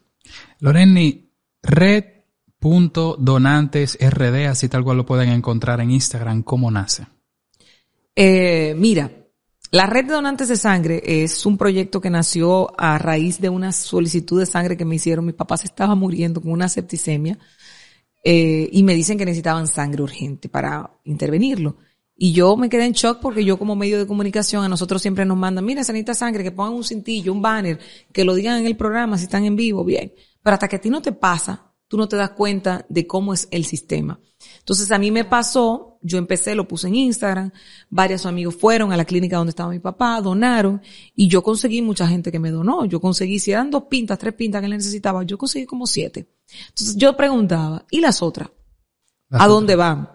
Loreni, 0.61 1.31
red 1.63 2.05
punto 2.63 3.17
donantes 3.19 3.99
rd, 4.01 4.47
así 4.47 4.69
tal 4.69 4.85
cual 4.85 4.97
lo 4.99 5.05
pueden 5.05 5.31
encontrar 5.31 5.81
en 5.81 5.91
Instagram, 5.91 6.45
¿cómo 6.45 6.71
nace? 6.71 7.09
Eh, 8.15 8.73
mira, 8.79 9.11
la 9.73 9.87
red 9.87 10.05
de 10.05 10.13
donantes 10.13 10.47
de 10.47 10.57
sangre 10.57 11.03
es 11.05 11.45
un 11.45 11.59
proyecto 11.59 12.01
que 12.01 12.09
nació 12.09 12.71
a 12.81 12.99
raíz 12.99 13.41
de 13.41 13.49
una 13.49 13.73
solicitud 13.73 14.39
de 14.39 14.47
sangre 14.47 14.77
que 14.77 14.85
me 14.85 14.95
hicieron. 14.95 15.27
Mi 15.27 15.33
papá 15.33 15.57
se 15.57 15.67
estaba 15.67 15.97
muriendo 15.97 16.41
con 16.41 16.53
una 16.53 16.69
septicemia 16.69 17.37
eh, 18.23 18.69
y 18.71 18.85
me 18.85 18.95
dicen 18.95 19.19
que 19.19 19.25
necesitaban 19.25 19.67
sangre 19.67 20.05
urgente 20.05 20.49
para 20.49 20.89
intervenirlo. 21.03 21.79
Y 22.15 22.33
yo 22.33 22.57
me 22.57 22.69
quedé 22.69 22.85
en 22.85 22.93
shock 22.93 23.19
porque 23.21 23.45
yo 23.45 23.59
como 23.59 23.75
medio 23.75 23.99
de 23.99 24.07
comunicación 24.07 24.63
a 24.63 24.69
nosotros 24.69 25.03
siempre 25.03 25.25
nos 25.25 25.37
mandan, 25.37 25.65
mira, 25.65 25.83
se 25.83 25.93
necesita 25.93 26.15
sangre, 26.15 26.45
que 26.45 26.53
pongan 26.53 26.75
un 26.75 26.85
cintillo, 26.85 27.33
un 27.33 27.43
banner, 27.43 27.81
que 28.13 28.25
lo 28.25 28.35
digan 28.37 28.61
en 28.61 28.67
el 28.67 28.77
programa 28.77 29.19
si 29.19 29.25
están 29.25 29.45
en 29.47 29.57
vivo, 29.57 29.85
bien. 29.85 30.13
Pero 30.43 30.55
hasta 30.55 30.69
que 30.69 30.77
a 30.77 30.81
ti 30.81 30.91
no 30.91 31.03
te 31.03 31.11
pasa, 31.11 31.72
tú 31.93 31.99
no 31.99 32.09
te 32.09 32.17
das 32.17 32.31
cuenta 32.31 32.87
de 32.89 33.07
cómo 33.07 33.35
es 33.35 33.49
el 33.51 33.67
sistema. 33.67 34.19
Entonces 34.61 34.91
a 34.93 34.99
mí 34.99 35.11
me 35.11 35.27
pasó, 35.27 35.99
yo 36.01 36.17
empecé, 36.17 36.55
lo 36.55 36.67
puse 36.67 36.89
en 36.89 36.95
Instagram, 36.95 37.53
varios 37.91 38.25
amigos 38.25 38.57
fueron 38.57 38.93
a 38.93 38.97
la 38.97 39.05
clínica 39.05 39.37
donde 39.37 39.51
estaba 39.51 39.69
mi 39.69 39.79
papá, 39.79 40.19
donaron, 40.23 40.81
y 41.15 41.29
yo 41.29 41.43
conseguí 41.43 41.83
mucha 41.83 42.09
gente 42.09 42.33
que 42.33 42.39
me 42.39 42.51
donó. 42.51 42.87
Yo 42.87 42.99
conseguí, 42.99 43.39
si 43.39 43.53
eran 43.53 43.71
dos 43.71 43.83
pintas, 43.91 44.19
tres 44.19 44.33
pintas 44.33 44.63
que 44.63 44.69
él 44.69 44.73
necesitaba, 44.73 45.23
yo 45.25 45.37
conseguí 45.37 45.67
como 45.67 45.87
siete. 45.87 46.31
Entonces 46.69 46.97
yo 46.97 47.15
preguntaba, 47.15 47.85
¿y 47.91 48.01
las 48.01 48.23
otras? 48.23 48.49
¿A 49.29 49.47
dónde 49.47 49.77
van? 49.77 50.09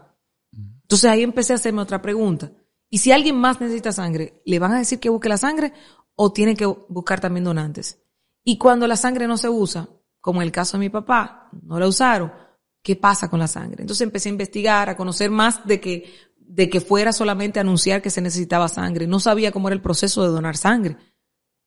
Entonces 0.81 1.11
ahí 1.11 1.21
empecé 1.21 1.53
a 1.53 1.57
hacerme 1.57 1.83
otra 1.83 2.01
pregunta. 2.01 2.51
¿Y 2.89 2.97
si 2.97 3.11
alguien 3.11 3.35
más 3.35 3.61
necesita 3.61 3.91
sangre, 3.91 4.41
le 4.45 4.57
van 4.57 4.71
a 4.71 4.79
decir 4.79 4.99
que 4.99 5.09
busque 5.09 5.29
la 5.29 5.37
sangre 5.37 5.73
o 6.15 6.33
tiene 6.33 6.55
que 6.55 6.65
buscar 6.65 7.19
también 7.19 7.43
donantes? 7.43 7.99
Y 8.43 8.57
cuando 8.57 8.87
la 8.87 8.97
sangre 8.97 9.27
no 9.27 9.37
se 9.37 9.47
usa, 9.47 9.87
como 10.27 10.41
en 10.41 10.47
el 10.47 10.51
caso 10.51 10.75
de 10.75 10.81
mi 10.81 10.89
papá, 10.89 11.47
no 11.63 11.79
la 11.79 11.87
usaron, 11.87 12.33
¿qué 12.83 12.97
pasa 12.97 13.29
con 13.29 13.39
la 13.39 13.47
sangre? 13.47 13.83
Entonces 13.83 14.01
empecé 14.01 14.27
a 14.27 14.33
investigar, 14.33 14.89
a 14.89 14.97
conocer 14.97 15.31
más 15.31 15.65
de 15.65 15.79
que, 15.79 16.13
de 16.37 16.69
que 16.69 16.81
fuera 16.81 17.13
solamente 17.13 17.61
anunciar 17.61 18.01
que 18.01 18.09
se 18.09 18.19
necesitaba 18.19 18.67
sangre. 18.67 19.07
No 19.07 19.21
sabía 19.21 19.53
cómo 19.53 19.69
era 19.69 19.75
el 19.75 19.81
proceso 19.81 20.23
de 20.23 20.27
donar 20.27 20.57
sangre. 20.57 20.97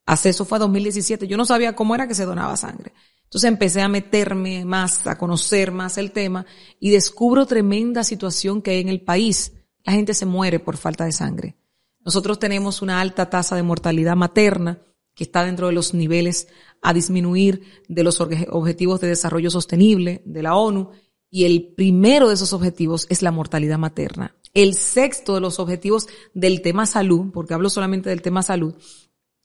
Hace 0.05 0.29
eso 0.29 0.44
fue 0.44 0.59
2017. 0.59 1.27
Yo 1.27 1.38
no 1.38 1.46
sabía 1.46 1.75
cómo 1.75 1.94
era 1.94 2.07
que 2.07 2.14
se 2.14 2.27
donaba 2.27 2.55
sangre. 2.59 2.92
Entonces 3.25 3.49
empecé 3.49 3.81
a 3.81 3.88
meterme 3.88 4.66
más, 4.66 5.07
a 5.07 5.16
conocer 5.16 5.73
más 5.73 5.96
el 5.96 6.12
tema 6.12 6.44
y 6.81 6.90
descubro 6.90 7.46
tremenda 7.46 8.05
situación 8.05 8.61
que 8.61 8.73
hay 8.73 8.81
en 8.81 8.90
el 8.90 9.01
país. 9.01 9.55
La 9.85 9.94
gente 9.94 10.12
se 10.12 10.27
muere 10.27 10.61
por 10.61 10.77
falta 10.77 11.07
de 11.07 11.12
sangre. 11.12 11.57
Nosotros 12.05 12.38
tenemos 12.38 12.83
una 12.83 13.01
alta 13.01 13.31
tasa 13.31 13.57
de 13.57 13.62
mortalidad 13.62 14.16
materna 14.16 14.83
que 15.20 15.24
está 15.24 15.44
dentro 15.44 15.66
de 15.66 15.74
los 15.74 15.92
niveles 15.92 16.48
a 16.80 16.94
disminuir 16.94 17.85
de 17.88 18.02
los 18.02 18.22
objetivos 18.22 19.02
de 19.02 19.09
desarrollo 19.09 19.50
sostenible 19.50 20.22
de 20.24 20.42
la 20.42 20.56
ONU 20.56 20.92
y 21.28 21.44
el 21.44 21.74
primero 21.76 22.28
de 22.28 22.37
esos 22.37 22.54
objetivos 22.54 23.06
es 23.11 23.20
la 23.20 23.30
mortalidad 23.30 23.76
materna. 23.76 24.35
El 24.54 24.72
sexto 24.72 25.35
de 25.35 25.42
los 25.42 25.61
objetivos 25.61 26.09
del 26.33 26.62
tema 26.62 26.87
salud, 26.87 27.33
porque 27.35 27.52
hablo 27.52 27.68
solamente 27.68 28.09
del 28.09 28.22
tema 28.22 28.42
salud, 28.42 28.74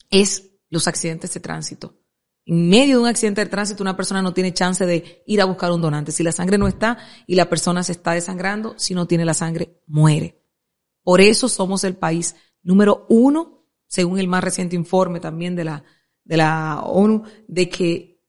es 0.09 0.51
los 0.69 0.87
accidentes 0.87 1.33
de 1.33 1.41
tránsito. 1.41 1.99
En 2.45 2.69
medio 2.69 2.95
de 2.95 3.01
un 3.01 3.09
accidente 3.09 3.43
de 3.43 3.49
tránsito 3.49 3.83
una 3.83 3.97
persona 3.97 4.21
no 4.21 4.33
tiene 4.33 4.53
chance 4.53 4.85
de 4.85 5.23
ir 5.27 5.41
a 5.41 5.45
buscar 5.45 5.73
un 5.73 5.81
donante. 5.81 6.13
Si 6.13 6.23
la 6.23 6.31
sangre 6.31 6.57
no 6.57 6.69
está 6.69 6.99
y 7.27 7.35
la 7.35 7.49
persona 7.49 7.83
se 7.83 7.91
está 7.91 8.13
desangrando, 8.13 8.75
si 8.77 8.93
no 8.93 9.07
tiene 9.07 9.25
la 9.25 9.33
sangre, 9.33 9.81
muere. 9.87 10.41
Por 11.03 11.19
eso 11.19 11.49
somos 11.49 11.83
el 11.83 11.97
país 11.97 12.33
número 12.63 13.05
uno, 13.09 13.54
según 13.95 14.19
el 14.19 14.27
más 14.27 14.43
reciente 14.43 14.75
informe 14.75 15.21
también 15.21 15.55
de 15.55 15.63
la 15.63 15.83
de 16.25 16.37
la 16.37 16.81
ONU 16.83 17.23
de 17.47 17.69
que 17.69 18.19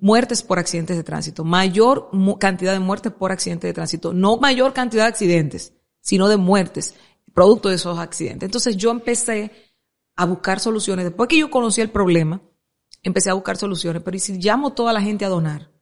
muertes 0.00 0.42
por 0.42 0.58
accidentes 0.58 0.96
de 0.96 1.02
tránsito, 1.02 1.42
mayor 1.42 2.10
cantidad 2.38 2.72
de 2.72 2.78
muertes 2.78 3.12
por 3.12 3.32
accidentes 3.32 3.68
de 3.68 3.74
tránsito, 3.74 4.12
no 4.12 4.36
mayor 4.36 4.72
cantidad 4.72 5.04
de 5.04 5.08
accidentes, 5.08 5.72
sino 6.00 6.28
de 6.28 6.36
muertes 6.36 6.94
producto 7.34 7.68
de 7.68 7.74
esos 7.74 7.98
accidentes. 7.98 8.46
Entonces 8.46 8.76
yo 8.76 8.90
empecé 8.92 9.50
a 10.14 10.24
buscar 10.26 10.60
soluciones. 10.60 11.04
Después 11.04 11.28
que 11.28 11.38
yo 11.38 11.50
conocí 11.50 11.80
el 11.80 11.90
problema, 11.90 12.40
empecé 13.02 13.30
a 13.30 13.34
buscar 13.34 13.56
soluciones. 13.56 14.02
Pero 14.02 14.16
¿y 14.16 14.20
si 14.20 14.38
llamo 14.38 14.72
toda 14.72 14.92
la 14.92 15.02
gente 15.02 15.24
a 15.24 15.28
donar? 15.28 15.72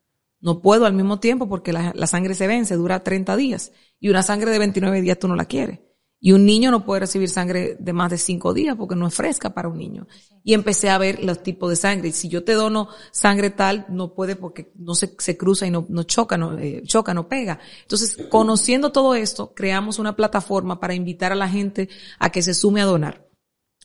No 0.40 0.61
puedo 0.61 0.87
al 0.87 0.94
mismo 0.94 1.20
tiempo 1.20 1.48
porque 1.48 1.72
la, 1.72 1.92
la 1.94 2.07
sangre 2.07 2.35
se 2.35 2.46
vence, 2.46 2.74
dura 2.76 3.04
30 3.04 3.37
días. 3.37 3.72
Y 4.00 4.09
una 4.09 4.22
sangre 4.24 4.50
de 4.50 4.59
29 4.59 5.00
días 5.02 5.18
tú 5.18 5.28
no 5.28 5.37
la 5.37 5.44
quieres. 5.44 5.78
Y 6.24 6.32
un 6.32 6.46
niño 6.46 6.70
no 6.70 6.87
puede 6.87 7.00
recibir 7.00 7.28
sangre 7.28 7.76
de 7.78 7.92
más 7.92 8.10
de 8.10 8.16
cinco 8.16 8.54
días 8.54 8.76
porque 8.78 8.96
no 8.96 9.06
es 9.06 9.12
fresca 9.12 9.52
para 9.52 9.68
un 9.68 9.76
niño. 9.76 10.06
Y 10.42 10.54
empecé 10.54 10.88
a 10.88 10.96
ver 10.96 11.22
los 11.22 11.42
tipos 11.42 11.68
de 11.68 11.76
sangre. 11.76 12.08
Y 12.08 12.12
si 12.12 12.30
yo 12.30 12.44
te 12.44 12.54
dono 12.54 12.88
sangre 13.10 13.50
tal, 13.50 13.84
no 13.90 14.14
puede 14.14 14.34
porque 14.34 14.72
no 14.74 14.94
se, 14.94 15.14
cruza 15.37 15.66
y 15.66 15.70
no, 15.70 15.84
no 15.90 16.04
choca, 16.04 16.38
no, 16.38 16.58
eh, 16.58 16.82
choca, 16.87 17.12
no 17.12 17.28
pega. 17.28 17.60
Entonces, 17.82 18.16
conociendo 18.30 18.90
todo 18.90 19.14
esto, 19.14 19.52
creamos 19.52 19.98
una 19.98 20.16
plataforma 20.16 20.80
para 20.80 20.94
invitar 20.94 21.30
a 21.30 21.34
la 21.34 21.46
gente 21.46 21.90
a 22.18 22.30
que 22.30 22.40
se 22.40 22.54
sume 22.54 22.80
a 22.80 22.87
donar. 22.87 23.28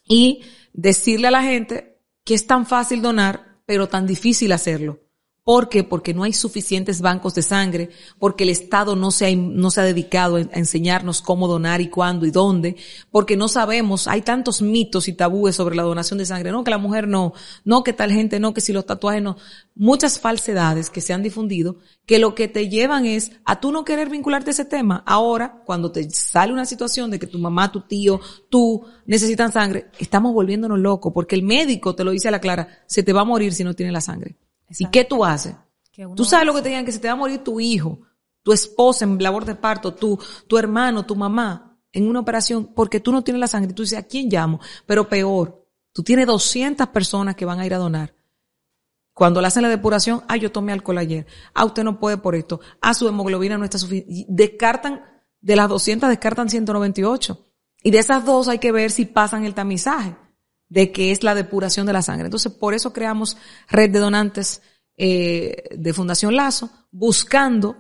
Y 0.07 0.43
decirle 0.71 1.27
a 1.27 1.31
la 1.31 1.43
gente 1.43 1.99
que 2.23 2.35
es 2.35 2.47
tan 2.47 2.65
fácil 2.65 3.01
donar, 3.01 3.59
pero 3.65 3.89
tan 3.89 4.07
difícil 4.07 4.53
hacerlo. 4.53 5.01
¿Por 5.49 5.67
qué? 5.67 5.83
Porque 5.83 6.13
no 6.13 6.21
hay 6.21 6.33
suficientes 6.33 7.01
bancos 7.01 7.33
de 7.33 7.41
sangre, 7.41 7.89
porque 8.19 8.43
el 8.43 8.51
Estado 8.51 8.95
no 8.95 9.09
se 9.09 9.25
ha, 9.25 9.35
no 9.35 9.71
se 9.71 9.81
ha 9.81 9.83
dedicado 9.83 10.35
a 10.35 10.41
enseñarnos 10.41 11.23
cómo 11.23 11.47
donar 11.47 11.81
y 11.81 11.89
cuándo 11.89 12.27
y 12.27 12.29
dónde, 12.29 12.75
porque 13.09 13.35
no 13.35 13.47
sabemos, 13.47 14.07
hay 14.07 14.21
tantos 14.21 14.61
mitos 14.61 15.07
y 15.07 15.13
tabúes 15.13 15.55
sobre 15.55 15.75
la 15.75 15.81
donación 15.81 16.19
de 16.19 16.27
sangre, 16.27 16.51
no 16.51 16.63
que 16.63 16.69
la 16.69 16.77
mujer 16.77 17.07
no, 17.07 17.33
no 17.65 17.83
que 17.83 17.93
tal 17.93 18.11
gente 18.11 18.39
no, 18.39 18.53
que 18.53 18.61
si 18.61 18.73
los 18.73 18.85
tatuajes 18.85 19.23
no, 19.23 19.37
muchas 19.73 20.19
falsedades 20.19 20.91
que 20.91 21.01
se 21.01 21.13
han 21.13 21.23
difundido, 21.23 21.77
que 22.05 22.19
lo 22.19 22.35
que 22.35 22.47
te 22.47 22.69
llevan 22.69 23.07
es 23.07 23.31
a 23.43 23.59
tú 23.59 23.71
no 23.71 23.83
querer 23.83 24.07
vincularte 24.07 24.51
a 24.51 24.53
ese 24.53 24.65
tema. 24.65 25.01
Ahora, 25.07 25.63
cuando 25.65 25.91
te 25.91 26.07
sale 26.11 26.53
una 26.53 26.65
situación 26.65 27.09
de 27.09 27.17
que 27.17 27.25
tu 27.25 27.39
mamá, 27.39 27.71
tu 27.71 27.81
tío, 27.81 28.21
tú 28.51 28.85
necesitan 29.07 29.51
sangre, 29.51 29.87
estamos 29.97 30.31
volviéndonos 30.31 30.77
locos, 30.77 31.11
porque 31.11 31.33
el 31.33 31.41
médico 31.41 31.95
te 31.95 32.03
lo 32.03 32.11
dice 32.11 32.27
a 32.27 32.31
la 32.31 32.39
clara, 32.39 32.83
se 32.85 33.01
te 33.01 33.13
va 33.13 33.21
a 33.21 33.25
morir 33.25 33.51
si 33.51 33.63
no 33.63 33.73
tiene 33.73 33.91
la 33.91 34.01
sangre. 34.01 34.37
¿Y 34.77 34.85
qué 34.87 35.03
tú 35.03 35.25
haces? 35.25 35.55
Tú 36.15 36.23
sabes 36.23 36.45
lo 36.45 36.53
que 36.53 36.61
te 36.61 36.69
digan, 36.69 36.85
que 36.85 36.91
se 36.91 36.99
te 36.99 37.07
va 37.07 37.13
a 37.13 37.17
morir 37.17 37.43
tu 37.43 37.59
hijo, 37.59 37.99
tu 38.43 38.53
esposa 38.53 39.05
en 39.05 39.21
labor 39.21 39.45
de 39.45 39.55
parto, 39.55 39.93
tu, 39.93 40.19
tu 40.47 40.57
hermano, 40.57 41.05
tu 41.05 41.15
mamá, 41.15 41.77
en 41.91 42.07
una 42.07 42.19
operación, 42.19 42.71
porque 42.73 42.99
tú 42.99 43.11
no 43.11 43.23
tienes 43.23 43.39
la 43.39 43.47
sangre. 43.47 43.73
Tú 43.73 43.83
dices, 43.83 43.99
¿a 43.99 44.03
quién 44.03 44.29
llamo? 44.29 44.59
Pero 44.85 45.09
peor, 45.09 45.65
tú 45.91 46.03
tienes 46.03 46.27
200 46.27 46.87
personas 46.87 47.35
que 47.35 47.45
van 47.45 47.59
a 47.59 47.65
ir 47.65 47.73
a 47.73 47.77
donar. 47.77 48.15
Cuando 49.13 49.41
le 49.41 49.47
hacen 49.47 49.63
la 49.63 49.69
depuración, 49.69 50.23
ah, 50.29 50.37
yo 50.37 50.51
tomé 50.51 50.71
alcohol 50.71 50.99
ayer. 50.99 51.27
Ah, 51.53 51.65
usted 51.65 51.83
no 51.83 51.99
puede 51.99 52.17
por 52.17 52.35
esto. 52.35 52.61
Ah, 52.79 52.93
su 52.93 53.07
hemoglobina 53.07 53.57
no 53.57 53.65
está 53.65 53.77
suficiente. 53.77 54.25
Descartan, 54.29 55.03
de 55.41 55.55
las 55.57 55.67
200 55.67 56.07
descartan 56.07 56.49
198. 56.49 57.45
Y 57.83 57.91
de 57.91 57.99
esas 57.99 58.23
dos 58.23 58.47
hay 58.47 58.59
que 58.59 58.71
ver 58.71 58.91
si 58.91 59.05
pasan 59.05 59.43
el 59.43 59.53
tamizaje 59.53 60.15
de 60.69 60.91
que 60.91 61.11
es 61.11 61.23
la 61.23 61.35
depuración 61.35 61.85
de 61.85 61.93
la 61.93 62.01
sangre. 62.01 62.25
Entonces, 62.25 62.51
por 62.51 62.73
eso 62.73 62.93
creamos 62.93 63.37
red 63.67 63.89
de 63.89 63.99
donantes 63.99 64.61
eh, 64.97 65.63
de 65.75 65.93
Fundación 65.93 66.35
Lazo, 66.35 66.69
buscando 66.91 67.77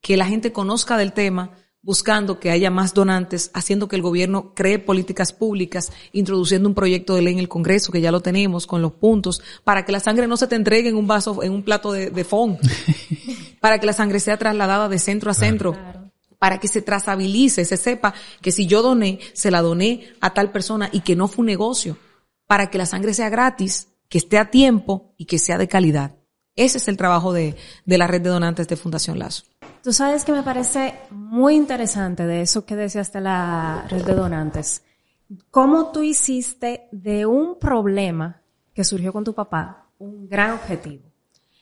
que 0.00 0.16
la 0.16 0.26
gente 0.26 0.52
conozca 0.52 0.96
del 0.96 1.12
tema, 1.12 1.52
buscando 1.82 2.38
que 2.38 2.50
haya 2.50 2.70
más 2.70 2.94
donantes, 2.94 3.50
haciendo 3.54 3.88
que 3.88 3.96
el 3.96 4.02
gobierno 4.02 4.52
cree 4.54 4.78
políticas 4.78 5.32
públicas, 5.32 5.90
introduciendo 6.12 6.68
un 6.68 6.74
proyecto 6.74 7.14
de 7.14 7.22
ley 7.22 7.32
en 7.32 7.38
el 7.38 7.48
Congreso, 7.48 7.90
que 7.90 8.00
ya 8.00 8.12
lo 8.12 8.20
tenemos, 8.20 8.66
con 8.66 8.82
los 8.82 8.92
puntos, 8.92 9.42
para 9.64 9.84
que 9.84 9.92
la 9.92 10.00
sangre 10.00 10.28
no 10.28 10.36
se 10.36 10.46
te 10.46 10.54
entregue 10.56 10.90
en 10.90 10.96
un 10.96 11.06
vaso, 11.06 11.42
en 11.42 11.52
un 11.52 11.62
plato 11.62 11.90
de, 11.90 12.10
de 12.10 12.24
fond, 12.24 12.58
para 13.60 13.80
que 13.80 13.86
la 13.86 13.92
sangre 13.92 14.20
sea 14.20 14.36
trasladada 14.36 14.88
de 14.88 14.98
centro 14.98 15.30
a 15.30 15.34
centro. 15.34 15.76
Para 16.38 16.60
que 16.60 16.68
se 16.68 16.82
trazabilice, 16.82 17.64
se 17.64 17.76
sepa 17.76 18.14
que 18.40 18.52
si 18.52 18.66
yo 18.66 18.80
doné, 18.80 19.18
se 19.32 19.50
la 19.50 19.60
doné 19.60 20.12
a 20.20 20.34
tal 20.34 20.52
persona 20.52 20.88
y 20.92 21.00
que 21.00 21.16
no 21.16 21.26
fue 21.26 21.42
un 21.42 21.46
negocio. 21.46 21.96
Para 22.48 22.68
que 22.68 22.78
la 22.78 22.86
sangre 22.86 23.14
sea 23.14 23.28
gratis, 23.28 23.86
que 24.08 24.18
esté 24.18 24.38
a 24.38 24.50
tiempo 24.50 25.14
y 25.16 25.26
que 25.26 25.38
sea 25.38 25.56
de 25.56 25.68
calidad. 25.68 26.16
Ese 26.56 26.78
es 26.78 26.88
el 26.88 26.96
trabajo 26.96 27.32
de, 27.32 27.54
de 27.86 27.98
la 27.98 28.08
red 28.08 28.20
de 28.20 28.30
donantes 28.30 28.66
de 28.66 28.74
Fundación 28.74 29.20
Lazo. 29.20 29.44
Tú 29.84 29.92
sabes 29.92 30.24
que 30.24 30.32
me 30.32 30.42
parece 30.42 30.94
muy 31.10 31.54
interesante 31.54 32.26
de 32.26 32.40
eso 32.40 32.66
que 32.66 32.74
decías 32.74 33.12
de 33.12 33.20
la 33.20 33.86
red 33.88 34.04
de 34.04 34.14
donantes. 34.14 34.82
¿Cómo 35.52 35.92
tú 35.92 36.02
hiciste 36.02 36.88
de 36.90 37.26
un 37.26 37.60
problema 37.60 38.42
que 38.74 38.82
surgió 38.82 39.12
con 39.12 39.22
tu 39.22 39.34
papá 39.34 39.86
un 39.98 40.28
gran 40.28 40.50
objetivo? 40.50 41.04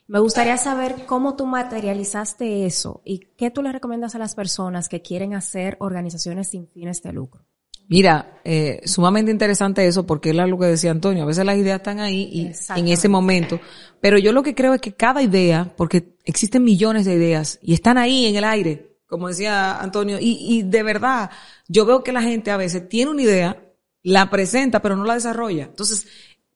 Me 0.08 0.20
gustaría 0.20 0.56
saber 0.56 1.04
cómo 1.04 1.34
tú 1.34 1.46
materializaste 1.46 2.64
eso 2.64 3.02
y 3.04 3.18
qué 3.36 3.50
tú 3.50 3.60
le 3.62 3.72
recomiendas 3.72 4.14
a 4.14 4.18
las 4.18 4.36
personas 4.36 4.88
que 4.88 5.02
quieren 5.02 5.34
hacer 5.34 5.76
organizaciones 5.80 6.48
sin 6.48 6.68
fines 6.68 7.02
de 7.02 7.12
lucro. 7.12 7.44
Mira, 7.88 8.40
eh, 8.44 8.80
sumamente 8.84 9.30
interesante 9.30 9.86
eso 9.86 10.06
porque 10.06 10.30
es 10.30 10.36
lo 10.36 10.58
que 10.58 10.66
decía 10.66 10.90
Antonio. 10.90 11.22
A 11.22 11.26
veces 11.26 11.44
las 11.44 11.56
ideas 11.56 11.76
están 11.76 12.00
ahí 12.00 12.28
y 12.32 12.52
en 12.78 12.88
ese 12.88 13.08
momento. 13.08 13.60
Pero 14.00 14.18
yo 14.18 14.32
lo 14.32 14.42
que 14.42 14.54
creo 14.54 14.74
es 14.74 14.80
que 14.80 14.94
cada 14.94 15.22
idea, 15.22 15.72
porque 15.76 16.16
existen 16.24 16.64
millones 16.64 17.04
de 17.04 17.14
ideas 17.14 17.58
y 17.62 17.74
están 17.74 17.98
ahí 17.98 18.26
en 18.26 18.36
el 18.36 18.44
aire, 18.44 18.98
como 19.06 19.28
decía 19.28 19.78
Antonio, 19.80 20.18
y, 20.20 20.36
y 20.40 20.62
de 20.62 20.82
verdad, 20.82 21.30
yo 21.68 21.86
veo 21.86 22.02
que 22.02 22.12
la 22.12 22.22
gente 22.22 22.50
a 22.50 22.56
veces 22.56 22.88
tiene 22.88 23.12
una 23.12 23.22
idea, 23.22 23.62
la 24.02 24.30
presenta, 24.30 24.82
pero 24.82 24.96
no 24.96 25.04
la 25.04 25.14
desarrolla. 25.14 25.64
Entonces, 25.64 26.06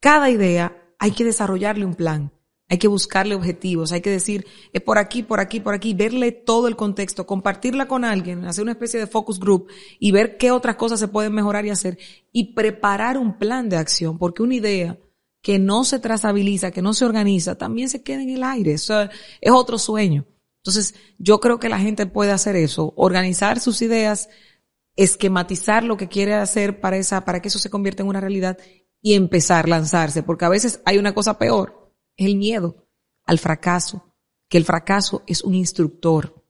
cada 0.01 0.31
idea 0.31 0.77
hay 0.99 1.13
que 1.13 1.25
desarrollarle 1.25 1.85
un 1.85 1.95
plan. 1.95 2.33
Hay 2.71 2.79
que 2.79 2.87
buscarle 2.87 3.35
objetivos, 3.35 3.91
hay 3.91 4.01
que 4.01 4.11
decir, 4.11 4.47
es 4.73 4.81
por 4.81 4.97
aquí, 4.97 5.25
por 5.25 5.41
aquí, 5.41 5.59
por 5.59 5.75
aquí, 5.75 5.93
verle 5.93 6.31
todo 6.31 6.69
el 6.69 6.77
contexto, 6.77 7.27
compartirla 7.27 7.89
con 7.89 8.05
alguien, 8.05 8.45
hacer 8.45 8.63
una 8.63 8.73
especie 8.73 9.01
de 9.01 9.09
focus 9.09 9.41
group 9.41 9.67
y 9.99 10.13
ver 10.13 10.37
qué 10.37 10.53
otras 10.53 10.77
cosas 10.77 11.01
se 11.01 11.09
pueden 11.09 11.35
mejorar 11.35 11.67
y 11.67 11.71
hacer 11.71 11.99
y 12.31 12.55
preparar 12.55 13.19
un 13.19 13.39
plan 13.39 13.69
de 13.69 13.77
acción, 13.77 14.19
porque 14.19 14.45
una 14.45 14.55
idea 14.55 14.99
que 15.43 15.59
no 15.59 15.83
se 15.83 15.99
trazabiliza, 15.99 16.71
que 16.71 16.81
no 16.81 16.95
se 16.95 17.05
organiza, 17.05 17.57
también 17.57 17.89
se 17.89 18.05
queda 18.05 18.23
en 18.23 18.31
el 18.31 18.45
aire. 18.45 18.75
Es 18.75 18.89
otro 19.51 19.77
sueño. 19.77 20.27
Entonces, 20.63 20.95
yo 21.19 21.41
creo 21.41 21.59
que 21.59 21.71
la 21.71 21.81
gente 21.81 22.07
puede 22.07 22.31
hacer 22.31 22.55
eso, 22.55 22.93
organizar 22.97 23.59
sus 23.59 23.83
ideas, 23.83 24.29
esquematizar 24.95 25.83
lo 25.83 25.97
que 25.97 26.09
quiere 26.09 26.35
hacer 26.35 26.81
para 26.81 26.99
esa, 26.99 27.25
para 27.25 27.43
que 27.43 27.49
eso 27.49 27.59
se 27.59 27.71
convierta 27.71 28.05
en 28.05 28.11
una 28.11 28.21
realidad 28.21 28.59
y 29.03 29.15
empezar 29.15 29.65
a 29.65 29.69
lanzarse, 29.69 30.23
porque 30.23 30.45
a 30.45 30.51
veces 30.51 30.83
hay 30.85 30.99
una 30.99 31.15
cosa 31.15 31.39
peor 31.39 31.80
el 32.27 32.37
miedo 32.37 32.89
al 33.25 33.39
fracaso, 33.39 34.15
que 34.49 34.59
el 34.59 34.65
fracaso 34.65 35.23
es 35.27 35.43
un 35.43 35.55
instructor, 35.55 36.45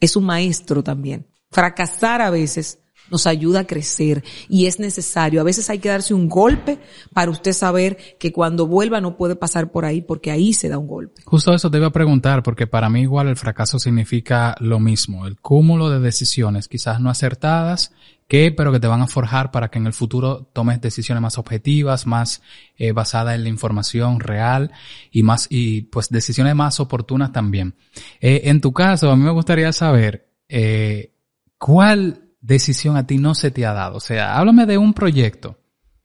es 0.00 0.16
un 0.16 0.24
maestro 0.24 0.82
también. 0.82 1.26
Fracasar 1.50 2.20
a 2.20 2.30
veces 2.30 2.78
nos 3.10 3.26
ayuda 3.26 3.60
a 3.60 3.66
crecer 3.66 4.24
y 4.48 4.66
es 4.66 4.80
necesario. 4.80 5.40
A 5.40 5.44
veces 5.44 5.70
hay 5.70 5.78
que 5.78 5.88
darse 5.88 6.12
un 6.12 6.28
golpe 6.28 6.78
para 7.12 7.30
usted 7.30 7.52
saber 7.52 7.96
que 8.18 8.32
cuando 8.32 8.66
vuelva 8.66 9.00
no 9.00 9.16
puede 9.16 9.36
pasar 9.36 9.70
por 9.70 9.84
ahí 9.84 10.02
porque 10.02 10.30
ahí 10.30 10.52
se 10.52 10.68
da 10.68 10.78
un 10.78 10.88
golpe. 10.88 11.22
Justo 11.24 11.54
eso 11.54 11.70
te 11.70 11.78
iba 11.78 11.86
a 11.86 11.92
preguntar 11.92 12.42
porque 12.42 12.66
para 12.66 12.88
mí 12.88 13.02
igual 13.02 13.28
el 13.28 13.36
fracaso 13.36 13.78
significa 13.78 14.56
lo 14.60 14.80
mismo, 14.80 15.26
el 15.26 15.40
cúmulo 15.40 15.88
de 15.88 16.00
decisiones 16.00 16.68
quizás 16.68 17.00
no 17.00 17.10
acertadas 17.10 17.92
que 18.28 18.50
pero 18.50 18.72
que 18.72 18.80
te 18.80 18.86
van 18.86 19.02
a 19.02 19.06
forjar 19.06 19.50
para 19.50 19.68
que 19.68 19.78
en 19.78 19.86
el 19.86 19.92
futuro 19.92 20.50
tomes 20.52 20.80
decisiones 20.80 21.22
más 21.22 21.38
objetivas, 21.38 22.06
más 22.06 22.42
eh, 22.76 22.92
basadas 22.92 23.34
en 23.36 23.44
la 23.44 23.48
información 23.48 24.20
real 24.20 24.72
y 25.10 25.22
más 25.22 25.46
y 25.50 25.82
pues 25.82 26.08
decisiones 26.08 26.54
más 26.54 26.80
oportunas 26.80 27.32
también. 27.32 27.74
Eh, 28.20 28.42
en 28.44 28.60
tu 28.60 28.72
caso, 28.72 29.10
a 29.10 29.16
mí 29.16 29.22
me 29.22 29.30
gustaría 29.30 29.72
saber 29.72 30.28
eh, 30.48 31.14
cuál 31.58 32.30
decisión 32.40 32.96
a 32.96 33.06
ti 33.06 33.18
no 33.18 33.34
se 33.34 33.50
te 33.50 33.64
ha 33.66 33.72
dado. 33.72 33.96
O 33.96 34.00
sea, 34.00 34.36
háblame 34.36 34.66
de 34.66 34.78
un 34.78 34.92
proyecto 34.92 35.58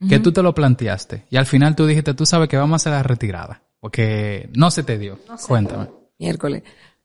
que 0.09 0.17
tú 0.17 0.31
te 0.31 0.41
lo 0.41 0.55
planteaste 0.55 1.25
y 1.29 1.37
al 1.37 1.45
final 1.45 1.75
tú 1.75 1.85
dijiste, 1.85 2.15
tú 2.15 2.25
sabes 2.25 2.49
que 2.49 2.57
vamos 2.57 2.73
a 2.73 2.77
hacer 2.77 2.93
la 2.93 3.03
retirada, 3.03 3.61
porque 3.79 4.49
no 4.55 4.71
se 4.71 4.81
te 4.81 4.97
dio. 4.97 5.19
Cuéntame. 5.47 5.89
Miércoles. 6.17 6.63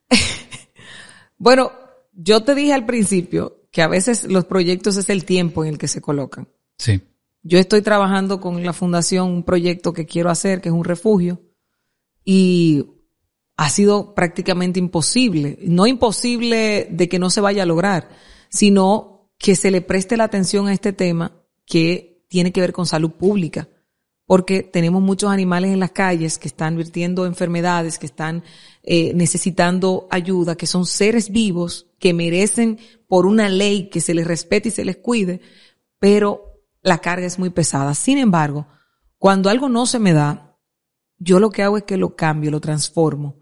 bueno, 1.37 1.73
yo 2.15 2.43
te 2.43 2.55
dije 2.55 2.73
al 2.73 2.87
principio 2.87 3.66
que 3.77 3.83
a 3.83 3.89
veces 3.89 4.25
los 4.25 4.47
proyectos 4.47 4.97
es 4.97 5.11
el 5.11 5.27
tiempo 5.27 5.63
en 5.63 5.69
el 5.75 5.77
que 5.77 5.87
se 5.87 6.01
colocan. 6.01 6.49
Sí. 6.79 7.03
Yo 7.43 7.59
estoy 7.59 7.83
trabajando 7.83 8.41
con 8.41 8.65
la 8.65 8.73
fundación 8.73 9.29
un 9.29 9.43
proyecto 9.43 9.93
que 9.93 10.07
quiero 10.07 10.31
hacer, 10.31 10.63
que 10.63 10.71
es 10.71 10.75
un 10.75 10.83
refugio, 10.83 11.43
y 12.25 12.87
ha 13.59 13.69
sido 13.69 14.15
prácticamente 14.15 14.81
imposible. 14.81 15.59
No 15.61 15.87
imposible 15.87 16.89
de 16.91 17.07
que 17.11 17.19
no 17.19 17.29
se 17.29 17.43
vaya 17.43 17.65
a 17.65 17.67
lograr, 17.67 18.09
sino 18.49 19.29
que 19.37 19.55
se 19.55 19.71
le 19.71 19.83
preste 19.83 20.17
la 20.17 20.25
atención 20.25 20.69
a 20.69 20.73
este 20.73 20.95
tema 20.95 21.45
que 21.67 22.25
tiene 22.29 22.53
que 22.53 22.63
ver 22.63 22.73
con 22.73 22.87
salud 22.87 23.11
pública 23.11 23.69
porque 24.25 24.63
tenemos 24.63 25.03
muchos 25.03 25.31
animales 25.31 25.71
en 25.71 25.81
las 25.81 25.93
calles 25.93 26.39
que 26.39 26.49
están 26.49 26.79
virtiendo 26.79 27.27
enfermedades, 27.27 27.99
que 27.99 28.07
están 28.07 28.43
eh, 28.83 29.13
necesitando 29.15 30.09
ayuda, 30.11 30.57
que 30.57 30.67
son 30.67 30.87
seres 30.87 31.31
vivos 31.31 31.86
que 31.99 32.15
merecen 32.15 32.79
por 33.09 33.27
una 33.27 33.49
ley 33.49 33.89
que 33.89 34.01
se 34.01 34.15
les 34.15 34.27
respete 34.27 34.69
y 34.69 34.73
se 34.73 34.85
les 34.85 34.97
cuide, 34.97 35.41
pero 35.99 36.63
la 36.83 36.99
carga 36.99 37.27
es 37.27 37.39
muy 37.39 37.51
pesada. 37.51 37.95
Sin 37.95 38.19
embargo, 38.19 38.67
cuando 39.19 39.51
algo 39.51 39.69
no 39.69 39.87
se 39.87 39.99
me 39.99 40.13
da, 40.13 40.59
yo 41.19 41.41
lo 41.41 41.51
que 41.51 41.63
hago 41.63 41.77
es 41.79 41.85
que 41.85 41.97
lo 41.97 42.15
cambio, 42.15 42.51
lo 42.51 42.61
transformo 42.61 43.41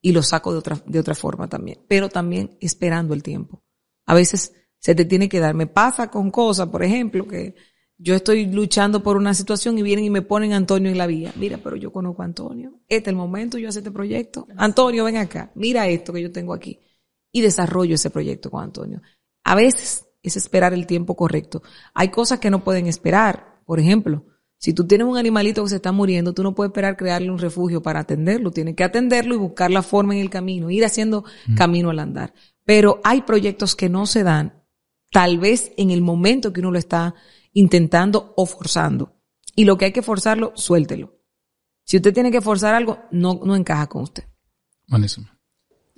y 0.00 0.12
lo 0.12 0.22
saco 0.22 0.52
de 0.52 0.58
otra, 0.58 0.82
de 0.86 0.98
otra 0.98 1.14
forma 1.14 1.48
también, 1.48 1.80
pero 1.88 2.08
también 2.08 2.56
esperando 2.60 3.14
el 3.14 3.22
tiempo. 3.22 3.62
A 4.06 4.14
veces 4.14 4.52
se 4.78 4.94
te 4.94 5.04
tiene 5.04 5.28
que 5.28 5.40
dar. 5.40 5.54
Me 5.54 5.66
pasa 5.66 6.10
con 6.10 6.30
cosas, 6.30 6.68
por 6.68 6.82
ejemplo, 6.82 7.26
que 7.26 7.54
yo 7.96 8.14
estoy 8.14 8.46
luchando 8.46 9.02
por 9.02 9.16
una 9.16 9.34
situación 9.34 9.76
y 9.76 9.82
vienen 9.82 10.04
y 10.04 10.10
me 10.10 10.22
ponen 10.22 10.52
a 10.52 10.56
Antonio 10.56 10.90
en 10.90 10.98
la 10.98 11.06
vía. 11.06 11.32
Mira, 11.36 11.58
pero 11.62 11.76
yo 11.76 11.92
conozco 11.92 12.22
a 12.22 12.26
Antonio. 12.26 12.80
Este 12.88 13.10
es 13.10 13.12
el 13.12 13.16
momento, 13.16 13.58
yo 13.58 13.68
hacer 13.68 13.80
este 13.80 13.90
proyecto. 13.90 14.46
Antonio, 14.56 15.04
ven 15.04 15.16
acá. 15.16 15.50
Mira 15.54 15.88
esto 15.88 16.12
que 16.12 16.22
yo 16.22 16.30
tengo 16.30 16.54
aquí. 16.54 16.80
Y 17.32 17.40
desarrollo 17.42 17.94
ese 17.94 18.10
proyecto 18.10 18.50
con 18.50 18.64
Antonio. 18.64 19.02
A 19.44 19.54
veces 19.54 20.06
es 20.22 20.36
esperar 20.36 20.74
el 20.74 20.86
tiempo 20.86 21.16
correcto. 21.16 21.62
Hay 21.94 22.08
cosas 22.08 22.38
que 22.38 22.50
no 22.50 22.64
pueden 22.64 22.86
esperar. 22.86 23.60
Por 23.64 23.80
ejemplo, 23.80 24.24
si 24.58 24.72
tú 24.72 24.86
tienes 24.86 25.06
un 25.06 25.16
animalito 25.16 25.62
que 25.62 25.70
se 25.70 25.76
está 25.76 25.92
muriendo, 25.92 26.34
tú 26.34 26.42
no 26.42 26.54
puedes 26.54 26.70
esperar 26.70 26.96
crearle 26.96 27.30
un 27.30 27.38
refugio 27.38 27.80
para 27.82 28.00
atenderlo. 28.00 28.50
Tienes 28.50 28.74
que 28.74 28.84
atenderlo 28.84 29.34
y 29.34 29.38
buscar 29.38 29.70
la 29.70 29.82
forma 29.82 30.14
en 30.14 30.20
el 30.20 30.30
camino, 30.30 30.70
ir 30.70 30.84
haciendo 30.84 31.24
mm. 31.46 31.54
camino 31.54 31.90
al 31.90 32.00
andar. 32.00 32.34
Pero 32.64 33.00
hay 33.04 33.22
proyectos 33.22 33.76
que 33.76 33.88
no 33.88 34.06
se 34.06 34.24
dan, 34.24 34.64
tal 35.10 35.38
vez 35.38 35.72
en 35.76 35.90
el 35.90 36.02
momento 36.02 36.52
que 36.52 36.60
uno 36.60 36.72
lo 36.72 36.78
está 36.78 37.14
intentando 37.52 38.34
o 38.36 38.46
forzando. 38.46 39.16
Y 39.54 39.64
lo 39.64 39.78
que 39.78 39.86
hay 39.86 39.92
que 39.92 40.02
forzarlo, 40.02 40.52
suéltelo. 40.54 41.18
Si 41.84 41.96
usted 41.96 42.12
tiene 42.12 42.30
que 42.30 42.40
forzar 42.40 42.74
algo, 42.74 42.98
no, 43.10 43.40
no 43.44 43.56
encaja 43.56 43.86
con 43.86 44.02
usted. 44.02 44.24
Buenísimo. 44.88 45.28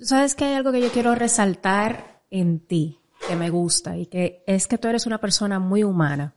Tú 0.01 0.07
sabes 0.07 0.33
que 0.33 0.45
hay 0.45 0.55
algo 0.55 0.71
que 0.71 0.81
yo 0.81 0.89
quiero 0.89 1.13
resaltar 1.13 2.23
en 2.31 2.59
ti, 2.59 2.97
que 3.27 3.35
me 3.35 3.51
gusta, 3.51 3.97
y 3.97 4.07
que 4.07 4.43
es 4.47 4.65
que 4.65 4.79
tú 4.79 4.87
eres 4.87 5.05
una 5.05 5.19
persona 5.19 5.59
muy 5.59 5.83
humana. 5.83 6.33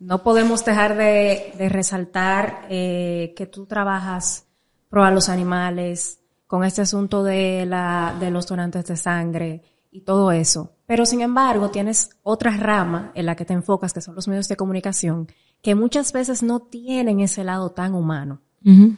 No 0.00 0.24
podemos 0.24 0.64
dejar 0.64 0.96
de, 0.96 1.54
de 1.56 1.68
resaltar 1.68 2.66
eh, 2.68 3.32
que 3.36 3.46
tú 3.46 3.66
trabajas 3.66 4.48
pro 4.88 5.04
a 5.04 5.12
los 5.12 5.28
animales, 5.28 6.18
con 6.48 6.64
este 6.64 6.82
asunto 6.82 7.22
de, 7.22 7.64
la, 7.66 8.16
de 8.18 8.32
los 8.32 8.48
donantes 8.48 8.84
de 8.86 8.96
sangre 8.96 9.62
y 9.92 10.00
todo 10.00 10.32
eso. 10.32 10.72
Pero 10.84 11.06
sin 11.06 11.20
embargo, 11.20 11.70
tienes 11.70 12.10
otra 12.24 12.56
rama 12.56 13.12
en 13.14 13.26
la 13.26 13.36
que 13.36 13.44
te 13.44 13.52
enfocas, 13.52 13.92
que 13.92 14.00
son 14.00 14.16
los 14.16 14.26
medios 14.26 14.48
de 14.48 14.56
comunicación, 14.56 15.28
que 15.62 15.76
muchas 15.76 16.12
veces 16.12 16.42
no 16.42 16.58
tienen 16.58 17.20
ese 17.20 17.44
lado 17.44 17.70
tan 17.70 17.94
humano. 17.94 18.42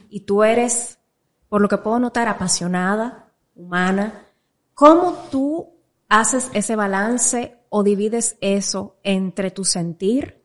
Y 0.09 0.21
tú 0.21 0.43
eres, 0.43 0.97
por 1.49 1.61
lo 1.61 1.67
que 1.67 1.77
puedo 1.77 1.99
notar, 1.99 2.27
apasionada, 2.27 3.26
humana. 3.57 4.25
¿Cómo 4.73 5.27
tú 5.31 5.69
haces 6.07 6.49
ese 6.53 6.75
balance 6.75 7.57
o 7.69 7.83
divides 7.83 8.37
eso 8.39 8.97
entre 9.03 9.51
tu 9.51 9.65
sentir, 9.65 10.41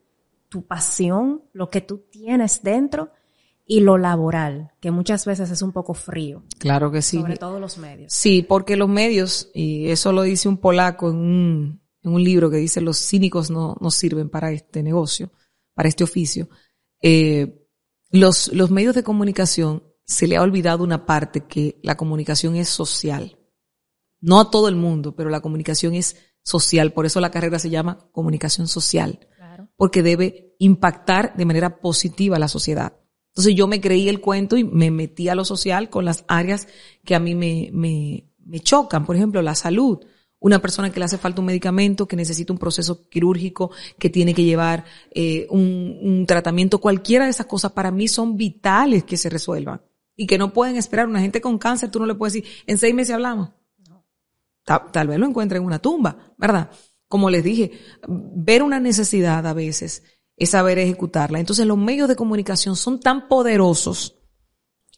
tu 0.49 0.67
pasión, 0.67 1.43
lo 1.53 1.71
que 1.71 1.81
tú 1.81 2.05
tienes 2.11 2.63
dentro 2.63 3.11
y 3.65 3.81
lo 3.81 3.97
laboral, 3.97 4.73
que 4.81 4.91
muchas 4.91 5.25
veces 5.25 5.51
es 5.51 5.63
un 5.63 5.73
poco 5.73 5.95
frío. 5.95 6.43
Claro 6.59 6.91
que 6.91 7.01
sí. 7.01 7.21
Sobre 7.21 7.37
todo 7.37 7.61
los 7.61 7.79
medios. 7.79 8.13
Sí, 8.13 8.43
porque 8.43 8.77
los 8.77 8.89
medios, 8.89 9.51
y 9.55 9.89
eso 9.89 10.13
lo 10.13 10.23
dice 10.23 10.49
un 10.49 10.59
polaco 10.59 11.11
en 11.11 11.17
un, 11.17 11.81
en 12.03 12.13
un 12.13 12.23
libro 12.23 12.51
que 12.51 12.57
dice 12.57 12.81
los 12.81 12.99
cínicos 12.99 13.51
no, 13.51 13.77
no 13.81 13.91
sirven 13.91 14.29
para 14.29 14.51
este 14.53 14.83
negocio, 14.83 15.31
para 15.75 15.89
este 15.89 16.05
oficio. 16.05 16.49
Eh, 17.01 17.67
los, 18.11 18.53
los 18.53 18.71
medios 18.71 18.95
de 18.95 19.05
comunicación 19.05 19.85
se 20.05 20.27
le 20.27 20.37
ha 20.37 20.43
olvidado 20.43 20.85
una 20.85 21.07
parte 21.07 21.47
que 21.47 21.79
la 21.83 21.97
comunicación 21.97 22.57
es 22.57 22.69
social. 22.69 23.39
No 24.21 24.41
a 24.41 24.51
todo 24.51 24.69
el 24.69 24.77
mundo, 24.77 25.15
pero 25.17 25.31
la 25.31 25.41
comunicación 25.41 25.95
es 25.95 26.17
social. 26.43 26.93
Por 26.93 27.07
eso 27.07 27.21
la 27.21 27.31
carrera 27.31 27.59
se 27.59 27.71
llama 27.71 28.09
comunicación 28.13 28.69
social. 28.69 29.29
Porque 29.77 30.03
debe 30.03 30.55
impactar 30.59 31.35
de 31.37 31.45
manera 31.45 31.81
positiva 31.81 32.37
a 32.37 32.41
la 32.41 32.49
sociedad. 32.49 32.95
Entonces 33.29 33.55
yo 33.55 33.67
me 33.67 33.81
creí 33.81 34.09
el 34.09 34.21
cuento 34.21 34.57
y 34.57 34.65
me 34.65 34.91
metí 34.91 35.29
a 35.29 35.35
lo 35.35 35.45
social 35.45 35.91
con 35.91 36.05
las 36.05 36.25
áreas 36.29 36.69
que 37.05 37.15
a 37.15 37.21
mí 37.21 37.35
me, 37.35 37.71
me, 37.73 38.31
me 38.39 38.61
chocan. 38.61 39.07
Por 39.07 39.17
ejemplo, 39.17 39.43
la 39.43 39.55
salud 39.55 40.05
una 40.43 40.61
persona 40.61 40.91
que 40.91 40.99
le 40.99 41.05
hace 41.05 41.19
falta 41.19 41.41
un 41.41 41.47
medicamento, 41.47 42.09
que 42.09 42.17
necesita 42.17 42.53
un 42.53 42.59
proceso 42.59 43.09
quirúrgico, 43.09 43.71
que 43.97 44.11
tiene 44.11 44.35
que 44.35 44.43
llevar 44.43 44.85
eh, 45.13 45.47
un, 45.51 45.99
un, 46.03 46.27
tratamiento, 46.27 46.81
cualquiera 46.81 47.27
de 47.27 47.31
esas 47.31 47.47
cosas 47.47 47.71
para 47.71 47.93
mí 47.93 48.09
son 48.09 48.37
vitales 48.37 49.05
que 49.05 49.17
se 49.17 49.29
resuelvan 49.29 49.81
y 50.23 50.27
que 50.29 50.39
no 50.39 50.53
pueden 50.53 50.77
esperar. 50.77 51.09
Una 51.09 51.21
gente 51.21 51.41
con 51.41 51.59
cáncer, 51.59 51.91
tú 51.91 51.99
no 51.99 52.07
le 52.07 52.15
puedes 52.15 52.35
decir, 52.35 52.49
en 52.69 52.79
seis 52.79 52.95
meses 52.95 53.13
hablamos. 53.13 53.51
Tal, 54.65 55.09
vez 55.09 55.19
lo 55.19 55.27
encuentre 55.27 55.59
en 55.59 55.65
una 55.65 55.81
tumba, 55.81 56.33
¿verdad? 56.39 56.71
Como 57.09 57.29
les 57.29 57.43
dije, 57.43 57.73
ver 58.07 58.63
una 58.63 58.79
necesidad 58.79 59.45
a 59.45 59.53
veces 59.53 60.05
es 60.37 60.51
saber 60.51 60.79
ejecutarla. 60.79 61.41
Entonces 61.41 61.67
los 61.67 61.77
medios 61.77 62.09
de 62.09 62.15
comunicación 62.15 62.77
son 62.77 63.01
tan 63.01 63.27
poderosos, 63.27 64.17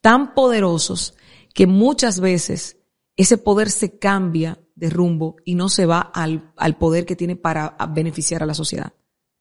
tan 0.03 0.35
poderosos, 0.35 1.15
que 1.55 1.67
muchas 1.67 2.21
veces 2.21 2.77
ese 3.17 3.39
poder 3.39 3.71
se 3.71 3.99
cambia 3.99 4.61
de 4.75 4.91
rumbo 4.91 5.37
y 5.43 5.55
no 5.55 5.71
se 5.71 5.87
va 5.87 6.01
al, 6.01 6.53
al 6.59 6.77
poder 6.77 7.07
que 7.07 7.17
tiene 7.17 7.37
para 7.37 7.79
beneficiar 7.95 8.43
a 8.43 8.47
la 8.47 8.55
sociedad. 8.55 8.93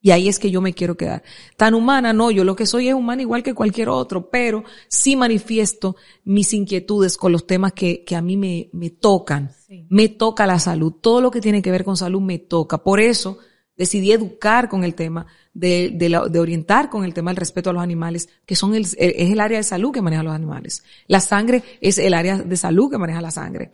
Y 0.06 0.12
ahí 0.12 0.28
es 0.28 0.38
que 0.38 0.52
yo 0.52 0.60
me 0.60 0.74
quiero 0.74 0.98
quedar. 0.98 1.24
Tan 1.56 1.74
humana, 1.74 2.12
no, 2.12 2.30
yo 2.30 2.44
lo 2.44 2.58
que 2.58 2.66
soy 2.66 2.90
es 2.90 2.94
humana 2.94 3.22
igual 3.22 3.42
que 3.42 3.54
cualquier 3.54 3.88
otro, 3.88 4.30
pero 4.30 4.66
sí 4.90 5.16
manifiesto 5.16 5.96
mis 6.26 6.54
inquietudes 6.54 7.18
con 7.18 7.32
los 7.32 7.48
temas 7.48 7.72
que, 7.72 8.04
que 8.04 8.18
a 8.18 8.22
mí 8.22 8.36
me, 8.36 8.70
me 8.74 8.90
tocan. 8.90 9.52
Me 9.88 10.10
toca 10.10 10.46
la 10.46 10.60
salud. 10.60 10.92
Todo 10.92 11.22
lo 11.22 11.32
que 11.32 11.40
tiene 11.40 11.62
que 11.62 11.72
ver 11.72 11.86
con 11.86 11.96
salud 11.96 12.20
me 12.20 12.38
toca. 12.38 12.84
Por 12.84 13.00
eso 13.00 13.38
decidí 13.78 14.12
educar 14.12 14.68
con 14.68 14.84
el 14.84 14.94
tema, 14.94 15.26
de, 15.54 15.92
de, 15.94 16.10
de 16.30 16.40
orientar 16.40 16.90
con 16.90 17.06
el 17.06 17.14
tema 17.14 17.32
del 17.32 17.38
respeto 17.38 17.70
a 17.70 17.74
los 17.74 17.82
animales, 17.82 18.28
que 18.46 18.58
son 18.58 18.76
el, 18.76 18.82
es 18.84 18.98
el 18.98 19.40
área 19.40 19.58
de 19.58 19.64
salud 19.64 19.94
que 19.94 20.02
maneja 20.02 20.22
los 20.22 20.36
animales. 20.36 20.84
La 21.08 21.22
sangre 21.22 21.64
es 21.80 21.98
el 21.98 22.14
área 22.14 22.38
de 22.40 22.58
salud 22.58 22.92
que 22.92 22.98
maneja 22.98 23.22
la 23.22 23.32
sangre 23.32 23.72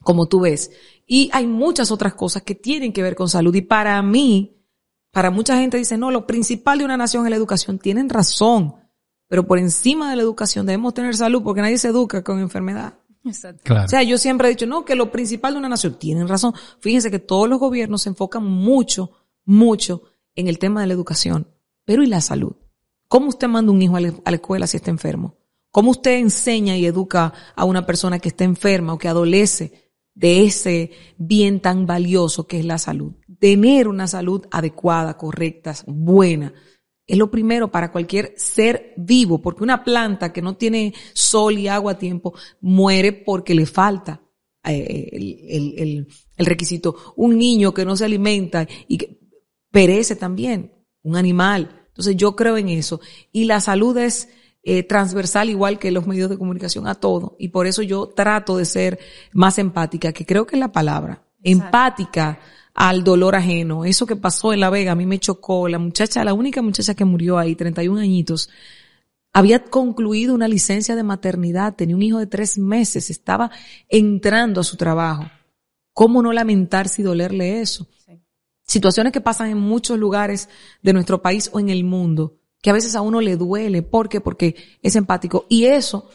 como 0.00 0.26
tú 0.26 0.40
ves. 0.40 0.70
Y 1.06 1.30
hay 1.32 1.46
muchas 1.46 1.92
otras 1.92 2.14
cosas 2.14 2.42
que 2.42 2.56
tienen 2.56 2.92
que 2.92 3.02
ver 3.02 3.14
con 3.14 3.28
salud. 3.28 3.54
Y 3.54 3.62
para 3.62 4.02
mí, 4.02 4.63
para 5.14 5.30
mucha 5.30 5.56
gente 5.56 5.78
dice, 5.78 5.96
no, 5.96 6.10
lo 6.10 6.26
principal 6.26 6.78
de 6.78 6.84
una 6.84 6.96
nación 6.96 7.24
es 7.24 7.30
la 7.30 7.36
educación. 7.36 7.78
Tienen 7.78 8.10
razón. 8.10 8.74
Pero 9.28 9.46
por 9.46 9.60
encima 9.60 10.10
de 10.10 10.16
la 10.16 10.22
educación 10.22 10.66
debemos 10.66 10.92
tener 10.92 11.16
salud 11.16 11.42
porque 11.42 11.62
nadie 11.62 11.78
se 11.78 11.88
educa 11.88 12.22
con 12.24 12.40
enfermedad. 12.40 12.94
Claro. 13.62 13.86
O 13.86 13.88
sea, 13.88 14.02
yo 14.02 14.18
siempre 14.18 14.48
he 14.48 14.50
dicho, 14.50 14.66
no, 14.66 14.84
que 14.84 14.96
lo 14.96 15.12
principal 15.12 15.54
de 15.54 15.60
una 15.60 15.68
nación, 15.68 15.98
tienen 15.98 16.28
razón. 16.28 16.52
Fíjense 16.80 17.12
que 17.12 17.20
todos 17.20 17.48
los 17.48 17.60
gobiernos 17.60 18.02
se 18.02 18.10
enfocan 18.10 18.44
mucho, 18.44 19.12
mucho 19.44 20.02
en 20.34 20.48
el 20.48 20.58
tema 20.58 20.80
de 20.80 20.88
la 20.88 20.94
educación. 20.94 21.48
Pero 21.84 22.02
¿y 22.02 22.06
la 22.06 22.20
salud? 22.20 22.56
¿Cómo 23.06 23.28
usted 23.28 23.46
manda 23.46 23.70
un 23.70 23.80
hijo 23.80 23.96
a 23.96 24.00
la 24.00 24.36
escuela 24.36 24.66
si 24.66 24.76
está 24.78 24.90
enfermo? 24.90 25.36
¿Cómo 25.70 25.92
usted 25.92 26.18
enseña 26.18 26.76
y 26.76 26.86
educa 26.86 27.32
a 27.54 27.64
una 27.64 27.86
persona 27.86 28.18
que 28.18 28.28
está 28.28 28.44
enferma 28.44 28.92
o 28.92 28.98
que 28.98 29.08
adolece 29.08 29.92
de 30.14 30.44
ese 30.44 30.90
bien 31.18 31.60
tan 31.60 31.86
valioso 31.86 32.46
que 32.46 32.58
es 32.58 32.64
la 32.64 32.78
salud? 32.78 33.12
Tener 33.44 33.88
una 33.88 34.06
salud 34.06 34.46
adecuada, 34.50 35.18
correcta, 35.18 35.74
buena. 35.86 36.54
Es 37.06 37.18
lo 37.18 37.30
primero 37.30 37.70
para 37.70 37.92
cualquier 37.92 38.32
ser 38.38 38.94
vivo, 38.96 39.42
porque 39.42 39.62
una 39.62 39.84
planta 39.84 40.32
que 40.32 40.40
no 40.40 40.56
tiene 40.56 40.94
sol 41.12 41.58
y 41.58 41.68
agua 41.68 41.92
a 41.92 41.98
tiempo 41.98 42.32
muere 42.62 43.12
porque 43.12 43.54
le 43.54 43.66
falta 43.66 44.22
eh, 44.64 45.10
el, 45.12 45.74
el, 45.76 46.06
el, 46.38 46.46
requisito. 46.46 46.96
Un 47.16 47.36
niño 47.36 47.74
que 47.74 47.84
no 47.84 47.96
se 47.96 48.06
alimenta 48.06 48.66
y 48.88 48.96
que 48.96 49.20
perece 49.70 50.16
también, 50.16 50.72
un 51.02 51.14
animal. 51.14 51.84
Entonces 51.88 52.16
yo 52.16 52.34
creo 52.34 52.56
en 52.56 52.70
eso. 52.70 53.02
Y 53.30 53.44
la 53.44 53.60
salud 53.60 53.98
es 53.98 54.30
eh, 54.62 54.84
transversal 54.84 55.50
igual 55.50 55.78
que 55.78 55.90
los 55.90 56.06
medios 56.06 56.30
de 56.30 56.38
comunicación 56.38 56.86
a 56.86 56.94
todo. 56.94 57.36
Y 57.38 57.48
por 57.48 57.66
eso 57.66 57.82
yo 57.82 58.06
trato 58.06 58.56
de 58.56 58.64
ser 58.64 58.98
más 59.34 59.58
empática, 59.58 60.14
que 60.14 60.24
creo 60.24 60.46
que 60.46 60.56
es 60.56 60.60
la 60.60 60.72
palabra. 60.72 61.26
Empática 61.42 62.40
al 62.74 63.04
dolor 63.04 63.36
ajeno. 63.36 63.84
Eso 63.84 64.04
que 64.04 64.16
pasó 64.16 64.52
en 64.52 64.60
La 64.60 64.70
Vega 64.70 64.92
a 64.92 64.96
mí 64.96 65.06
me 65.06 65.20
chocó. 65.20 65.68
La 65.68 65.78
muchacha, 65.78 66.24
la 66.24 66.34
única 66.34 66.60
muchacha 66.60 66.94
que 66.94 67.04
murió 67.04 67.38
ahí, 67.38 67.54
31 67.54 68.00
añitos, 68.00 68.50
había 69.32 69.64
concluido 69.64 70.34
una 70.34 70.48
licencia 70.48 70.94
de 70.94 71.02
maternidad, 71.02 71.74
tenía 71.74 71.96
un 71.96 72.02
hijo 72.02 72.18
de 72.18 72.26
tres 72.26 72.58
meses, 72.58 73.10
estaba 73.10 73.50
entrando 73.88 74.60
a 74.60 74.64
su 74.64 74.76
trabajo. 74.76 75.24
¿Cómo 75.92 76.22
no 76.22 76.32
lamentarse 76.32 77.02
y 77.02 77.04
dolerle 77.04 77.60
eso? 77.60 77.88
Situaciones 78.66 79.12
que 79.12 79.20
pasan 79.20 79.50
en 79.50 79.58
muchos 79.58 79.98
lugares 79.98 80.48
de 80.82 80.92
nuestro 80.92 81.22
país 81.22 81.50
o 81.52 81.60
en 81.60 81.68
el 81.68 81.84
mundo, 81.84 82.38
que 82.60 82.70
a 82.70 82.72
veces 82.72 82.96
a 82.96 83.00
uno 83.00 83.20
le 83.20 83.36
duele. 83.36 83.82
¿Por 83.82 84.08
qué? 84.08 84.20
Porque 84.20 84.56
es 84.82 84.96
empático. 84.96 85.46
Y 85.48 85.64
eso 85.64 86.08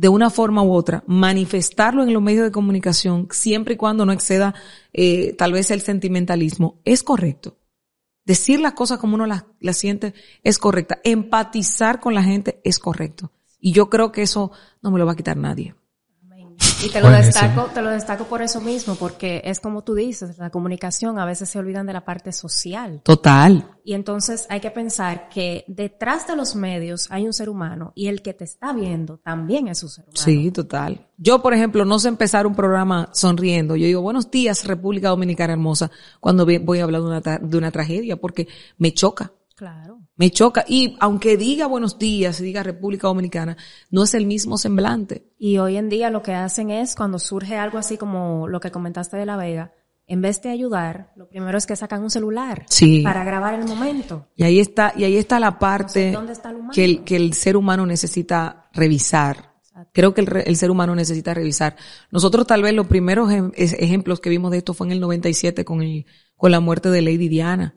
de 0.00 0.08
una 0.08 0.30
forma 0.30 0.62
u 0.62 0.72
otra, 0.72 1.04
manifestarlo 1.06 2.02
en 2.02 2.14
los 2.14 2.22
medios 2.22 2.44
de 2.44 2.50
comunicación, 2.50 3.28
siempre 3.30 3.74
y 3.74 3.76
cuando 3.76 4.06
no 4.06 4.12
exceda 4.12 4.54
eh, 4.94 5.34
tal 5.34 5.52
vez 5.52 5.70
el 5.70 5.82
sentimentalismo, 5.82 6.80
es 6.86 7.02
correcto. 7.02 7.58
Decir 8.24 8.60
las 8.60 8.72
cosas 8.72 8.98
como 8.98 9.16
uno 9.16 9.26
las, 9.26 9.44
siente 9.76 10.14
es 10.42 10.58
correcta. 10.58 11.00
Empatizar 11.04 12.00
con 12.00 12.14
la 12.14 12.22
gente 12.22 12.62
es 12.64 12.78
correcto. 12.78 13.30
Y 13.58 13.72
yo 13.72 13.90
creo 13.90 14.10
que 14.10 14.22
eso 14.22 14.52
no 14.80 14.90
me 14.90 14.98
lo 14.98 15.04
va 15.04 15.12
a 15.12 15.16
quitar 15.16 15.36
nadie. 15.36 15.74
Y 16.82 16.88
te 16.88 17.00
lo 17.02 17.10
destaco, 17.10 17.66
te 17.74 17.82
lo 17.82 17.90
destaco 17.90 18.24
por 18.24 18.40
eso 18.40 18.60
mismo, 18.60 18.94
porque 18.94 19.42
es 19.44 19.60
como 19.60 19.82
tú 19.82 19.94
dices, 19.94 20.38
la 20.38 20.48
comunicación 20.48 21.18
a 21.18 21.26
veces 21.26 21.50
se 21.50 21.58
olvidan 21.58 21.86
de 21.86 21.92
la 21.92 22.06
parte 22.06 22.32
social. 22.32 23.02
Total. 23.02 23.68
Y 23.84 23.92
entonces 23.92 24.46
hay 24.48 24.60
que 24.60 24.70
pensar 24.70 25.28
que 25.28 25.64
detrás 25.68 26.26
de 26.26 26.36
los 26.36 26.54
medios 26.54 27.06
hay 27.10 27.26
un 27.26 27.34
ser 27.34 27.50
humano 27.50 27.92
y 27.94 28.06
el 28.06 28.22
que 28.22 28.32
te 28.32 28.44
está 28.44 28.72
viendo 28.72 29.18
también 29.18 29.68
es 29.68 29.82
un 29.82 29.90
ser 29.90 30.04
humano. 30.04 30.20
Sí, 30.22 30.50
total. 30.50 31.06
Yo, 31.18 31.42
por 31.42 31.52
ejemplo, 31.52 31.84
no 31.84 31.98
sé 31.98 32.08
empezar 32.08 32.46
un 32.46 32.54
programa 32.54 33.10
sonriendo. 33.12 33.76
Yo 33.76 33.84
digo, 33.84 34.00
buenos 34.00 34.30
días, 34.30 34.64
República 34.64 35.10
Dominicana 35.10 35.52
hermosa, 35.52 35.90
cuando 36.18 36.46
voy 36.46 36.78
a 36.78 36.84
hablar 36.84 37.02
de 37.02 37.06
una, 37.06 37.20
de 37.20 37.58
una 37.58 37.70
tragedia, 37.70 38.16
porque 38.16 38.48
me 38.78 38.94
choca. 38.94 39.32
Claro. 39.60 40.00
Me 40.16 40.30
choca. 40.30 40.64
Y 40.66 40.96
aunque 41.00 41.36
diga 41.36 41.66
buenos 41.66 41.98
días 41.98 42.40
y 42.40 42.44
diga 42.44 42.62
República 42.62 43.08
Dominicana, 43.08 43.58
no 43.90 44.04
es 44.04 44.14
el 44.14 44.24
mismo 44.24 44.56
semblante. 44.56 45.34
Y 45.38 45.58
hoy 45.58 45.76
en 45.76 45.90
día 45.90 46.08
lo 46.08 46.22
que 46.22 46.32
hacen 46.32 46.70
es 46.70 46.94
cuando 46.94 47.18
surge 47.18 47.58
algo 47.58 47.76
así 47.76 47.98
como 47.98 48.48
lo 48.48 48.58
que 48.58 48.70
comentaste 48.70 49.18
de 49.18 49.26
La 49.26 49.36
Vega, 49.36 49.74
en 50.06 50.22
vez 50.22 50.40
de 50.40 50.48
ayudar, 50.48 51.12
lo 51.14 51.28
primero 51.28 51.58
es 51.58 51.66
que 51.66 51.76
sacan 51.76 52.02
un 52.02 52.08
celular 52.08 52.64
sí. 52.70 53.02
para 53.02 53.22
grabar 53.22 53.52
el 53.52 53.66
momento. 53.66 54.28
Y 54.34 54.44
ahí 54.44 54.60
está, 54.60 54.94
y 54.96 55.04
ahí 55.04 55.18
está 55.18 55.38
la 55.38 55.58
parte 55.58 56.16
que, 56.72 56.84
el, 56.86 57.04
que 57.04 57.16
el 57.16 57.34
ser 57.34 57.54
humano 57.54 57.84
necesita 57.84 58.70
revisar. 58.72 59.56
Creo 59.92 60.14
que 60.14 60.22
el, 60.22 60.42
el, 60.46 60.56
ser 60.56 60.70
humano 60.70 60.94
necesita 60.94 61.34
revisar. 61.34 61.76
Nosotros 62.10 62.46
tal 62.46 62.62
vez 62.62 62.72
los 62.72 62.86
primeros 62.86 63.30
ejemplos 63.54 64.20
que 64.20 64.30
vimos 64.30 64.52
de 64.52 64.58
esto 64.58 64.72
fue 64.72 64.86
en 64.86 64.94
el 64.94 65.00
97 65.00 65.66
con 65.66 65.82
el, 65.82 66.06
con 66.34 66.50
la 66.50 66.60
muerte 66.60 66.88
de 66.88 67.02
Lady 67.02 67.28
Diana, 67.28 67.74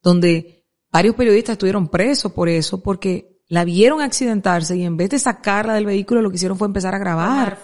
donde 0.00 0.63
Varios 0.94 1.16
periodistas 1.16 1.54
estuvieron 1.54 1.88
presos 1.88 2.30
por 2.30 2.48
eso, 2.48 2.80
porque 2.80 3.40
la 3.48 3.64
vieron 3.64 4.00
accidentarse 4.00 4.76
y 4.76 4.84
en 4.84 4.96
vez 4.96 5.10
de 5.10 5.18
sacarla 5.18 5.74
del 5.74 5.86
vehículo 5.86 6.22
lo 6.22 6.30
que 6.30 6.36
hicieron 6.36 6.56
fue 6.56 6.68
empezar 6.68 6.94
a 6.94 6.98
grabar 6.98 7.58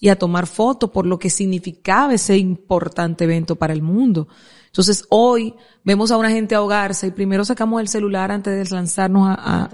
y 0.00 0.08
a 0.08 0.18
tomar 0.18 0.48
fotos 0.48 0.90
por 0.90 1.06
lo 1.06 1.16
que 1.16 1.30
significaba 1.30 2.14
ese 2.14 2.36
importante 2.36 3.22
evento 3.22 3.54
para 3.54 3.72
el 3.72 3.80
mundo. 3.80 4.26
Entonces 4.66 5.06
hoy 5.10 5.54
vemos 5.84 6.10
a 6.10 6.16
una 6.16 6.30
gente 6.30 6.56
ahogarse 6.56 7.06
y 7.06 7.10
primero 7.12 7.44
sacamos 7.44 7.80
el 7.80 7.86
celular 7.86 8.32
antes 8.32 8.68
de 8.68 8.74
lanzarnos 8.74 9.28
a, 9.38 9.70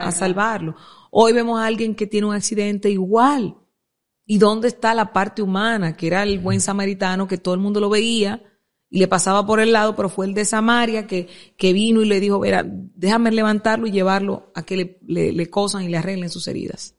a 0.00 0.10
salvarlo. 0.10 0.74
Hoy 1.12 1.32
vemos 1.32 1.60
a 1.60 1.66
alguien 1.66 1.94
que 1.94 2.08
tiene 2.08 2.26
un 2.26 2.34
accidente 2.34 2.90
igual. 2.90 3.58
¿Y 4.26 4.38
dónde 4.38 4.66
está 4.66 4.92
la 4.92 5.12
parte 5.12 5.40
humana? 5.40 5.96
Que 5.96 6.08
era 6.08 6.24
el 6.24 6.40
buen 6.40 6.60
samaritano 6.60 7.28
que 7.28 7.38
todo 7.38 7.54
el 7.54 7.60
mundo 7.60 7.78
lo 7.78 7.90
veía 7.90 8.42
y 8.90 8.98
le 8.98 9.06
pasaba 9.06 9.46
por 9.46 9.60
el 9.60 9.72
lado, 9.72 9.94
pero 9.94 10.08
fue 10.08 10.26
el 10.26 10.34
de 10.34 10.44
Samaria 10.44 11.06
que, 11.06 11.28
que 11.56 11.72
vino 11.72 12.02
y 12.02 12.06
le 12.06 12.18
dijo, 12.18 12.40
verá, 12.40 12.64
déjame 12.66 13.30
levantarlo 13.30 13.86
y 13.86 13.92
llevarlo 13.92 14.50
a 14.54 14.64
que 14.64 14.76
le, 14.76 14.98
le, 15.06 15.32
le 15.32 15.48
cosan 15.48 15.84
y 15.84 15.88
le 15.88 15.96
arreglen 15.96 16.28
sus 16.28 16.48
heridas. 16.48 16.96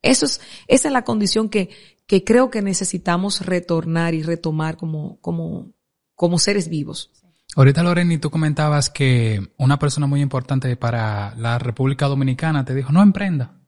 Eso 0.00 0.24
es, 0.24 0.40
esa 0.66 0.88
es 0.88 0.92
la 0.92 1.04
condición 1.04 1.50
que, 1.50 1.68
que 2.06 2.24
creo 2.24 2.50
que 2.50 2.62
necesitamos 2.62 3.44
retornar 3.44 4.14
y 4.14 4.22
retomar 4.22 4.76
como, 4.76 5.20
como, 5.20 5.72
como 6.14 6.38
seres 6.38 6.68
vivos. 6.68 7.10
Ahorita 7.56 7.82
Loreni, 7.82 8.18
tú 8.18 8.30
comentabas 8.30 8.90
que 8.90 9.52
una 9.58 9.78
persona 9.78 10.06
muy 10.06 10.22
importante 10.22 10.74
para 10.76 11.34
la 11.36 11.58
República 11.58 12.06
Dominicana 12.06 12.64
te 12.64 12.74
dijo, 12.74 12.90
no 12.90 13.02
emprenda. 13.02 13.60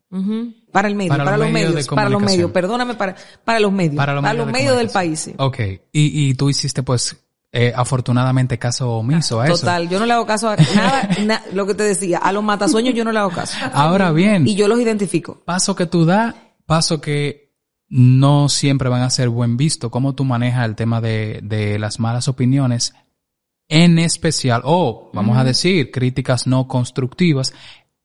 Para 0.73 0.89
el 0.89 0.95
medio, 0.95 1.11
para, 1.11 1.37
los, 1.37 1.51
medios, 1.51 1.89
para 1.89 2.09
los 2.09 2.23
medios, 2.23 2.51
perdóname, 2.51 2.95
para, 2.95 3.17
para 3.45 3.61
los 3.61 3.71
medios, 3.71 3.97
para 3.97 4.15
los, 4.15 4.47
medios, 4.51 4.77
del 4.79 4.89
país. 4.89 5.21
Sí. 5.21 5.35
Ok, 5.37 5.59
y, 5.59 5.81
y 6.31 6.35
tú 6.35 6.49
hiciste 6.49 6.83
pues 6.83 7.26
eh, 7.53 7.73
afortunadamente 7.75 8.59
caso 8.59 8.91
omiso 8.93 9.41
a 9.41 9.47
eso. 9.47 9.59
Total, 9.59 9.89
yo 9.89 9.99
no 9.99 10.07
le 10.07 10.13
hago 10.13 10.27
caso 10.27 10.49
a 10.49 10.57
nada, 10.57 11.43
lo 11.53 11.67
que 11.67 11.75
te 11.75 11.85
decía, 11.85 12.19
a 12.19 12.33
los 12.33 12.45
matasueños 12.45 12.95
yo 12.95 13.05
no 13.05 13.13
le 13.13 13.19
hago 13.19 13.31
caso. 13.31 13.57
Ahora 13.73 14.13
bien. 14.13 14.47
Y 14.47 14.55
yo 14.55 14.69
los 14.69 14.81
identifico. 14.81 15.43
Paso 15.45 15.75
que 15.75 15.87
tú 15.87 16.05
das, 16.05 16.35
paso 16.67 17.01
que 17.01 17.55
no 17.89 18.49
siempre 18.49 18.89
van 18.89 19.03
a 19.03 19.11
ser 19.11 19.29
buen 19.29 19.57
visto. 19.57 19.91
¿Cómo 19.91 20.15
tú 20.15 20.25
manejas 20.25 20.67
el 20.67 20.75
tema 20.75 21.01
de, 21.01 21.41
de 21.43 21.79
las 21.79 22.01
malas 22.01 22.29
opiniones? 22.29 22.95
En 23.69 23.99
especial, 23.99 24.63
o 24.65 25.11
vamos 25.13 25.37
a 25.37 25.43
decir, 25.43 25.91
críticas 25.91 26.47
no 26.47 26.69
constructivas, 26.69 27.53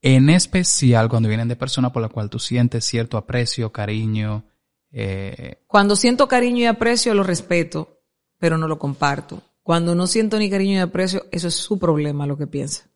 en 0.02 0.30
especial 0.32 1.08
cuando 1.08 1.30
vienen 1.30 1.48
de 1.48 1.56
personas 1.56 1.92
por 1.92 2.02
la 2.02 2.10
cual 2.10 2.30
tú 2.30 2.40
sientes 2.40 2.86
cierto 2.86 3.18
aprecio, 3.18 3.72
cariño. 3.72 4.46
Eh, 4.92 5.64
Cuando 5.68 5.96
siento 5.96 6.28
cariño 6.28 6.60
y 6.60 6.66
aprecio, 6.66 7.14
lo 7.14 7.24
respeto, 7.24 8.01
pero 8.42 8.58
no 8.58 8.68
lo 8.68 8.78
comparto. 8.80 9.42
Cuando 9.64 9.94
no 9.96 10.08
siento 10.08 10.38
ni 10.40 10.50
cariño 10.50 10.72
ni 10.74 10.80
aprecio, 10.80 11.26
eso 11.32 11.48
es 11.48 11.56
su 11.56 11.78
problema, 11.80 12.26
lo 12.26 12.36
que 12.38 12.48
piensa. 12.48 12.90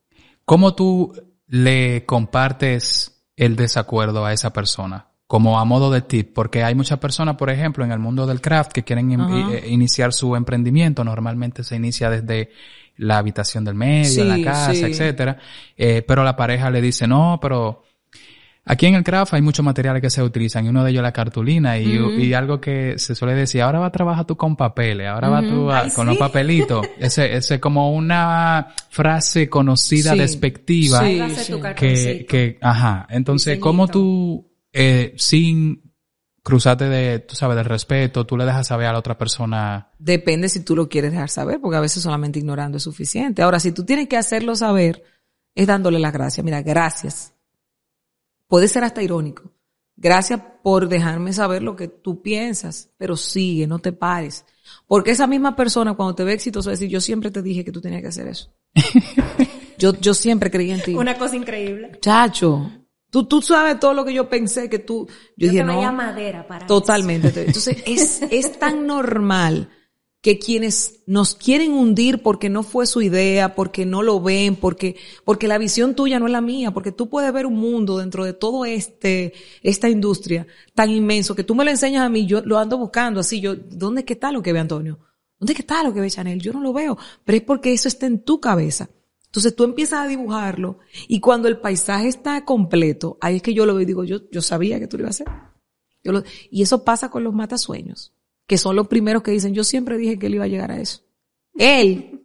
¿Cómo 0.44 0.74
tú 0.76 1.14
le 1.48 2.06
compartes 2.06 3.22
el 3.38 3.56
desacuerdo 3.56 4.26
a 4.26 4.34
esa 4.34 4.52
persona? 4.52 5.08
Como 5.28 5.60
a 5.60 5.66
modo 5.66 5.92
de 5.92 6.02
tip, 6.02 6.34
porque 6.34 6.64
hay 6.64 6.74
muchas 6.76 7.00
personas, 7.00 7.36
por 7.36 7.50
ejemplo, 7.50 7.86
en 7.86 7.92
el 7.92 8.00
mundo 8.00 8.26
del 8.26 8.42
craft 8.42 8.72
que 8.72 8.84
quieren 8.84 9.12
in- 9.12 9.22
eh, 9.22 9.64
iniciar 9.70 10.12
su 10.14 10.36
emprendimiento. 10.36 11.04
Normalmente 11.04 11.64
se 11.64 11.76
inicia 11.76 12.10
desde 12.10 12.50
la 12.98 13.18
habitación 13.20 13.64
del 13.66 13.76
medio, 13.76 14.10
Sí, 14.10 14.24
la 14.24 14.42
casa, 14.44 14.74
sí. 14.74 14.84
etcétera. 14.84 15.38
Eh, 15.78 16.04
pero 16.08 16.24
la 16.24 16.36
pareja 16.36 16.70
le 16.72 16.82
dice, 16.82 17.08
no, 17.08 17.40
pero 17.42 17.84
Aquí 18.68 18.88
en 18.88 18.96
el 18.96 19.04
craft 19.04 19.36
hay 19.36 19.44
muchos 19.44 19.64
materiales 19.64 20.02
que 20.02 20.10
se 20.10 20.24
utilizan 20.24 20.66
y 20.66 20.70
uno 20.70 20.84
de 20.84 20.90
ellos 20.90 21.02
es 21.02 21.04
la 21.04 21.12
cartulina 21.14 21.78
y, 21.78 21.86
y 22.18 22.34
algo 22.34 22.60
que 22.60 22.98
se 22.98 23.14
suele 23.14 23.36
decir, 23.36 23.62
ahora 23.62 23.78
va 23.80 23.86
a 23.88 23.92
trabajar 23.92 24.26
tú 24.26 24.36
con 24.38 24.56
papeles, 24.56 25.08
ahora 25.08 25.30
va 25.30 25.42
tú 25.42 25.70
a- 25.70 25.82
Ay, 25.82 25.92
con 25.92 26.06
sí. 26.08 26.10
los 26.10 26.18
papelitos. 26.18 26.84
Ese, 26.98 27.36
ese 27.36 27.60
como 27.60 27.94
una 27.94 28.70
frase 28.90 29.48
conocida, 29.50 30.14
Sí. 30.14 30.18
despectiva, 30.20 31.00
Sí, 31.06 31.20
va 31.60 31.76
que, 31.76 32.26
que, 32.28 32.58
ajá. 32.60 33.06
Entonces. 33.12 33.60
¿cómo 33.60 33.88
tú, 33.88 34.52
eh, 34.74 35.14
sin 35.18 35.94
cruzarte 36.42 36.86
de, 36.90 37.20
tú 37.20 37.36
sabes, 37.36 37.56
del 37.58 37.66
respeto, 37.66 38.26
tú 38.26 38.36
le 38.38 38.46
dejas 38.46 38.66
saber 38.68 38.88
a 38.88 38.94
la 38.94 39.00
otra 39.00 39.18
persona, 39.18 39.90
Depende 40.00 40.50
si 40.50 40.64
tú 40.64 40.76
lo 40.76 40.90
quieres 40.90 41.12
dejar 41.12 41.30
saber, 41.30 41.60
porque 41.62 41.78
a 41.78 41.82
veces 41.82 42.02
solamente 42.04 42.40
ignorando 42.40 42.78
es 42.78 42.84
suficiente. 42.84 43.42
Ahora, 43.44 43.60
si 43.60 43.72
tú 43.72 43.84
tienes 43.86 44.08
que 44.08 44.18
hacerlo 44.18 44.56
saber, 44.56 45.04
es 45.56 45.66
dándole 45.68 46.00
las 46.00 46.14
gracias. 46.14 46.44
Mira, 46.44 46.62
gracias. 46.64 47.34
Puede 48.48 48.68
ser 48.68 48.84
hasta 48.84 49.02
irónico. 49.04 49.52
Gracias 49.98 50.42
por 50.62 50.90
dejarme 50.90 51.32
saber 51.32 51.64
lo 51.64 51.76
que 51.76 51.88
tú 51.88 52.22
piensas, 52.22 52.92
pero 52.98 53.16
sigue, 53.16 53.66
no 53.66 53.80
te 53.80 53.94
pares. 53.94 54.46
Porque 54.88 55.12
esa 55.12 55.26
misma 55.26 55.56
persona 55.56 55.94
cuando 55.94 56.16
te 56.16 56.24
ve 56.24 56.34
exitoso 56.34 56.70
va 56.70 56.72
a 56.72 56.76
decir, 56.76 56.90
yo 56.90 57.00
siempre 57.00 57.32
te 57.32 57.42
dije 57.42 57.64
que 57.64 57.72
tú 57.72 57.80
tenías 57.82 58.02
que 58.02 58.10
hacer 58.10 58.28
eso. 58.28 58.54
yo, 59.78 59.94
yo 60.00 60.14
siempre 60.14 60.52
creí 60.52 60.72
en 60.72 60.82
ti. 60.82 60.94
Una 60.94 61.18
cosa 61.18 61.36
increíble. 61.38 61.98
Chacho, 62.02 62.70
tú, 63.10 63.24
tú 63.26 63.42
sabes 63.42 63.80
todo 63.80 63.94
lo 63.94 64.04
que 64.04 64.14
yo 64.14 64.30
pensé 64.30 64.70
que 64.70 64.80
tú, 64.80 65.08
yo, 65.08 65.48
Yo, 65.48 65.52
dije, 65.52 65.64
te 65.64 65.70
veía 65.70 65.92
no. 65.92 65.98
madera 65.98 66.46
para 66.46 66.68
Totalmente. 66.68 67.28
Entonces, 67.28 67.78
es, 67.86 68.22
es 68.30 68.60
tan 68.60 68.86
normal 68.86 69.70
que 70.26 70.40
quienes 70.40 71.04
nos 71.06 71.36
quieren 71.36 71.72
hundir 71.74 72.24
porque 72.24 72.50
no 72.50 72.64
fue 72.64 72.88
su 72.88 73.04
idea, 73.04 73.54
porque 73.54 73.86
no 73.86 74.02
lo 74.02 74.20
ven, 74.20 74.56
porque, 74.56 74.96
porque 75.24 75.48
la 75.48 75.60
visión 75.60 75.94
tuya 75.94 76.18
no 76.18 76.26
es 76.26 76.32
la 76.32 76.42
mía, 76.42 76.72
porque 76.72 76.92
tú 76.92 77.10
puedes 77.10 77.32
ver 77.32 77.46
un 77.46 77.58
mundo 77.58 78.00
dentro 78.00 78.26
de 78.26 78.34
todo 78.34 78.66
este, 78.66 79.34
esta 79.62 79.88
industria 79.88 80.48
tan 80.74 80.90
inmenso 80.90 81.36
que 81.36 81.44
tú 81.44 81.54
me 81.54 81.64
lo 81.64 81.70
enseñas 81.70 82.04
a 82.04 82.10
mí, 82.10 82.26
yo 82.26 82.42
lo 82.42 82.58
ando 82.58 82.80
buscando 82.80 83.20
así, 83.20 83.40
yo, 83.40 83.56
¿dónde 83.56 84.02
es 84.02 84.06
que 84.08 84.14
está 84.14 84.32
lo 84.32 84.42
que 84.42 84.52
ve 84.52 84.58
Antonio? 84.58 84.98
¿Dónde 85.38 85.54
es 85.54 85.58
que 85.58 85.62
está 85.62 85.84
lo 85.84 85.94
que 85.94 86.02
ve 86.02 86.10
Chanel? 86.10 86.42
Yo 86.42 86.54
no 86.54 86.62
lo 86.62 86.74
veo, 86.74 86.98
pero 87.24 87.38
es 87.38 87.44
porque 87.44 87.72
eso 87.72 87.88
está 87.88 88.08
en 88.08 88.24
tu 88.24 88.40
cabeza. 88.40 88.90
Entonces 89.28 89.56
tú 89.56 89.64
empiezas 89.64 90.00
a 90.00 90.08
dibujarlo 90.08 90.80
y 91.08 91.20
cuando 91.20 91.48
el 91.48 91.58
paisaje 91.60 92.08
está 92.08 92.44
completo, 92.46 93.20
ahí 93.22 93.36
es 93.36 93.42
que 93.44 93.54
yo 93.54 93.68
lo 93.68 93.76
veo 93.76 93.84
y 93.84 93.86
digo, 93.86 94.04
yo, 94.04 94.28
yo 94.32 94.42
sabía 94.42 94.80
que 94.80 94.88
tú 94.88 94.98
lo 94.98 95.04
ibas 95.04 95.22
a 95.22 95.24
hacer. 95.26 95.34
Yo 96.04 96.14
lo- 96.14 96.24
y 96.50 96.64
eso 96.64 96.84
pasa 96.84 97.12
con 97.12 97.24
los 97.24 97.34
matasueños, 97.36 98.15
que 98.48 98.58
son 98.58 98.76
los 98.76 98.88
primeros 98.88 99.24
que 99.24 99.32
dicen, 99.32 99.54
yo 99.54 99.64
siempre 99.64 99.98
dije 99.98 100.20
que 100.20 100.28
él 100.28 100.36
iba 100.36 100.46
a 100.46 100.50
llegar 100.50 100.72
a 100.72 100.80
eso. 100.80 101.02
Él. 101.58 102.22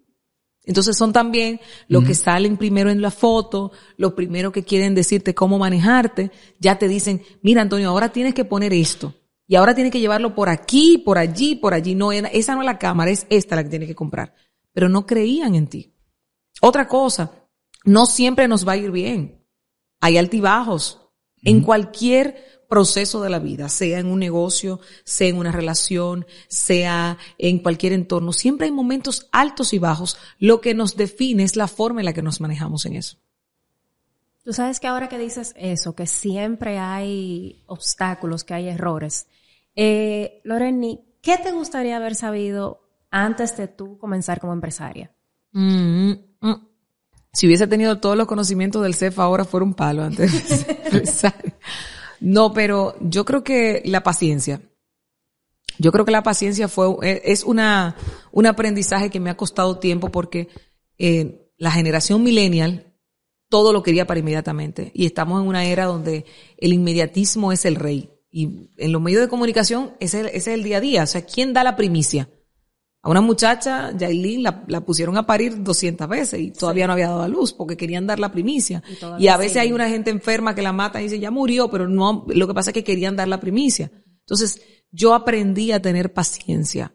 Entonces 0.64 0.96
son 0.96 1.12
también 1.12 1.60
los 1.88 2.04
que 2.04 2.14
salen 2.14 2.56
primero 2.56 2.90
en 2.90 3.00
la 3.00 3.10
foto, 3.10 3.72
los 3.96 4.12
primeros 4.12 4.52
que 4.52 4.62
quieren 4.62 4.94
decirte 4.94 5.34
cómo 5.34 5.58
manejarte, 5.58 6.30
ya 6.58 6.78
te 6.78 6.86
dicen, 6.86 7.22
mira 7.42 7.62
Antonio, 7.62 7.88
ahora 7.88 8.12
tienes 8.12 8.34
que 8.34 8.44
poner 8.44 8.72
esto. 8.72 9.14
Y 9.48 9.56
ahora 9.56 9.74
tienes 9.74 9.92
que 9.92 9.98
llevarlo 9.98 10.34
por 10.34 10.48
aquí, 10.48 10.98
por 10.98 11.18
allí, 11.18 11.56
por 11.56 11.74
allí. 11.74 11.96
No, 11.96 12.12
esa 12.12 12.54
no 12.54 12.60
es 12.60 12.66
la 12.66 12.78
cámara, 12.78 13.10
es 13.10 13.26
esta 13.30 13.56
la 13.56 13.64
que 13.64 13.70
tienes 13.70 13.88
que 13.88 13.96
comprar. 13.96 14.32
Pero 14.72 14.88
no 14.88 15.06
creían 15.06 15.56
en 15.56 15.66
ti. 15.66 15.92
Otra 16.60 16.86
cosa, 16.86 17.32
no 17.84 18.06
siempre 18.06 18.46
nos 18.46 18.68
va 18.68 18.72
a 18.72 18.76
ir 18.76 18.92
bien. 18.92 19.44
Hay 20.00 20.18
altibajos 20.18 21.00
en 21.42 21.62
cualquier 21.62 22.59
proceso 22.70 23.20
de 23.20 23.28
la 23.28 23.40
vida, 23.40 23.68
sea 23.68 23.98
en 23.98 24.06
un 24.06 24.20
negocio, 24.20 24.80
sea 25.04 25.28
en 25.28 25.36
una 25.36 25.50
relación, 25.50 26.24
sea 26.46 27.18
en 27.36 27.58
cualquier 27.58 27.92
entorno. 27.92 28.32
Siempre 28.32 28.66
hay 28.66 28.72
momentos 28.72 29.28
altos 29.32 29.74
y 29.74 29.78
bajos. 29.78 30.16
Lo 30.38 30.60
que 30.60 30.72
nos 30.72 30.96
define 30.96 31.42
es 31.42 31.56
la 31.56 31.66
forma 31.66 32.00
en 32.00 32.06
la 32.06 32.12
que 32.12 32.22
nos 32.22 32.40
manejamos 32.40 32.86
en 32.86 32.94
eso. 32.94 33.18
Tú 34.44 34.52
sabes 34.52 34.78
que 34.78 34.86
ahora 34.86 35.08
que 35.08 35.18
dices 35.18 35.52
eso, 35.56 35.94
que 35.94 36.06
siempre 36.06 36.78
hay 36.78 37.62
obstáculos, 37.66 38.44
que 38.44 38.54
hay 38.54 38.68
errores. 38.68 39.26
Eh, 39.74 40.40
Loreni, 40.44 41.00
¿qué 41.20 41.38
te 41.38 41.50
gustaría 41.50 41.96
haber 41.96 42.14
sabido 42.14 42.88
antes 43.10 43.56
de 43.56 43.66
tú 43.66 43.98
comenzar 43.98 44.40
como 44.40 44.52
empresaria? 44.52 45.12
Mm, 45.52 46.12
mm. 46.40 46.68
Si 47.32 47.46
hubiese 47.48 47.66
tenido 47.66 47.98
todos 47.98 48.16
los 48.16 48.28
conocimientos 48.28 48.82
del 48.82 48.94
CEF 48.94 49.18
ahora 49.18 49.44
fuera 49.44 49.64
un 49.64 49.74
palo 49.74 50.04
antes 50.04 50.56
de 50.92 51.06
ser. 51.06 51.34
No, 52.20 52.52
pero 52.52 52.94
yo 53.00 53.24
creo 53.24 53.42
que 53.42 53.82
la 53.84 54.02
paciencia. 54.02 54.60
Yo 55.78 55.92
creo 55.92 56.04
que 56.04 56.12
la 56.12 56.22
paciencia 56.22 56.68
fue, 56.68 56.88
eh, 57.02 57.22
es 57.24 57.44
una, 57.44 57.96
un 58.32 58.46
aprendizaje 58.46 59.10
que 59.10 59.20
me 59.20 59.30
ha 59.30 59.36
costado 59.36 59.78
tiempo 59.78 60.10
porque 60.10 60.48
eh, 60.98 61.50
la 61.56 61.70
generación 61.70 62.22
millennial 62.22 62.94
todo 63.48 63.72
lo 63.72 63.82
quería 63.82 64.06
para 64.06 64.20
inmediatamente. 64.20 64.90
Y 64.94 65.06
estamos 65.06 65.40
en 65.40 65.48
una 65.48 65.64
era 65.64 65.86
donde 65.86 66.24
el 66.58 66.72
inmediatismo 66.72 67.52
es 67.52 67.64
el 67.64 67.76
rey. 67.76 68.10
Y 68.30 68.70
en 68.76 68.92
los 68.92 69.02
medios 69.02 69.22
de 69.22 69.28
comunicación 69.28 69.96
ese, 70.00 70.20
ese 70.20 70.36
es 70.36 70.46
el 70.48 70.62
día 70.62 70.76
a 70.76 70.80
día. 70.80 71.02
O 71.02 71.06
sea, 71.06 71.24
¿quién 71.24 71.52
da 71.52 71.64
la 71.64 71.76
primicia? 71.76 72.28
A 73.02 73.08
una 73.08 73.22
muchacha, 73.22 73.96
Yailin, 73.96 74.42
la, 74.42 74.64
la 74.68 74.82
pusieron 74.82 75.16
a 75.16 75.24
parir 75.24 75.62
200 75.62 76.06
veces 76.06 76.40
y 76.40 76.50
todavía 76.50 76.86
no 76.86 76.92
había 76.92 77.08
dado 77.08 77.22
a 77.22 77.28
luz 77.28 77.54
porque 77.54 77.76
querían 77.76 78.06
dar 78.06 78.18
la 78.18 78.30
primicia. 78.30 78.82
Y 79.18 79.28
a 79.28 79.38
veces 79.38 79.56
hay 79.56 79.72
una 79.72 79.88
gente 79.88 80.10
enferma 80.10 80.54
que 80.54 80.60
la 80.60 80.72
mata 80.72 81.00
y 81.00 81.04
dice, 81.04 81.18
ya 81.18 81.30
murió, 81.30 81.70
pero 81.70 81.88
no, 81.88 82.26
lo 82.28 82.46
que 82.46 82.54
pasa 82.54 82.70
es 82.70 82.74
que 82.74 82.84
querían 82.84 83.16
dar 83.16 83.28
la 83.28 83.40
primicia. 83.40 83.90
Entonces, 84.20 84.60
yo 84.90 85.14
aprendí 85.14 85.72
a 85.72 85.80
tener 85.80 86.12
paciencia. 86.12 86.94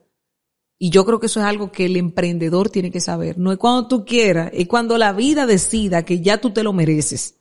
Y 0.78 0.92
yo 0.92 1.06
creo 1.06 1.20
que 1.20 1.26
eso 1.26 1.40
es 1.40 1.46
algo 1.46 1.72
que 1.72 1.86
el 1.86 1.96
emprendedor 1.96 2.70
tiene 2.70 2.92
que 2.92 3.00
saber. 3.00 3.40
No 3.40 3.52
es 3.52 3.58
cuando 3.58 3.88
tú 3.88 4.06
quieras, 4.06 4.52
es 4.54 4.68
cuando 4.68 4.98
la 4.98 5.14
vida 5.14 5.48
decida 5.48 6.04
que 6.04 6.22
ya 6.22 6.40
tú 6.40 6.52
te 6.52 6.64
lo 6.64 6.74
mereces. 6.74 7.40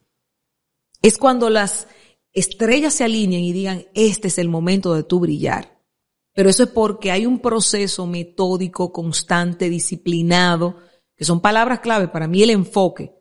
Es 1.02 1.18
cuando 1.18 1.50
las 1.50 1.88
estrellas 2.32 2.94
se 2.94 3.04
alineen 3.04 3.44
y 3.44 3.52
digan, 3.52 3.84
este 3.94 4.28
es 4.28 4.38
el 4.38 4.48
momento 4.48 4.94
de 4.94 5.02
tú 5.02 5.20
brillar. 5.20 5.73
Pero 6.34 6.50
eso 6.50 6.64
es 6.64 6.68
porque 6.68 7.12
hay 7.12 7.26
un 7.26 7.38
proceso 7.38 8.06
metódico, 8.06 8.92
constante, 8.92 9.70
disciplinado, 9.70 10.76
que 11.16 11.24
son 11.24 11.40
palabras 11.40 11.80
clave 11.80 12.08
para 12.08 12.26
mí 12.26 12.42
el 12.42 12.50
enfoque, 12.50 13.14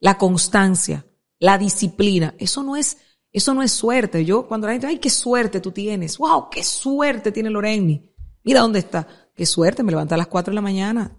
la 0.00 0.16
constancia, 0.16 1.06
la 1.38 1.58
disciplina. 1.58 2.34
Eso 2.38 2.62
no 2.62 2.74
es, 2.74 2.96
eso 3.30 3.52
no 3.52 3.62
es 3.62 3.70
suerte. 3.70 4.24
Yo 4.24 4.48
cuando 4.48 4.66
la 4.66 4.72
gente, 4.72 4.86
ay, 4.86 4.98
qué 4.98 5.10
suerte 5.10 5.60
tú 5.60 5.72
tienes. 5.72 6.16
Wow, 6.16 6.48
qué 6.50 6.64
suerte 6.64 7.32
tiene 7.32 7.50
Loreni. 7.50 8.10
Mira 8.42 8.60
dónde 8.60 8.78
está. 8.78 9.06
Qué 9.34 9.44
suerte, 9.44 9.82
me 9.82 9.92
levanto 9.92 10.14
a 10.14 10.18
las 10.18 10.28
4 10.28 10.50
de 10.50 10.54
la 10.54 10.62
mañana. 10.62 11.18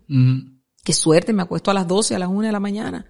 Qué 0.83 0.93
suerte, 0.93 1.31
me 1.31 1.43
acuesto 1.43 1.69
a 1.69 1.75
las 1.75 1.87
12, 1.87 2.15
a 2.15 2.19
las 2.19 2.29
1 2.29 2.41
de 2.41 2.51
la 2.51 2.59
mañana. 2.59 3.05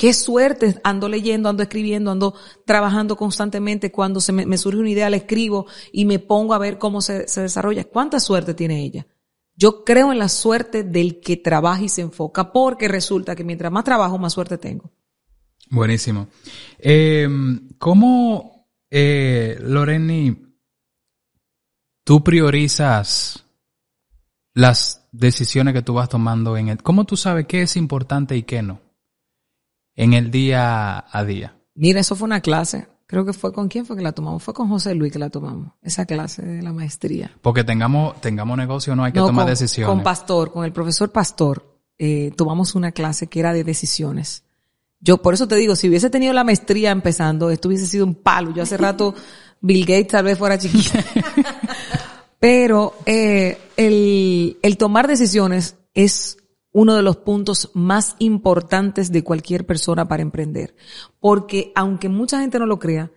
Qué 0.00 0.14
suerte, 0.14 0.80
ando 0.82 1.10
leyendo, 1.10 1.50
ando 1.50 1.62
escribiendo, 1.62 2.10
ando 2.10 2.34
trabajando 2.64 3.16
constantemente. 3.16 3.92
Cuando 3.92 4.22
se 4.22 4.32
me, 4.32 4.56
surge 4.56 4.80
una 4.80 4.88
idea, 4.88 5.10
la 5.10 5.16
escribo 5.16 5.66
y 5.92 6.06
me 6.06 6.18
pongo 6.18 6.54
a 6.54 6.58
ver 6.58 6.78
cómo 6.78 7.02
se, 7.02 7.28
se 7.28 7.42
desarrolla. 7.42 7.84
¿Cuánta 7.84 8.18
suerte 8.18 8.54
tiene 8.54 8.82
ella? 8.82 9.06
Yo 9.54 9.84
creo 9.84 10.10
en 10.10 10.18
la 10.18 10.30
suerte 10.30 10.84
del 10.84 11.20
que 11.20 11.36
trabaja 11.36 11.82
y 11.82 11.90
se 11.90 12.00
enfoca, 12.00 12.50
porque 12.50 12.88
resulta 12.88 13.36
que 13.36 13.44
mientras 13.44 13.70
más 13.70 13.84
trabajo, 13.84 14.16
más 14.16 14.32
suerte 14.32 14.56
tengo. 14.56 14.90
buenísimo. 15.68 16.28
Eh, 16.78 17.28
¿Cómo, 17.76 18.70
eh, 18.88 19.58
Loreni, 19.60 20.34
tú 22.04 22.24
priorizas 22.24 23.44
las 24.54 25.06
decisiones 25.12 25.74
que 25.74 25.82
tú 25.82 25.92
vas 25.92 26.08
tomando 26.08 26.56
en 26.56 26.68
el... 26.70 26.82
¿Cómo 26.82 27.04
tú 27.04 27.18
sabes 27.18 27.44
qué 27.46 27.60
es 27.60 27.76
importante 27.76 28.34
y 28.34 28.44
qué 28.44 28.62
no? 28.62 28.80
En 30.02 30.14
el 30.14 30.30
día 30.30 31.04
a 31.10 31.24
día. 31.24 31.56
Mira, 31.74 32.00
eso 32.00 32.16
fue 32.16 32.24
una 32.26 32.40
clase. 32.40 32.88
Creo 33.06 33.26
que 33.26 33.34
fue 33.34 33.52
con 33.52 33.68
quién 33.68 33.84
fue 33.84 33.96
que 33.96 34.02
la 34.02 34.12
tomamos. 34.12 34.42
Fue 34.42 34.54
con 34.54 34.68
José 34.68 34.94
Luis 34.94 35.12
que 35.12 35.18
la 35.18 35.28
tomamos. 35.28 35.72
Esa 35.82 36.06
clase 36.06 36.40
de 36.40 36.62
la 36.62 36.72
maestría. 36.72 37.36
Porque 37.42 37.64
tengamos, 37.64 38.18
tengamos 38.20 38.56
negocio, 38.56 38.96
no 38.96 39.04
hay 39.04 39.12
que 39.12 39.18
No, 39.18 39.26
tomar 39.26 39.44
con, 39.44 39.50
decisiones. 39.50 39.94
Con 39.94 40.02
Pastor, 40.02 40.52
con 40.52 40.64
el 40.64 40.72
profesor 40.72 41.12
Pastor, 41.12 41.78
eh, 41.98 42.32
tomamos 42.34 42.74
una 42.74 42.92
clase 42.92 43.26
que 43.26 43.40
era 43.40 43.52
de 43.52 43.62
decisiones. 43.62 44.44
Yo 45.00 45.20
por 45.20 45.34
eso 45.34 45.46
te 45.48 45.56
digo, 45.56 45.76
si 45.76 45.88
hubiese 45.88 46.08
tenido 46.08 46.32
la 46.32 46.44
maestría 46.44 46.92
empezando, 46.92 47.50
esto 47.50 47.68
hubiese 47.68 47.86
sido 47.86 48.06
un 48.06 48.14
palo. 48.14 48.54
Yo 48.54 48.62
hace 48.62 48.76
rato 48.78 49.14
Bill 49.60 49.84
Gates 49.84 50.08
tal 50.08 50.24
vez 50.24 50.38
fuera 50.38 50.56
chiquito. 50.56 50.98
Pero 52.38 52.94
eh, 53.04 53.58
el, 53.76 54.56
el 54.62 54.76
tomar 54.78 55.08
decisiones 55.08 55.76
es 55.92 56.38
uno 56.72 56.94
de 56.94 57.02
los 57.02 57.16
puntos 57.16 57.70
más 57.74 58.16
importantes 58.18 59.10
de 59.10 59.24
cualquier 59.24 59.66
persona 59.66 60.06
para 60.06 60.22
emprender. 60.22 60.74
Porque 61.18 61.72
aunque 61.74 62.08
mucha 62.08 62.40
gente 62.40 62.58
no 62.58 62.66
lo 62.66 62.78
crea, 62.78 63.10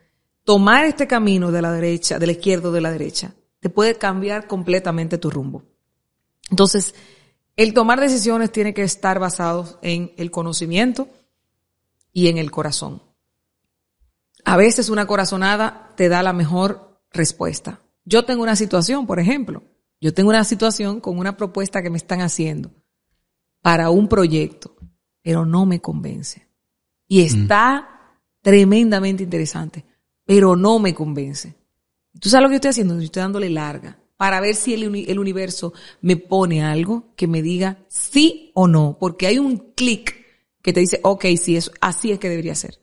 tomar 0.44 0.86
este 0.86 1.08
camino 1.08 1.52
de 1.52 1.62
la 1.62 1.72
derecha, 1.72 2.20
de 2.20 2.26
la 2.26 2.32
izquierda 2.34 2.70
o 2.70 2.72
de 2.72 2.82
la 2.82 2.92
derecha, 2.92 3.36
te 3.60 3.70
puede 3.70 3.96
cambiar 3.96 4.48
completamente 4.48 5.18
tu 5.18 5.30
rumbo. 5.30 5.64
Entonces, 6.50 6.96
el 7.56 7.74
tomar 7.74 8.00
decisiones 8.00 8.52
tiene 8.52 8.74
que 8.74 8.84
estar 8.84 9.20
basado 9.20 9.80
en 9.82 10.12
el 10.18 10.32
conocimiento 10.32 11.08
y 12.12 12.28
en 12.28 12.38
el 12.38 12.52
corazón. 12.52 13.02
A 14.44 14.58
veces 14.58 14.90
una 14.90 15.08
corazonada 15.08 15.94
te 15.96 16.10
da 16.10 16.24
la 16.24 16.34
mejor 16.34 17.00
respuesta. 17.12 17.82
Yo 18.04 18.26
tengo 18.26 18.44
una 18.44 18.56
situación, 18.56 19.08
por 19.08 19.20
ejemplo, 19.20 19.64
yo 20.02 20.14
tengo 20.14 20.32
una 20.32 20.44
situación 20.44 21.00
con 21.00 21.18
una 21.18 21.38
propuesta 21.38 21.82
que 21.82 21.90
me 21.90 21.98
están 21.98 22.20
haciendo 22.20 22.72
para 23.64 23.90
un 23.90 24.10
proyecto, 24.10 24.76
pero 25.24 25.46
no 25.46 25.66
me 25.66 25.80
convence. 25.80 26.46
Y 27.08 27.22
mm. 27.22 27.26
está 27.26 28.20
tremendamente 28.42 29.24
interesante, 29.24 29.86
pero 30.26 30.58
no 30.58 30.80
me 30.80 30.94
convence. 30.94 31.56
¿Tú 32.20 32.30
sabes 32.30 32.44
lo 32.44 32.50
que 32.50 32.54
yo 32.54 32.58
estoy 32.58 32.70
haciendo? 32.70 32.96
Yo 32.96 33.06
estoy 33.06 33.22
dándole 33.22 33.50
larga 33.50 33.98
para 34.18 34.42
ver 34.42 34.56
si 34.56 34.74
el, 34.74 34.84
el 35.10 35.18
universo 35.18 35.74
me 36.02 36.18
pone 36.18 36.62
algo 36.62 37.14
que 37.16 37.26
me 37.26 37.42
diga 37.42 37.80
sí 37.88 38.52
o 38.54 38.68
no, 38.68 38.98
porque 39.00 39.28
hay 39.28 39.40
un 39.40 39.58
clic 39.74 40.14
que 40.62 40.74
te 40.74 40.82
dice, 40.82 41.00
ok, 41.02 41.26
sí, 41.38 41.56
es, 41.56 41.72
así 41.80 42.12
es 42.12 42.20
que 42.20 42.30
debería 42.30 42.56
ser. 42.56 42.83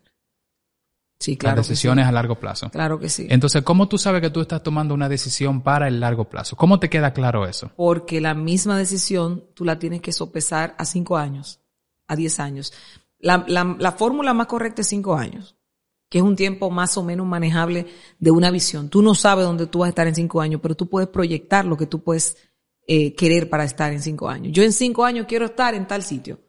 Sí, 1.21 1.37
claro. 1.37 1.59
Las 1.59 1.69
decisiones 1.69 2.07
a 2.07 2.13
largo 2.13 2.37
plazo. 2.37 2.71
Claro 2.71 2.99
que 2.99 3.11
sí. 3.11 3.27
Entonces, 3.29 3.63
¿cómo 3.63 3.89
tú 3.89 3.99
sabes 3.99 4.23
que 4.23 4.31
tú 4.31 4.41
estás 4.41 4.63
tomando 4.63 4.95
una 4.95 5.07
decisión 5.07 5.61
para 5.61 5.87
el 5.87 6.01
largo 6.01 6.25
plazo? 6.25 6.57
¿Cómo 6.57 6.81
te 6.81 6.89
queda 6.89 7.13
claro 7.13 7.47
eso? 7.47 7.71
Porque 7.77 8.23
la 8.23 8.33
misma 8.33 8.79
decisión 8.79 9.45
tú 9.53 9.67
la 9.67 9.79
tienes 9.79 10.01
que 10.01 10.13
sopesar 10.13 10.75
a 10.79 10.87
cinco 10.87 11.19
años, 11.19 11.61
a 12.09 12.17
diez 12.17 12.41
años. 12.41 12.73
La, 13.19 13.45
la, 13.47 13.77
la 13.79 13.93
fórmula 13.93 14.33
más 14.33 14.47
correcta 14.47 14.81
es 14.81 14.89
cinco 14.89 15.15
años, 15.15 15.57
que 16.09 16.19
es 16.19 16.25
un 16.25 16.37
tiempo 16.37 16.71
más 16.71 16.97
o 16.97 17.05
menos 17.05 17.27
manejable 17.27 17.87
de 18.19 18.31
una 18.31 18.51
visión. 18.51 18.89
Tú 18.89 19.03
no 19.03 19.15
sabes 19.15 19.45
dónde 19.45 19.67
tú 19.67 19.81
vas 19.81 19.89
a 19.89 19.91
estar 19.91 20.07
en 20.07 20.15
cinco 20.15 20.41
años, 20.41 20.63
pero 20.63 20.75
tú 20.75 20.89
puedes 20.89 21.11
proyectar 21.11 21.67
lo 21.67 21.77
que 21.77 21.87
tú 21.87 22.03
puedes 22.03 22.39
eh, 22.87 23.15
querer 23.15 23.51
para 23.51 23.65
estar 23.65 23.93
en 23.93 24.01
cinco 24.01 24.27
años. 24.31 24.55
Yo 24.55 24.63
en 24.63 24.73
cinco 24.73 25.05
años 25.05 25.27
quiero 25.29 25.45
estar 25.45 25.75
en 25.75 25.87
tal 25.87 26.03
sitio. 26.03 26.41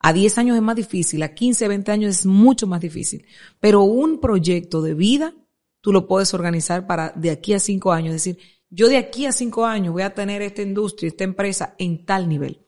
A 0.00 0.12
10 0.12 0.38
años 0.38 0.56
es 0.56 0.62
más 0.62 0.76
difícil, 0.76 1.22
a 1.22 1.34
15, 1.34 1.66
20 1.66 1.92
años 1.92 2.18
es 2.18 2.26
mucho 2.26 2.66
más 2.66 2.80
difícil. 2.80 3.26
Pero 3.58 3.82
un 3.82 4.20
proyecto 4.20 4.80
de 4.80 4.94
vida, 4.94 5.34
tú 5.80 5.92
lo 5.92 6.06
puedes 6.06 6.32
organizar 6.34 6.86
para 6.86 7.12
de 7.16 7.30
aquí 7.30 7.52
a 7.52 7.58
5 7.58 7.92
años. 7.92 8.14
Es 8.14 8.24
decir, 8.24 8.38
yo 8.70 8.88
de 8.88 8.96
aquí 8.96 9.26
a 9.26 9.32
5 9.32 9.66
años 9.66 9.92
voy 9.92 10.02
a 10.02 10.14
tener 10.14 10.40
esta 10.42 10.62
industria, 10.62 11.08
esta 11.08 11.24
empresa 11.24 11.74
en 11.78 12.04
tal 12.04 12.28
nivel. 12.28 12.64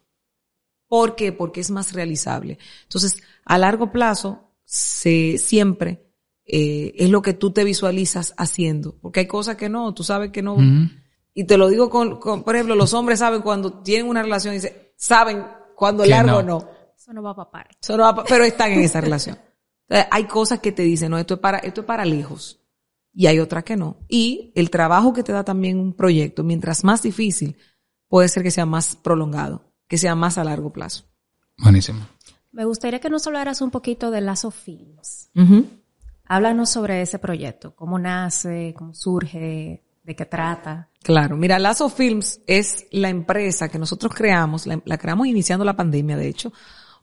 ¿Por 0.89 1.14
qué? 1.14 1.31
Porque 1.31 1.61
es 1.61 1.70
más 1.70 1.93
realizable. 1.93 2.59
Entonces, 2.83 3.22
a 3.45 3.59
largo 3.59 3.93
plazo, 3.93 4.51
se, 4.64 5.39
siempre 5.39 6.03
eh, 6.45 6.95
es 6.97 7.11
lo 7.11 7.22
que 7.22 7.33
tú 7.33 7.53
te 7.53 7.62
visualizas 7.62 8.35
haciendo. 8.39 8.97
Porque 9.01 9.20
hay 9.20 9.26
cosas 9.26 9.55
que 9.55 9.68
no, 9.68 9.95
tú 9.95 10.03
sabes 10.03 10.33
que 10.33 10.43
no. 10.43 10.57
Y 11.33 11.45
te 11.45 11.57
lo 11.57 11.68
digo 11.68 11.89
con, 11.89 12.18
por 12.18 12.55
ejemplo, 12.57 12.74
los 12.74 12.93
hombres 12.93 13.20
saben 13.20 13.43
cuando 13.43 13.85
tienen 13.85 14.09
una 14.09 14.20
relación, 14.20 14.57
y 14.57 14.59
saben 14.97 15.45
cuando 15.76 16.05
largo 16.05 16.43
no. 16.43 16.59
no 16.59 16.80
eso 17.11 17.15
no 17.15 17.23
va 17.23 17.33
a 17.33 17.37
papar. 17.37 17.69
Eso 17.83 17.97
no 17.97 18.05
va 18.05 18.25
pero 18.25 18.45
están 18.45 18.71
en 18.71 18.81
esa 18.83 19.01
relación. 19.01 19.37
hay 19.89 20.25
cosas 20.25 20.61
que 20.61 20.71
te 20.71 20.83
dicen, 20.83 21.11
no, 21.11 21.19
esto 21.19 21.35
es 21.35 21.41
para, 21.41 21.59
esto 21.59 21.81
es 21.81 21.87
para 21.87 22.05
lejos. 22.05 22.61
Y 23.13 23.27
hay 23.27 23.41
otras 23.41 23.65
que 23.65 23.77
no. 23.77 23.97
Y 24.09 24.53
el 24.55 24.71
trabajo 24.71 25.13
que 25.13 25.25
te 25.25 25.33
da 25.33 25.43
también 25.43 25.81
un 25.81 25.95
proyecto, 25.95 26.45
mientras 26.45 26.85
más 26.85 27.03
difícil, 27.03 27.57
puede 28.07 28.29
ser 28.29 28.45
que 28.45 28.53
sea 28.53 28.65
más 28.65 28.95
prolongado, 28.95 29.73
que 29.89 29.99
sea 29.99 30.15
más 30.15 30.39
a 30.39 30.45
largo 30.45 30.73
plazo. 30.73 31.05
Buenísimo. 31.59 32.07
Me 32.53 32.65
gustaría 32.65 33.01
que 33.01 33.11
nos 33.11 33.27
hablaras 33.27 33.61
un 33.61 33.73
poquito 33.73 34.13
de 34.13 34.21
Lazo 34.21 34.53
Films. 34.53 35.31
Háblanos 36.27 36.71
sobre 36.71 37.03
ese 37.03 37.19
proyecto, 37.19 37.75
cómo 37.75 37.99
nace, 37.99 38.73
cómo 38.77 38.95
surge, 38.95 39.83
de 40.05 40.17
qué 40.17 40.27
trata. 40.27 40.89
Claro, 41.03 41.37
mira, 41.37 41.59
Lazo 41.59 41.89
Films 41.89 42.41
es 42.47 42.87
la 42.93 43.09
empresa 43.09 43.69
que 43.69 43.81
nosotros 43.81 44.15
creamos, 44.15 44.67
la, 44.67 44.81
la 44.85 44.99
creamos 44.99 45.27
iniciando 45.27 45.65
la 45.65 45.77
pandemia, 45.77 46.17
de 46.17 46.29
hecho, 46.29 46.53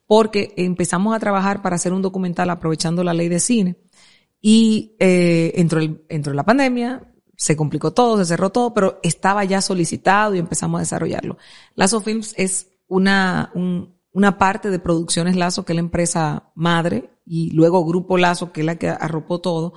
porque 0.08 0.54
empezamos 0.58 1.16
a 1.16 1.20
trabajar 1.20 1.62
para 1.62 1.76
hacer 1.76 1.94
un 1.94 2.02
documental 2.02 2.50
aprovechando 2.50 3.04
la 3.04 3.14
ley 3.14 3.28
de 3.28 3.40
cine 3.40 3.78
y 4.42 4.96
eh, 5.00 5.52
entró, 5.56 5.80
el, 5.80 6.06
entró 6.10 6.34
la 6.34 6.46
pandemia, 6.46 7.14
se 7.36 7.56
complicó 7.56 7.92
todo, 7.94 8.18
se 8.18 8.26
cerró 8.26 8.50
todo, 8.50 8.74
pero 8.74 9.00
estaba 9.04 9.44
ya 9.44 9.62
solicitado 9.62 10.34
y 10.34 10.40
empezamos 10.40 10.80
a 10.80 10.82
desarrollarlo. 10.82 11.38
Lazo 11.76 12.02
Films 12.02 12.34
es 12.38 12.70
una, 12.88 13.52
una 14.12 14.38
parte 14.38 14.70
de 14.72 14.80
Producciones 14.80 15.36
Lazo, 15.36 15.66
que 15.66 15.74
es 15.74 15.76
la 15.76 15.82
empresa 15.82 16.52
madre, 16.56 17.12
y 17.26 17.52
luego 17.52 17.86
Grupo 17.86 18.18
Lazo, 18.18 18.52
que 18.54 18.62
es 18.62 18.66
la 18.66 18.78
que 18.78 18.90
arropó 18.90 19.42
todo, 19.42 19.74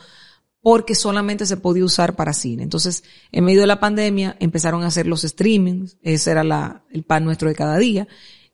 porque 0.63 0.95
solamente 0.95 1.47
se 1.47 1.57
podía 1.57 1.85
usar 1.85 2.17
para 2.17 2.33
cine. 2.33 2.63
Entonces, 2.63 3.03
en 3.33 3.45
medio 3.45 3.63
de 3.63 3.67
la 3.67 3.81
pandemia, 3.81 4.37
empezaron 4.41 4.83
a 4.85 4.87
hacer 4.87 5.07
los 5.07 5.23
streamings, 5.23 5.99
ese 6.03 6.31
era 6.31 6.45
la, 6.45 6.85
el 6.91 7.03
pan 7.03 7.25
nuestro 7.25 7.49
de 7.49 7.55
cada 7.55 7.77
día, 7.79 8.07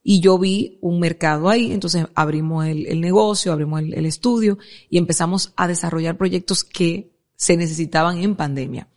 y 0.08 0.20
yo 0.20 0.38
vi 0.38 0.78
un 0.82 1.00
mercado 1.00 1.48
ahí, 1.48 1.72
entonces 1.72 2.06
abrimos 2.14 2.64
el, 2.64 3.00
negocio, 3.00 3.52
abrimos 3.52 3.80
el, 3.80 4.06
estudio 4.06 4.56
y 4.88 4.98
empezamos 4.98 5.52
a 5.56 5.66
desarrollar 5.66 6.16
proyectos 6.16 6.62
que 6.62 7.10
se 7.34 7.56
necesitaban 7.56 8.18
en 8.18 8.36
pandemia. 8.36 8.88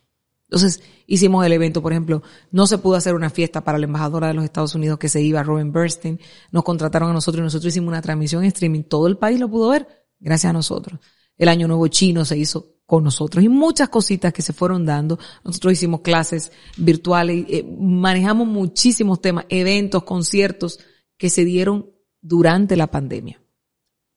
Entonces 0.44 0.80
hicimos 1.08 1.44
el 1.44 1.52
evento, 1.52 1.82
por 1.82 1.90
ejemplo, 1.90 2.22
no 2.52 2.68
se 2.68 2.78
pudo 2.78 2.94
hacer 2.94 3.16
una 3.16 3.28
fiesta 3.28 3.64
para 3.64 3.76
la 3.76 3.86
embajadora 3.86 4.28
de 4.28 4.34
los 4.34 4.44
Estados 4.44 4.76
Unidos 4.76 5.00
que 5.00 5.08
se 5.08 5.20
iba, 5.20 5.42
Robin 5.42 5.72
Bernstein, 5.72 6.20
nos 6.52 6.62
contrataron 6.62 7.10
a 7.10 7.14
nosotros 7.14 7.40
y 7.40 7.42
nosotros 7.42 7.72
hicimos 7.72 7.88
una 7.88 8.02
transmisión 8.02 8.44
en 8.44 8.50
streaming, 8.50 8.84
todo 8.84 9.08
el 9.08 9.16
país 9.18 9.40
lo 9.40 9.50
pudo 9.50 9.70
ver 9.70 9.88
gracias 10.20 10.50
a 10.50 10.52
nosotros. 10.52 11.00
El 11.36 11.48
Año 11.48 11.66
Nuevo 11.66 11.88
Chino 11.88 12.24
se 12.24 12.38
hizo 12.38 12.76
con 12.86 13.02
nosotros 13.02 13.42
y 13.42 13.48
muchas 13.48 13.88
cositas 13.88 14.32
que 14.32 14.42
se 14.42 14.52
fueron 14.52 14.86
dando. 14.86 15.18
Nosotros 15.42 15.72
hicimos 15.72 16.02
clases 16.02 16.52
virtuales, 16.76 17.46
eh, 17.48 17.64
manejamos 17.80 18.46
muchísimos 18.46 19.20
temas, 19.20 19.46
eventos, 19.48 20.04
conciertos, 20.04 20.78
que 21.20 21.28
se 21.28 21.44
dieron 21.44 21.90
durante 22.22 22.76
la 22.76 22.90
pandemia. 22.90 23.42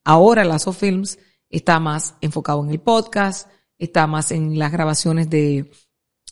Ahora 0.05 0.45
Lazo 0.45 0.71
Films 0.71 1.19
está 1.49 1.77
más 1.81 2.15
enfocado 2.21 2.63
en 2.63 2.71
el 2.71 2.79
podcast, 2.79 3.49
está 3.77 4.07
más 4.07 4.31
en 4.31 4.57
las 4.57 4.71
grabaciones 4.71 5.29
de, 5.29 5.69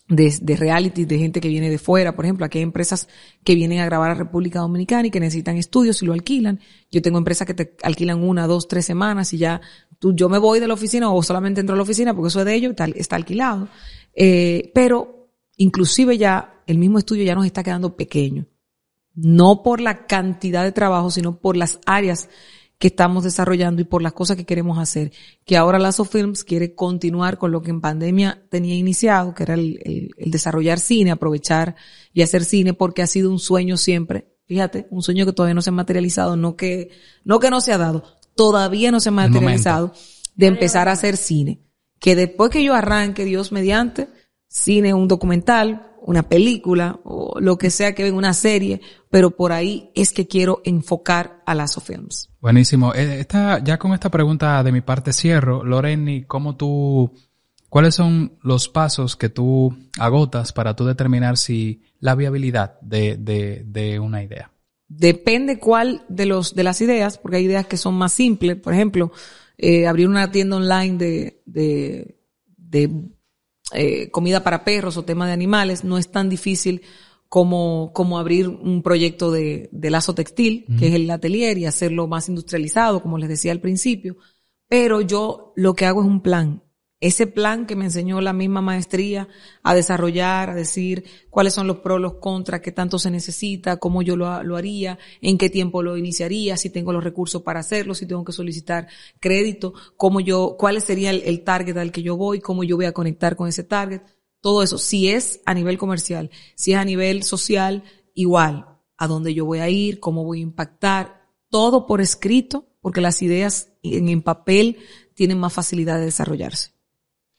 de, 0.07 0.33
de, 0.41 0.55
reality, 0.55 1.03
de 1.03 1.17
gente 1.17 1.41
que 1.41 1.49
viene 1.49 1.69
de 1.69 1.77
fuera. 1.77 2.15
Por 2.15 2.23
ejemplo, 2.23 2.45
aquí 2.45 2.59
hay 2.59 2.63
empresas 2.63 3.09
que 3.43 3.53
vienen 3.53 3.79
a 3.79 3.85
grabar 3.85 4.11
a 4.11 4.15
República 4.15 4.59
Dominicana 4.59 5.07
y 5.07 5.11
que 5.11 5.19
necesitan 5.19 5.57
estudios 5.57 6.01
y 6.01 6.05
lo 6.05 6.13
alquilan. 6.13 6.61
Yo 6.89 7.01
tengo 7.01 7.17
empresas 7.17 7.45
que 7.45 7.53
te 7.53 7.75
alquilan 7.83 8.23
una, 8.23 8.47
dos, 8.47 8.69
tres 8.69 8.85
semanas 8.85 9.33
y 9.33 9.39
ya 9.39 9.59
tú, 9.99 10.15
yo 10.15 10.29
me 10.29 10.37
voy 10.37 10.61
de 10.61 10.69
la 10.69 10.75
oficina 10.75 11.11
o 11.11 11.21
solamente 11.21 11.59
entro 11.59 11.73
a 11.73 11.77
la 11.77 11.83
oficina 11.83 12.15
porque 12.15 12.29
eso 12.29 12.39
es 12.39 12.45
de 12.45 12.55
ellos, 12.55 12.69
está, 12.69 12.85
está 12.85 13.17
alquilado. 13.17 13.67
Eh, 14.13 14.71
pero 14.73 15.33
inclusive 15.57 16.17
ya 16.17 16.63
el 16.65 16.77
mismo 16.77 16.97
estudio 16.97 17.25
ya 17.25 17.35
nos 17.35 17.45
está 17.45 17.61
quedando 17.61 17.97
pequeño 17.97 18.47
no 19.21 19.61
por 19.63 19.81
la 19.81 20.07
cantidad 20.07 20.63
de 20.63 20.71
trabajo, 20.71 21.11
sino 21.11 21.37
por 21.39 21.55
las 21.55 21.79
áreas 21.85 22.29
que 22.81 22.87
estamos 22.87 23.23
desarrollando 23.23 23.81
y 23.83 23.85
por 23.85 24.01
las 24.01 24.13
cosas 24.13 24.35
que 24.35 24.45
queremos 24.45 24.79
hacer. 24.79 25.11
Que 25.45 25.55
ahora 25.55 25.77
Lazo 25.77 26.03
Films 26.03 26.43
quiere 26.43 26.73
continuar 26.73 27.37
con 27.37 27.51
lo 27.51 27.61
que 27.61 27.69
en 27.69 27.79
pandemia 27.79 28.43
tenía 28.49 28.75
iniciado, 28.75 29.35
que 29.35 29.43
era 29.43 29.53
el, 29.53 30.09
desarrollar 30.17 30.79
cine, 30.79 31.11
aprovechar 31.11 31.75
y 32.11 32.23
hacer 32.23 32.43
cine, 32.43 32.73
porque 32.73 33.03
ha 33.03 33.07
sido 33.07 33.29
un 33.29 33.37
sueño 33.37 33.77
siempre. 33.77 34.33
Fíjate, 34.45 34.87
un 34.89 35.03
sueño 35.03 35.27
que 35.27 35.33
todavía 35.33 35.53
no 35.53 35.61
se 35.61 35.69
ha 35.69 35.73
materializado, 35.73 36.35
no 36.35 36.55
que, 36.55 36.89
no 37.23 37.39
que 37.39 37.51
no 37.51 37.61
se 37.61 37.71
ha 37.71 37.77
dado, 37.77 38.03
todavía 38.35 38.91
no 38.91 38.99
se 38.99 39.09
ha 39.09 39.11
materializado 39.13 39.93
de 40.35 40.47
empezar 40.47 40.89
a 40.89 40.93
hacer 40.93 41.17
cine. 41.17 41.61
Que 41.99 42.15
después 42.15 42.49
que 42.49 42.63
yo 42.63 42.73
arranque, 42.73 43.25
Dios 43.25 43.51
mediante, 43.51 44.07
cine, 44.47 44.95
un 44.95 45.07
documental, 45.07 45.90
una 46.01 46.23
película 46.23 46.99
o 47.03 47.39
lo 47.39 47.57
que 47.57 47.69
sea 47.69 47.93
que 47.93 48.03
venga 48.03 48.17
una 48.17 48.33
serie, 48.33 48.81
pero 49.09 49.31
por 49.31 49.51
ahí 49.51 49.91
es 49.95 50.11
que 50.11 50.27
quiero 50.27 50.61
enfocar 50.65 51.41
a 51.45 51.55
las 51.55 51.81
Films. 51.81 52.29
Buenísimo. 52.39 52.93
Eh, 52.93 53.19
esta, 53.19 53.63
ya 53.63 53.77
con 53.77 53.93
esta 53.93 54.09
pregunta 54.09 54.63
de 54.63 54.71
mi 54.71 54.81
parte 54.81 55.13
cierro. 55.13 55.63
Loreni, 55.63 56.23
¿cómo 56.23 56.55
tú, 56.55 57.11
cuáles 57.69 57.95
son 57.95 58.37
los 58.41 58.67
pasos 58.67 59.15
que 59.15 59.29
tú 59.29 59.77
agotas 59.99 60.53
para 60.53 60.75
tú 60.75 60.85
determinar 60.85 61.37
si 61.37 61.83
la 61.99 62.15
viabilidad 62.15 62.79
de, 62.81 63.17
de, 63.17 63.63
de 63.65 63.99
una 63.99 64.23
idea? 64.23 64.51
Depende 64.87 65.59
cuál 65.59 66.03
de 66.09 66.25
los, 66.25 66.53
de 66.53 66.63
las 66.63 66.81
ideas, 66.81 67.17
porque 67.17 67.37
hay 67.37 67.45
ideas 67.45 67.67
que 67.67 67.77
son 67.77 67.93
más 67.95 68.11
simples. 68.11 68.57
Por 68.57 68.73
ejemplo, 68.73 69.11
eh, 69.57 69.87
abrir 69.87 70.09
una 70.09 70.31
tienda 70.31 70.57
online 70.57 70.97
de, 70.97 71.41
de, 71.45 72.17
de 72.57 72.91
eh, 73.73 74.09
comida 74.11 74.43
para 74.43 74.63
perros 74.63 74.97
o 74.97 75.05
tema 75.05 75.27
de 75.27 75.33
animales, 75.33 75.83
no 75.83 75.97
es 75.97 76.11
tan 76.11 76.29
difícil 76.29 76.81
como, 77.29 77.91
como 77.93 78.19
abrir 78.19 78.49
un 78.49 78.83
proyecto 78.83 79.31
de, 79.31 79.69
de 79.71 79.89
lazo 79.89 80.13
textil, 80.13 80.65
que 80.77 80.89
es 80.89 80.93
el 80.93 81.09
atelier, 81.09 81.57
y 81.57 81.65
hacerlo 81.65 82.07
más 82.07 82.27
industrializado, 82.27 83.01
como 83.01 83.17
les 83.17 83.29
decía 83.29 83.53
al 83.53 83.61
principio. 83.61 84.17
Pero 84.67 84.99
yo 84.99 85.53
lo 85.55 85.73
que 85.73 85.85
hago 85.85 86.01
es 86.01 86.07
un 86.07 86.21
plan. 86.21 86.61
Ese 87.01 87.25
plan 87.25 87.65
que 87.65 87.75
me 87.75 87.85
enseñó 87.85 88.21
la 88.21 88.31
misma 88.31 88.61
maestría 88.61 89.27
a 89.63 89.73
desarrollar, 89.73 90.51
a 90.51 90.55
decir 90.55 91.03
cuáles 91.31 91.55
son 91.55 91.65
los 91.65 91.79
pros, 91.79 91.99
los 91.99 92.13
contras, 92.15 92.61
qué 92.61 92.71
tanto 92.71 92.99
se 92.99 93.09
necesita, 93.09 93.77
cómo 93.77 94.03
yo 94.03 94.15
lo, 94.15 94.27
haría, 94.27 94.99
en 95.19 95.39
qué 95.39 95.49
tiempo 95.49 95.81
lo 95.81 95.97
iniciaría, 95.97 96.57
si 96.57 96.69
tengo 96.69 96.93
los 96.93 97.03
recursos 97.03 97.41
para 97.41 97.59
hacerlo, 97.59 97.95
si 97.95 98.05
tengo 98.05 98.23
que 98.23 98.31
solicitar 98.31 98.87
crédito, 99.19 99.73
cómo 99.97 100.19
yo, 100.19 100.55
cuál 100.59 100.79
sería 100.79 101.09
el, 101.09 101.43
target 101.43 101.75
al 101.77 101.91
que 101.91 102.03
yo 102.03 102.15
voy, 102.17 102.39
cómo 102.39 102.63
yo 102.63 102.75
voy 102.75 102.85
a 102.85 102.93
conectar 102.93 103.35
con 103.35 103.47
ese 103.47 103.63
target, 103.63 104.03
todo 104.39 104.61
eso. 104.61 104.77
Si 104.77 105.09
es 105.09 105.41
a 105.47 105.55
nivel 105.55 105.79
comercial, 105.79 106.29
si 106.55 106.73
es 106.73 106.77
a 106.77 106.85
nivel 106.85 107.23
social, 107.23 107.83
igual, 108.13 108.77
a 108.97 109.07
dónde 109.07 109.33
yo 109.33 109.45
voy 109.45 109.57
a 109.57 109.69
ir, 109.69 109.99
cómo 109.99 110.23
voy 110.23 110.41
a 110.41 110.43
impactar, 110.43 111.23
todo 111.49 111.87
por 111.87 111.99
escrito, 111.99 112.67
porque 112.79 113.01
las 113.01 113.23
ideas 113.23 113.73
en 113.81 114.21
papel 114.21 114.77
tienen 115.15 115.39
más 115.39 115.51
facilidad 115.51 115.97
de 115.97 116.05
desarrollarse. 116.05 116.70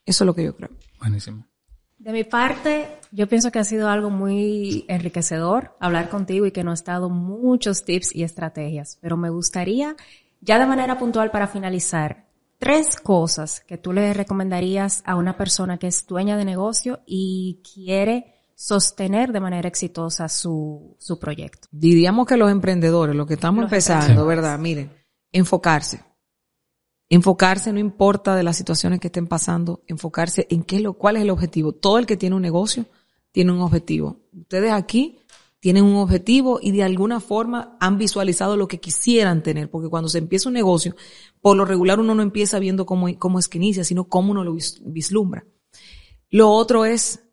Eso 0.05 0.25
es 0.25 0.27
lo 0.27 0.35
que 0.35 0.45
yo 0.45 0.57
creo. 0.57 0.71
Buenísimo. 0.99 1.47
De 1.99 2.13
mi 2.13 2.25
parte, 2.25 2.99
yo 3.13 3.29
pienso 3.29 3.53
que 3.53 3.61
ha 3.61 3.65
sido 3.65 3.89
algo 3.89 4.11
muy 4.11 4.85
enriquecedor 4.89 5.77
hablar 5.79 6.09
contigo 6.09 6.47
y 6.47 6.51
que 6.51 6.65
nos 6.65 6.81
ha 6.83 6.93
dado 6.93 7.11
muchos 7.11 7.85
tips 7.85 8.15
y 8.15 8.25
estrategias. 8.25 8.99
Pero 9.01 9.17
me 9.17 9.31
gustaría, 9.31 9.95
ya 10.41 10.59
de 10.59 10.67
manera 10.67 10.99
puntual 10.99 11.31
para 11.31 11.47
finalizar, 11.47 12.27
tres 12.59 12.97
cosas 12.97 13.61
que 13.61 13.79
tú 13.79 13.93
le 13.93 14.13
recomendarías 14.15 15.03
a 15.07 15.15
una 15.15 15.37
persona 15.37 15.79
que 15.79 15.87
es 15.87 16.05
dueña 16.05 16.37
de 16.37 16.45
negocio 16.45 17.01
y 17.07 17.63
quiere 17.73 18.35
sostener 18.57 19.33
de 19.33 19.41
manera 19.41 19.69
exitosa 19.69 20.29
su, 20.29 20.97
su 20.99 21.21
proyecto. 21.21 21.69
Diríamos 21.71 22.27
que 22.27 22.37
los 22.37 22.51
emprendedores, 22.51 23.15
los 23.15 23.29
que 23.29 23.35
estamos 23.35 23.63
los 23.63 23.73
empezando, 23.73 24.27
¿verdad? 24.27 24.59
Miren, 24.59 24.91
enfocarse 25.31 26.03
Enfocarse 27.13 27.75
no 27.75 27.79
importa 27.79 28.35
de 28.35 28.43
las 28.43 28.57
situaciones 28.57 28.99
que 28.99 29.09
estén 29.09 29.27
pasando, 29.27 29.83
enfocarse 29.87 30.47
en 30.49 30.63
qué 30.63 30.77
es 30.77 30.83
lo, 30.83 30.95
cuál 30.95 31.17
es 31.17 31.23
el 31.23 31.29
objetivo. 31.29 31.73
Todo 31.75 31.99
el 31.99 32.07
que 32.07 32.17
tiene 32.17 32.37
un 32.37 32.41
negocio 32.41 32.87
tiene 33.33 33.53
un 33.53 33.61
objetivo. 33.61 34.23
Ustedes 34.33 34.73
aquí 34.73 35.19
tienen 35.61 35.85
un 35.85 35.97
objetivo 35.97 36.59
y 36.63 36.73
de 36.73 36.85
alguna 36.85 37.21
forma 37.21 37.77
han 37.81 37.99
visualizado 37.99 38.57
lo 38.57 38.67
que 38.67 38.81
quisieran 38.81 39.43
tener, 39.43 39.69
porque 39.69 39.91
cuando 39.91 40.09
se 40.09 40.17
empieza 40.17 40.49
un 40.49 40.55
negocio, 40.55 40.97
por 41.43 41.55
lo 41.55 41.67
regular 41.67 42.01
uno 42.01 42.15
no 42.15 42.23
empieza 42.23 42.59
viendo 42.59 42.87
cómo, 42.87 43.07
cómo 43.19 43.39
es 43.39 43.47
que 43.47 43.59
inicia, 43.59 43.85
sino 43.85 44.05
cómo 44.05 44.31
uno 44.31 44.43
lo 44.43 44.57
vislumbra. 44.81 45.45
Lo 46.31 46.49
otro 46.49 46.87
es, 46.87 47.25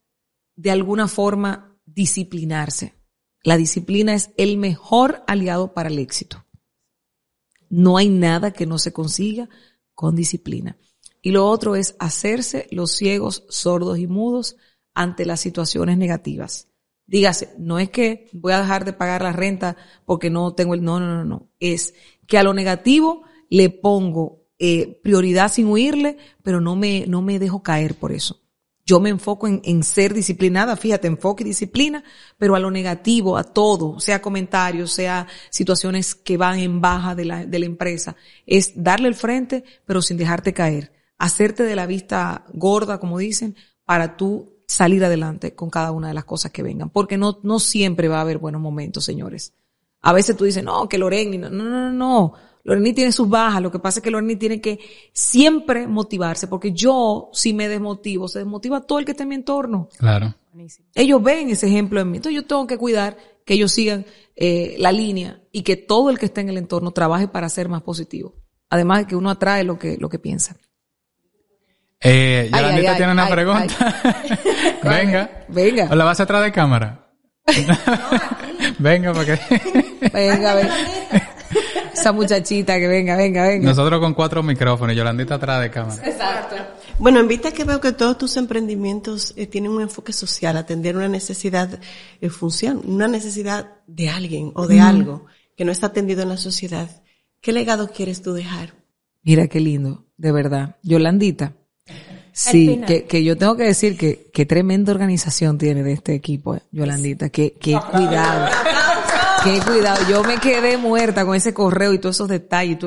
de 0.57 0.71
alguna 0.71 1.07
forma, 1.07 1.79
disciplinarse. 1.85 2.95
La 3.43 3.55
disciplina 3.55 4.13
es 4.13 4.31
el 4.35 4.57
mejor 4.57 5.23
aliado 5.25 5.73
para 5.73 5.87
el 5.87 5.99
éxito. 5.99 6.43
No 7.69 7.97
hay 7.97 8.09
nada 8.09 8.51
que 8.51 8.65
no 8.65 8.77
se 8.79 8.91
consiga 8.91 9.47
con 9.99 10.15
disciplina. 10.15 10.77
Y 11.21 11.31
lo 11.31 11.45
otro 11.45 11.75
es 11.75 11.97
hacerse 11.99 12.69
los 12.71 12.93
ciegos, 12.93 13.43
sordos 13.49 13.99
y 13.99 14.07
mudos 14.07 14.55
ante 14.93 15.25
las 15.25 15.41
situaciones 15.41 15.97
negativas. 15.97 16.69
Dígase, 17.05 17.53
no 17.57 17.79
es 17.79 17.89
que 17.89 18.29
voy 18.31 18.53
a 18.53 18.61
dejar 18.61 18.85
de 18.85 18.93
pagar 18.93 19.23
la 19.23 19.33
renta 19.33 19.75
porque 20.05 20.29
no 20.29 20.55
tengo 20.55 20.73
el, 20.73 20.85
no, 20.85 21.01
no, 21.01 21.07
no, 21.17 21.25
no. 21.25 21.49
Es 21.59 21.93
que 22.27 22.37
a 22.37 22.43
lo 22.43 22.53
negativo 22.53 23.23
le 23.49 23.69
pongo 23.71 24.45
eh, 24.57 25.01
prioridad 25.03 25.51
sin 25.51 25.67
huirle, 25.67 26.15
pero 26.43 26.61
no 26.61 26.77
me, 26.77 27.05
no 27.05 27.21
me 27.21 27.37
dejo 27.37 27.61
caer 27.61 27.95
por 27.95 28.13
eso. 28.13 28.39
Yo 28.89 28.99
me 28.99 29.11
enfoco 29.11 29.47
en, 29.47 29.61
en, 29.65 29.83
ser 29.83 30.15
disciplinada, 30.15 30.75
fíjate, 30.75 31.07
enfoque 31.07 31.43
y 31.43 31.47
disciplina, 31.49 32.03
pero 32.39 32.55
a 32.55 32.59
lo 32.59 32.71
negativo, 32.71 33.37
a 33.37 33.43
todo, 33.43 33.99
sea 33.99 34.19
comentarios, 34.19 34.91
sea 34.91 35.27
situaciones 35.51 36.15
que 36.15 36.37
van 36.37 36.57
en 36.57 36.81
baja 36.81 37.13
de 37.13 37.25
la, 37.25 37.45
de 37.45 37.59
la 37.59 37.67
empresa, 37.67 38.15
es 38.47 38.71
darle 38.75 39.07
el 39.07 39.13
frente, 39.13 39.63
pero 39.85 40.01
sin 40.01 40.17
dejarte 40.17 40.53
caer. 40.55 40.91
Hacerte 41.19 41.61
de 41.61 41.75
la 41.75 41.85
vista 41.85 42.45
gorda, 42.51 42.99
como 42.99 43.19
dicen, 43.19 43.55
para 43.85 44.17
tú 44.17 44.57
salir 44.65 45.05
adelante 45.05 45.53
con 45.53 45.69
cada 45.69 45.91
una 45.91 46.07
de 46.07 46.15
las 46.15 46.25
cosas 46.25 46.51
que 46.51 46.63
vengan. 46.63 46.89
Porque 46.89 47.15
no, 47.15 47.39
no 47.43 47.59
siempre 47.59 48.07
va 48.07 48.17
a 48.17 48.21
haber 48.21 48.39
buenos 48.39 48.59
momentos, 48.59 49.05
señores. 49.05 49.53
A 50.01 50.13
veces 50.13 50.35
tú 50.35 50.45
dices, 50.45 50.63
no, 50.63 50.89
que 50.89 50.97
Loreni, 50.97 51.37
no, 51.37 51.51
no, 51.51 51.63
no, 51.63 51.93
no. 51.93 52.33
Loreni 52.69 52.93
tiene 52.93 53.11
sus 53.11 53.27
bajas, 53.27 53.63
lo 53.63 53.71
que 53.71 53.79
pasa 53.79 53.97
es 53.97 54.03
que 54.03 54.11
Loreni 54.11 54.35
tiene 54.35 54.61
que 54.61 54.79
siempre 55.11 55.87
motivarse, 55.87 56.47
porque 56.47 56.71
yo, 56.71 57.31
si 57.33 57.51
me 57.51 57.67
desmotivo, 57.67 58.27
se 58.27 58.39
desmotiva 58.39 58.81
todo 58.81 58.99
el 58.99 59.05
que 59.05 59.11
está 59.11 59.23
en 59.23 59.29
mi 59.29 59.35
entorno. 59.35 59.89
Claro. 59.97 60.35
Ellos 60.93 61.23
ven 61.23 61.49
ese 61.49 61.67
ejemplo 61.67 61.99
en 61.99 62.11
mí. 62.11 62.17
Entonces 62.17 62.35
yo 62.35 62.45
tengo 62.45 62.67
que 62.67 62.77
cuidar 62.77 63.17
que 63.43 63.55
ellos 63.55 63.71
sigan 63.71 64.05
eh, 64.35 64.75
la 64.77 64.91
línea 64.91 65.41
y 65.51 65.63
que 65.63 65.77
todo 65.77 66.11
el 66.11 66.19
que 66.19 66.27
esté 66.27 66.41
en 66.41 66.49
el 66.49 66.57
entorno 66.57 66.91
trabaje 66.91 67.27
para 67.27 67.49
ser 67.49 67.69
más 67.69 67.81
positivo. 67.81 68.35
Además 68.69 68.99
de 68.99 69.07
que 69.07 69.15
uno 69.15 69.31
atrae 69.31 69.63
lo 69.63 69.79
que, 69.79 69.97
lo 69.97 70.07
que 70.07 70.19
piensa. 70.19 70.55
Eh, 72.01 72.51
Yolandita 72.53 72.97
tiene 72.97 73.11
una 73.13 73.27
pregunta. 73.27 74.01
venga. 74.83 75.45
Venga. 75.49 75.87
¿O 75.89 75.95
la 75.95 76.05
vas 76.05 76.19
atrás 76.19 76.43
de 76.43 76.51
cámara? 76.51 77.07
venga, 78.77 79.11
porque... 79.11 79.39
venga, 80.13 80.53
venga. 80.53 81.28
Esa 81.93 82.11
muchachita 82.11 82.79
que 82.79 82.87
venga, 82.87 83.15
venga, 83.15 83.47
venga. 83.47 83.69
Nosotros 83.69 83.99
con 83.99 84.13
cuatro 84.13 84.43
micrófonos, 84.43 84.95
Yolandita 84.95 85.35
atrás 85.35 85.61
de 85.61 85.69
cámara. 85.69 86.01
Exacto. 86.07 86.55
Bueno, 86.99 87.19
en 87.19 87.27
vista 87.27 87.51
que 87.51 87.63
veo 87.63 87.79
que 87.79 87.93
todos 87.93 88.17
tus 88.17 88.35
emprendimientos 88.37 89.33
eh, 89.37 89.47
tienen 89.47 89.71
un 89.71 89.81
enfoque 89.81 90.11
social, 90.11 90.57
atender 90.57 90.97
una 90.97 91.07
necesidad 91.07 91.79
eh, 92.19 92.29
función, 92.29 92.81
una 92.85 93.07
necesidad 93.07 93.71
de 93.87 94.09
alguien 94.09 94.51
o 94.55 94.67
de 94.67 94.75
mm. 94.75 94.81
algo 94.81 95.25
que 95.55 95.65
no 95.65 95.71
está 95.71 95.87
atendido 95.87 96.23
en 96.23 96.29
la 96.29 96.37
sociedad, 96.37 96.89
¿qué 97.41 97.51
legado 97.51 97.89
quieres 97.89 98.21
tú 98.21 98.33
dejar? 98.33 98.73
Mira 99.23 99.47
qué 99.47 99.59
lindo, 99.59 100.05
de 100.17 100.31
verdad. 100.31 100.77
Yolandita. 100.83 101.53
Sí, 102.31 102.81
que, 102.87 103.03
que 103.03 103.23
yo 103.23 103.37
tengo 103.37 103.57
que 103.57 103.63
decir 103.63 103.97
que, 103.97 104.29
que 104.33 104.45
tremenda 104.45 104.93
organización 104.93 105.57
tiene 105.57 105.83
de 105.83 105.93
este 105.93 106.13
equipo, 106.13 106.55
eh, 106.55 106.61
Yolandita, 106.71 107.29
que, 107.29 107.53
que 107.53 107.77
cuidado. 107.91 108.49
Qué 109.43 109.59
cuidado, 109.65 110.09
yo 110.09 110.23
me 110.23 110.37
quedé 110.37 110.77
muerta 110.77 111.25
con 111.25 111.35
ese 111.35 111.53
correo 111.53 111.93
y 111.93 111.99
todos 111.99 112.17
esos 112.17 112.27
detalles, 112.27 112.77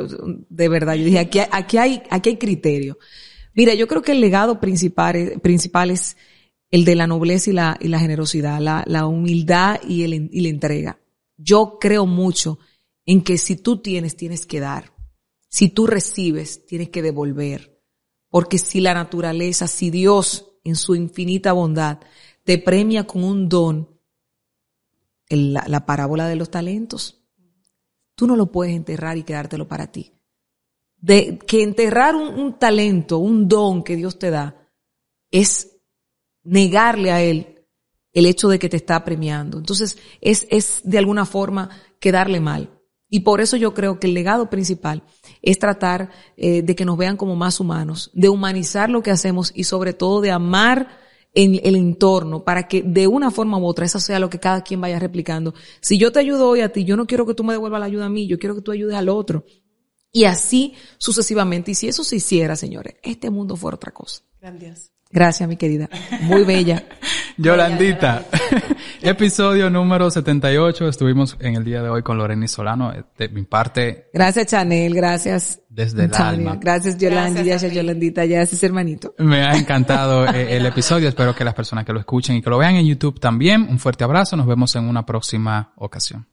de 0.48 0.68
verdad. 0.68 0.94
Yo 0.94 1.04
dije, 1.04 1.18
aquí, 1.18 1.40
aquí 1.50 1.78
hay, 1.78 2.02
aquí 2.10 2.30
hay 2.30 2.36
criterio. 2.36 2.98
Mira, 3.54 3.74
yo 3.74 3.88
creo 3.88 4.02
que 4.02 4.12
el 4.12 4.20
legado 4.20 4.60
principal, 4.60 5.40
principal 5.42 5.90
es 5.90 6.16
el 6.70 6.84
de 6.84 6.94
la 6.94 7.06
nobleza 7.06 7.50
y 7.50 7.52
la, 7.54 7.78
y 7.80 7.88
la 7.88 7.98
generosidad, 7.98 8.60
la, 8.60 9.06
humildad 9.06 9.80
y 9.86 10.06
la 10.06 10.48
entrega. 10.48 10.98
Yo 11.36 11.78
creo 11.80 12.06
mucho 12.06 12.58
en 13.06 13.22
que 13.22 13.38
si 13.38 13.56
tú 13.56 13.78
tienes, 13.78 14.16
tienes 14.16 14.46
que 14.46 14.60
dar. 14.60 14.92
Si 15.48 15.68
tú 15.68 15.86
recibes, 15.86 16.66
tienes 16.66 16.90
que 16.90 17.02
devolver. 17.02 17.80
Porque 18.28 18.58
si 18.58 18.80
la 18.80 18.94
naturaleza, 18.94 19.66
si 19.66 19.90
Dios 19.90 20.52
en 20.64 20.76
su 20.76 20.94
infinita 20.94 21.52
bondad 21.52 22.00
te 22.44 22.58
premia 22.58 23.06
con 23.06 23.24
un 23.24 23.48
don, 23.48 23.91
la, 25.36 25.64
la 25.66 25.86
parábola 25.86 26.26
de 26.28 26.36
los 26.36 26.50
talentos. 26.50 27.22
Tú 28.14 28.26
no 28.26 28.36
lo 28.36 28.52
puedes 28.52 28.74
enterrar 28.74 29.16
y 29.16 29.22
quedártelo 29.22 29.68
para 29.68 29.90
ti. 29.90 30.12
De 30.96 31.38
que 31.38 31.62
enterrar 31.62 32.14
un, 32.14 32.38
un, 32.38 32.58
talento, 32.58 33.18
un 33.18 33.48
don 33.48 33.82
que 33.82 33.96
Dios 33.96 34.18
te 34.18 34.30
da, 34.30 34.68
es 35.30 35.78
negarle 36.44 37.10
a 37.10 37.22
Él 37.22 37.66
el 38.12 38.26
hecho 38.26 38.48
de 38.48 38.58
que 38.58 38.68
te 38.68 38.76
está 38.76 39.04
premiando. 39.04 39.58
Entonces, 39.58 39.98
es, 40.20 40.46
es 40.50 40.80
de 40.84 40.98
alguna 40.98 41.24
forma 41.24 41.70
quedarle 41.98 42.40
mal. 42.40 42.78
Y 43.08 43.20
por 43.20 43.40
eso 43.40 43.56
yo 43.56 43.74
creo 43.74 43.98
que 44.00 44.06
el 44.06 44.14
legado 44.14 44.48
principal 44.48 45.02
es 45.42 45.58
tratar 45.58 46.10
eh, 46.36 46.62
de 46.62 46.74
que 46.74 46.84
nos 46.84 46.96
vean 46.96 47.16
como 47.16 47.36
más 47.36 47.60
humanos, 47.60 48.10
de 48.14 48.30
humanizar 48.30 48.88
lo 48.88 49.02
que 49.02 49.10
hacemos 49.10 49.52
y 49.54 49.64
sobre 49.64 49.92
todo 49.92 50.20
de 50.22 50.30
amar 50.30 50.98
en 51.34 51.60
el 51.62 51.76
entorno 51.76 52.44
para 52.44 52.68
que 52.68 52.82
de 52.82 53.06
una 53.06 53.30
forma 53.30 53.58
u 53.58 53.64
otra 53.64 53.86
eso 53.86 54.00
sea 54.00 54.18
lo 54.18 54.28
que 54.28 54.38
cada 54.38 54.62
quien 54.62 54.80
vaya 54.80 54.98
replicando. 54.98 55.54
Si 55.80 55.98
yo 55.98 56.12
te 56.12 56.20
ayudo 56.20 56.48
hoy 56.48 56.60
a 56.60 56.70
ti, 56.70 56.84
yo 56.84 56.96
no 56.96 57.06
quiero 57.06 57.26
que 57.26 57.34
tú 57.34 57.44
me 57.44 57.54
devuelvas 57.54 57.80
la 57.80 57.86
ayuda 57.86 58.06
a 58.06 58.10
mí, 58.10 58.26
yo 58.26 58.38
quiero 58.38 58.54
que 58.54 58.62
tú 58.62 58.72
ayudes 58.72 58.96
al 58.96 59.08
otro. 59.08 59.44
Y 60.12 60.24
así 60.24 60.74
sucesivamente. 60.98 61.70
Y 61.70 61.74
si 61.74 61.88
eso 61.88 62.04
se 62.04 62.16
hiciera, 62.16 62.54
señores, 62.54 62.96
este 63.02 63.30
mundo 63.30 63.56
fuera 63.56 63.76
otra 63.76 63.92
cosa. 63.92 64.22
Gracias, 65.12 65.48
mi 65.48 65.56
querida. 65.56 65.88
Muy 66.22 66.42
bella. 66.44 66.82
Yolandita, 67.36 68.26
episodio 69.02 69.70
número 69.70 70.10
78. 70.10 70.88
Estuvimos 70.88 71.36
en 71.40 71.56
el 71.56 71.64
día 71.64 71.82
de 71.82 71.88
hoy 71.88 72.02
con 72.02 72.18
Lorena 72.18 72.46
Solano. 72.48 72.92
De 73.16 73.28
mi 73.28 73.42
parte. 73.42 74.08
Gracias, 74.12 74.46
Chanel. 74.46 74.94
Gracias. 74.94 75.60
Desde 75.68 76.04
el 76.04 76.14
alma. 76.14 76.56
Gracias, 76.60 76.98
Yolanda. 76.98 77.42
Gracias, 77.42 77.72
Yolandita. 77.72 78.26
Gracias, 78.26 78.62
hermanito. 78.62 79.14
Me 79.18 79.42
ha 79.42 79.52
encantado 79.56 80.26
eh, 80.26 80.56
el 80.56 80.66
episodio. 80.66 81.08
Espero 81.08 81.34
que 81.34 81.44
las 81.44 81.54
personas 81.54 81.84
que 81.84 81.92
lo 81.92 82.00
escuchen 82.00 82.36
y 82.36 82.42
que 82.42 82.50
lo 82.50 82.58
vean 82.58 82.76
en 82.76 82.86
YouTube 82.86 83.20
también. 83.20 83.62
Un 83.62 83.78
fuerte 83.78 84.04
abrazo. 84.04 84.36
Nos 84.36 84.46
vemos 84.46 84.74
en 84.76 84.84
una 84.84 85.04
próxima 85.04 85.72
ocasión. 85.76 86.26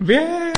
Bien. 0.00 0.52